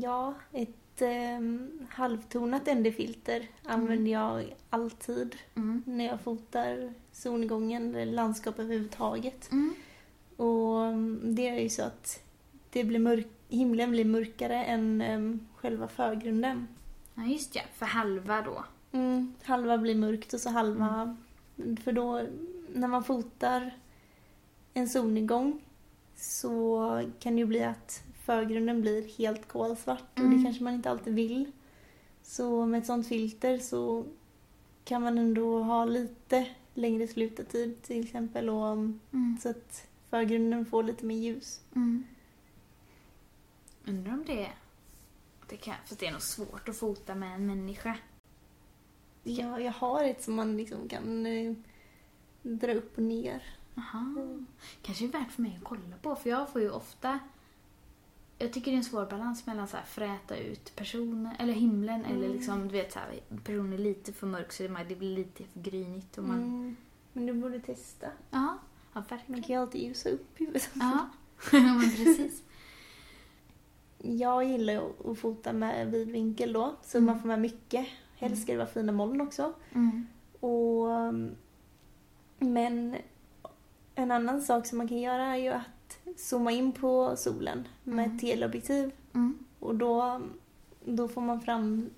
ja, 0.03 0.35
ett 0.53 1.03
um, 1.39 1.71
halvtonat 1.91 2.67
ND-filter 2.67 3.49
använder 3.65 4.11
jag 4.13 4.55
alltid 4.71 5.37
Mm. 5.55 5.83
när 5.87 6.07
jag 6.07 6.21
fotar 6.21 6.95
solnedgången 7.13 7.95
eller 7.95 8.13
landskap 8.13 8.59
överhuvudtaget. 8.59 9.53
Mm. 9.53 9.75
Och 10.41 10.85
mm, 10.85 11.21
det 11.35 11.49
är 11.49 11.61
ju 11.61 11.69
så 11.69 11.83
att 11.83 12.23
det 12.71 12.85
blir 12.85 12.99
mörk, 12.99 13.27
himlen 13.49 13.91
blir 13.91 14.05
mörkare 14.05 14.65
än 14.65 15.01
em, 15.01 15.47
själva 15.57 15.89
förgrunden. 15.89 16.69
Ja, 17.15 17.23
just 17.25 17.55
ja. 17.57 17.63
För 17.75 17.87
halva 17.87 18.43
då. 18.43 18.65
Mm, 18.93 19.35
halva 19.43 19.79
blir 19.79 19.95
mörkt 19.95 20.33
och 20.35 20.41
så 20.41 20.51
halva... 20.51 21.17
För 21.85 21.93
då, 21.93 22.23
när 22.75 22.89
man 22.89 23.05
fotar 23.05 23.71
en 24.75 24.89
solnedgång 24.89 25.61
så 26.17 27.03
kan 27.19 27.35
det 27.35 27.39
ju 27.41 27.47
bli 27.47 27.65
att 27.65 28.03
förgrunden 28.25 28.81
blir 28.81 29.19
helt 29.19 29.49
kolsvart 29.49 30.13
och 30.13 30.19
Mm. 30.19 30.37
det 30.39 30.45
kanske 30.45 30.65
man 30.65 30.75
inte 30.75 30.91
alltid 30.91 31.15
vill. 31.15 31.53
Så 32.23 32.67
med 32.67 32.79
ett 32.81 32.87
sånt 32.87 33.07
filter 33.09 33.59
så 33.59 34.05
kan 34.85 35.03
man 35.03 35.19
ändå 35.19 35.63
ha 35.63 35.85
lite 35.85 36.47
längre 36.75 37.07
slutartid 37.09 37.83
till 37.83 38.05
exempel 38.05 38.49
och 38.51 38.73
Mm. 38.73 39.37
så 39.43 39.51
att 39.51 39.87
förgrunden 40.11 40.67
får 40.67 40.83
lite 40.83 41.05
mer 41.05 41.17
ljus. 41.17 41.61
Mm. 41.75 42.05
Undrar 43.87 44.13
om 44.13 44.25
det. 44.25 44.51
Det 45.49 45.57
kan, 45.57 45.75
för 45.87 45.97
det 45.97 46.07
är 46.07 46.13
nog 46.13 46.23
svårt 46.23 46.69
att 46.69 46.77
fota 46.77 47.15
med 47.15 47.35
en 47.35 47.47
människa. 47.47 47.97
Ja, 49.23 49.61
jag 49.61 49.73
har 49.73 50.05
ett 50.05 50.23
som 50.23 50.35
man 50.35 50.57
liksom 50.57 50.89
kan 50.89 51.27
eh, 51.27 51.55
dra 52.43 52.73
upp 52.75 52.97
och 52.97 53.03
ner. 53.03 53.43
Aha. 53.77 54.15
Kanske 54.83 55.05
är 55.05 55.09
värt 55.09 55.31
för 55.33 55.43
mig 55.43 55.57
att 55.59 55.65
kolla 55.65 55.97
på, 56.03 56.17
för 56.17 56.31
jag 56.31 56.49
får 56.53 56.61
ju 56.61 56.71
ofta... 56.71 57.19
Jag 58.39 58.53
tycker 58.53 58.71
det 58.71 58.75
är 58.75 58.79
en 58.79 58.85
svår 58.85 59.07
balans 59.07 59.47
mellan 59.47 59.69
så 59.69 59.77
här 59.77 59.85
fräta 59.85 60.37
ut 60.37 60.77
personer, 60.77 61.37
eller 61.39 61.53
himlen, 61.53 62.05
eller 62.05 62.25
Mm. 62.27 62.33
liksom, 62.37 62.69
du 62.69 62.73
vet 62.73 62.93
så 62.93 62.99
här, 62.99 63.21
personen 63.45 63.73
är 63.73 63.79
lite 63.79 64.13
för 64.13 64.27
mörk 64.27 64.53
så 64.53 64.63
det 64.63 64.85
det 64.89 64.97
blir 64.97 65.17
lite 65.17 65.45
för 65.45 65.61
grynigt. 65.61 66.19
Och 66.19 66.25
man, 66.25 66.39
Mm. 66.39 66.77
Men 67.13 67.27
du 67.27 67.33
borde 67.33 67.61
testa. 67.61 68.07
Ja, 68.31 68.59
ja 68.93 69.01
Man 69.01 69.05
verkligen. 69.09 69.43
kan 69.43 69.55
ju 69.57 69.61
alltid 69.63 69.81
ljusa 69.83 70.09
upp 70.11 70.27
huvudet. 70.41 70.71
Ja, 70.75 71.09
men 71.53 71.81
precis. 71.81 72.43
Jag 73.99 74.45
gillar 74.45 74.73
ju 74.73 75.11
att 75.11 75.19
fota 75.19 75.53
med 75.53 75.91
vid 75.91 76.09
vinkel 76.11 76.53
då, 76.53 76.75
så 76.83 76.99
Mm. 76.99 77.07
man 77.07 77.21
får 77.21 77.29
med 77.29 77.41
mycket. 77.41 77.87
Helst 78.17 78.43
ska 78.43 78.53
det 78.53 78.59
vara 78.59 78.69
fina 78.69 78.93
moln 78.93 79.21
också. 79.21 79.53
Mm. 79.73 80.07
Och, 80.41 80.87
men 82.39 82.97
en 83.95 84.11
annan 84.11 84.43
sak 84.43 84.67
som 84.67 84.79
man 84.79 84.89
kan 84.89 84.99
göra 85.01 85.25
är 85.27 85.37
ju 85.37 85.49
att 85.49 85.99
zooma 86.17 86.51
in 86.53 86.73
på 86.73 87.17
solen 87.17 87.69
med 87.85 88.05
Mm. 88.05 88.15
ett 88.17 88.21
teleobjektiv. 88.21 88.93
Mm. 89.15 89.39
Och 89.59 89.75
då, 89.75 90.21
då 90.85 91.09
får 91.09 91.21
man 91.21 91.41
fram 91.41 91.91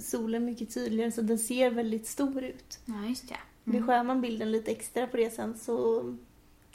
solen 0.00 0.44
mycket 0.44 0.74
tydligare 0.74 1.12
så 1.12 1.22
den 1.22 1.38
ser 1.38 1.70
väldigt 1.70 2.06
stor 2.06 2.42
ut. 2.42 2.78
Ja, 2.84 3.04
just 3.08 3.28
det. 3.28 3.36
Beskär 3.64 4.04
man 4.04 4.20
bilden 4.20 4.52
lite 4.52 4.70
extra 4.70 5.06
på 5.06 5.16
det 5.16 5.30
sen 5.30 5.58
så, 5.58 6.02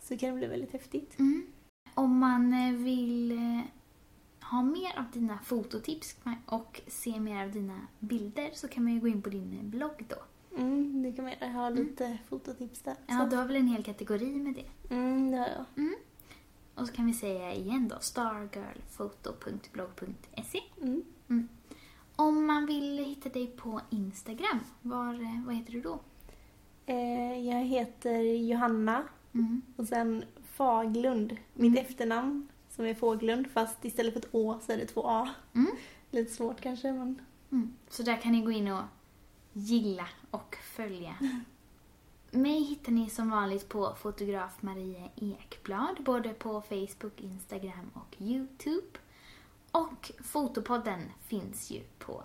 så 0.02 0.18
kan 0.18 0.30
det 0.30 0.36
bli 0.36 0.48
väldigt 0.48 0.72
häftigt. 0.72 1.20
Mm. 1.20 1.46
Om 1.94 2.20
man 2.20 2.54
eh, 2.54 2.74
vill 2.74 3.32
eh, 3.32 3.62
ha 4.42 4.64
mer 4.64 5.00
av 5.00 5.06
dina 5.14 5.40
fototips 5.44 6.16
och 6.46 6.82
se 6.88 7.20
mer 7.20 7.46
av 7.46 7.52
dina 7.52 7.80
bilder 8.00 8.50
så 8.54 8.68
kan 8.68 8.84
man 8.84 8.94
ju 8.94 9.00
gå 9.00 9.08
in 9.08 9.22
på 9.22 9.30
din 9.30 9.58
eh, 9.60 9.64
blogg 9.64 10.06
då. 10.08 10.16
Mm, 10.58 11.04
det 11.04 11.12
kan 11.12 11.26
man 11.26 11.34
göra. 11.34 11.46
Jag 11.46 11.54
har 11.54 11.72
lite 11.72 12.18
fototips 12.30 12.82
där. 12.82 12.96
Ja, 13.08 13.20
Så. 13.20 13.26
du 13.26 13.36
har 13.36 13.46
väl 13.46 13.56
en 13.56 13.68
hel 13.68 13.84
kategori 13.84 14.36
med 14.36 14.54
det. 14.54 14.66
Mm, 14.96 15.32
det 15.32 15.38
har 15.38 15.48
jag. 15.48 15.66
Och 16.76 16.88
så 16.88 16.94
kan 16.94 17.06
vi 17.06 17.14
säga 17.14 17.54
igen 17.54 17.88
då, 17.88 17.96
stargirlfoto.blogg.se. 18.00 20.60
Mm. 20.82 21.04
Om 22.16 22.46
man 22.46 22.66
vill 22.66 22.98
hitta 22.98 23.30
dig 23.30 23.48
på 23.48 23.82
Instagram, 23.90 24.60
var, 24.82 25.44
vad 25.46 25.56
heter 25.56 25.72
du 25.72 25.82
då? 25.82 26.00
Eh, 26.86 27.40
jag 27.48 27.64
heter 27.64 28.20
Johanna 28.22 29.04
Mm. 29.34 29.62
och 29.76 29.88
sen 29.88 30.24
Faglund. 30.44 31.38
Mitt 31.54 31.80
efternamn 31.80 32.48
som 32.70 32.86
är 32.86 32.94
Fåglund 32.94 33.52
fast 33.52 33.86
istället 33.86 34.14
för 34.14 34.20
ett 34.20 34.28
Å 34.32 34.60
så 34.66 34.72
är 34.72 34.78
det 34.78 34.86
två 34.86 35.02
A. 35.08 35.30
Mm. 35.54 35.72
Lite 36.12 36.32
svårt 36.32 36.62
kanske 36.62 36.92
men 36.92 37.22
Mm. 37.52 37.74
Så 37.90 38.04
där 38.04 38.18
kan 38.22 38.32
ni 38.32 38.42
gå 38.42 38.52
in 38.52 38.68
och 38.68 38.84
gilla 39.54 40.08
och 40.32 40.56
följa. 40.76 41.16
Mig 42.32 42.64
hittar 42.64 42.92
ni 42.92 43.10
som 43.10 43.30
vanligt 43.30 43.70
på 43.70 43.96
fotograf 43.96 44.62
Marie 44.62 45.10
Ekblad, 45.16 45.96
både 46.00 46.30
på 46.34 46.62
Facebook, 46.62 47.22
Instagram 47.22 47.92
och 47.94 48.16
Youtube. 48.22 48.88
Och 49.72 50.12
Fotopodden 50.24 51.02
finns 51.28 51.72
ju 51.72 51.82
på 52.00 52.24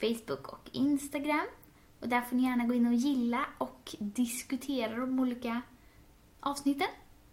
Facebook 0.00 0.48
och 0.52 0.68
Instagram. 0.72 1.46
Och 2.00 2.08
där 2.08 2.20
får 2.20 2.36
ni 2.36 2.42
gärna 2.42 2.64
gå 2.64 2.74
in 2.74 2.86
och 2.86 2.94
gilla 2.94 3.46
och 3.58 3.94
diskutera 3.98 4.96
de 4.96 5.20
olika 5.20 5.62
avsnitten. 6.40 6.88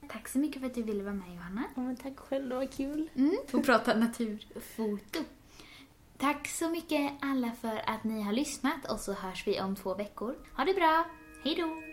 Tack 0.10 0.28
så 0.28 0.40
mycket 0.40 0.62
för 0.62 0.68
att 0.68 0.76
du 0.76 0.84
ville 0.84 1.04
vara 1.04 1.14
med 1.14 1.36
Johanna. 1.36 1.64
Ja, 1.76 1.82
men 1.82 1.96
tack 1.96 2.20
själv, 2.20 2.50
det 2.50 2.56
var 2.56 2.66
kul. 2.66 3.10
Mm, 3.16 3.38
och 3.54 3.66
prata 3.66 3.98
naturfoto. 3.98 5.20
Tack 6.18 6.48
så 6.48 6.70
mycket 6.70 7.12
alla 7.22 7.52
för 7.52 7.90
att 7.90 8.04
ni 8.04 8.22
har 8.22 8.34
lyssnat 8.34 8.92
och 8.92 9.00
så 9.00 9.14
hörs 9.14 9.48
vi 9.48 9.62
om 9.62 9.76
två 9.76 9.96
veckor. 9.96 10.36
Ha 10.58 10.66
det 10.66 10.74
bra, 10.74 11.06
hej 11.44 11.56
då! 11.56 11.87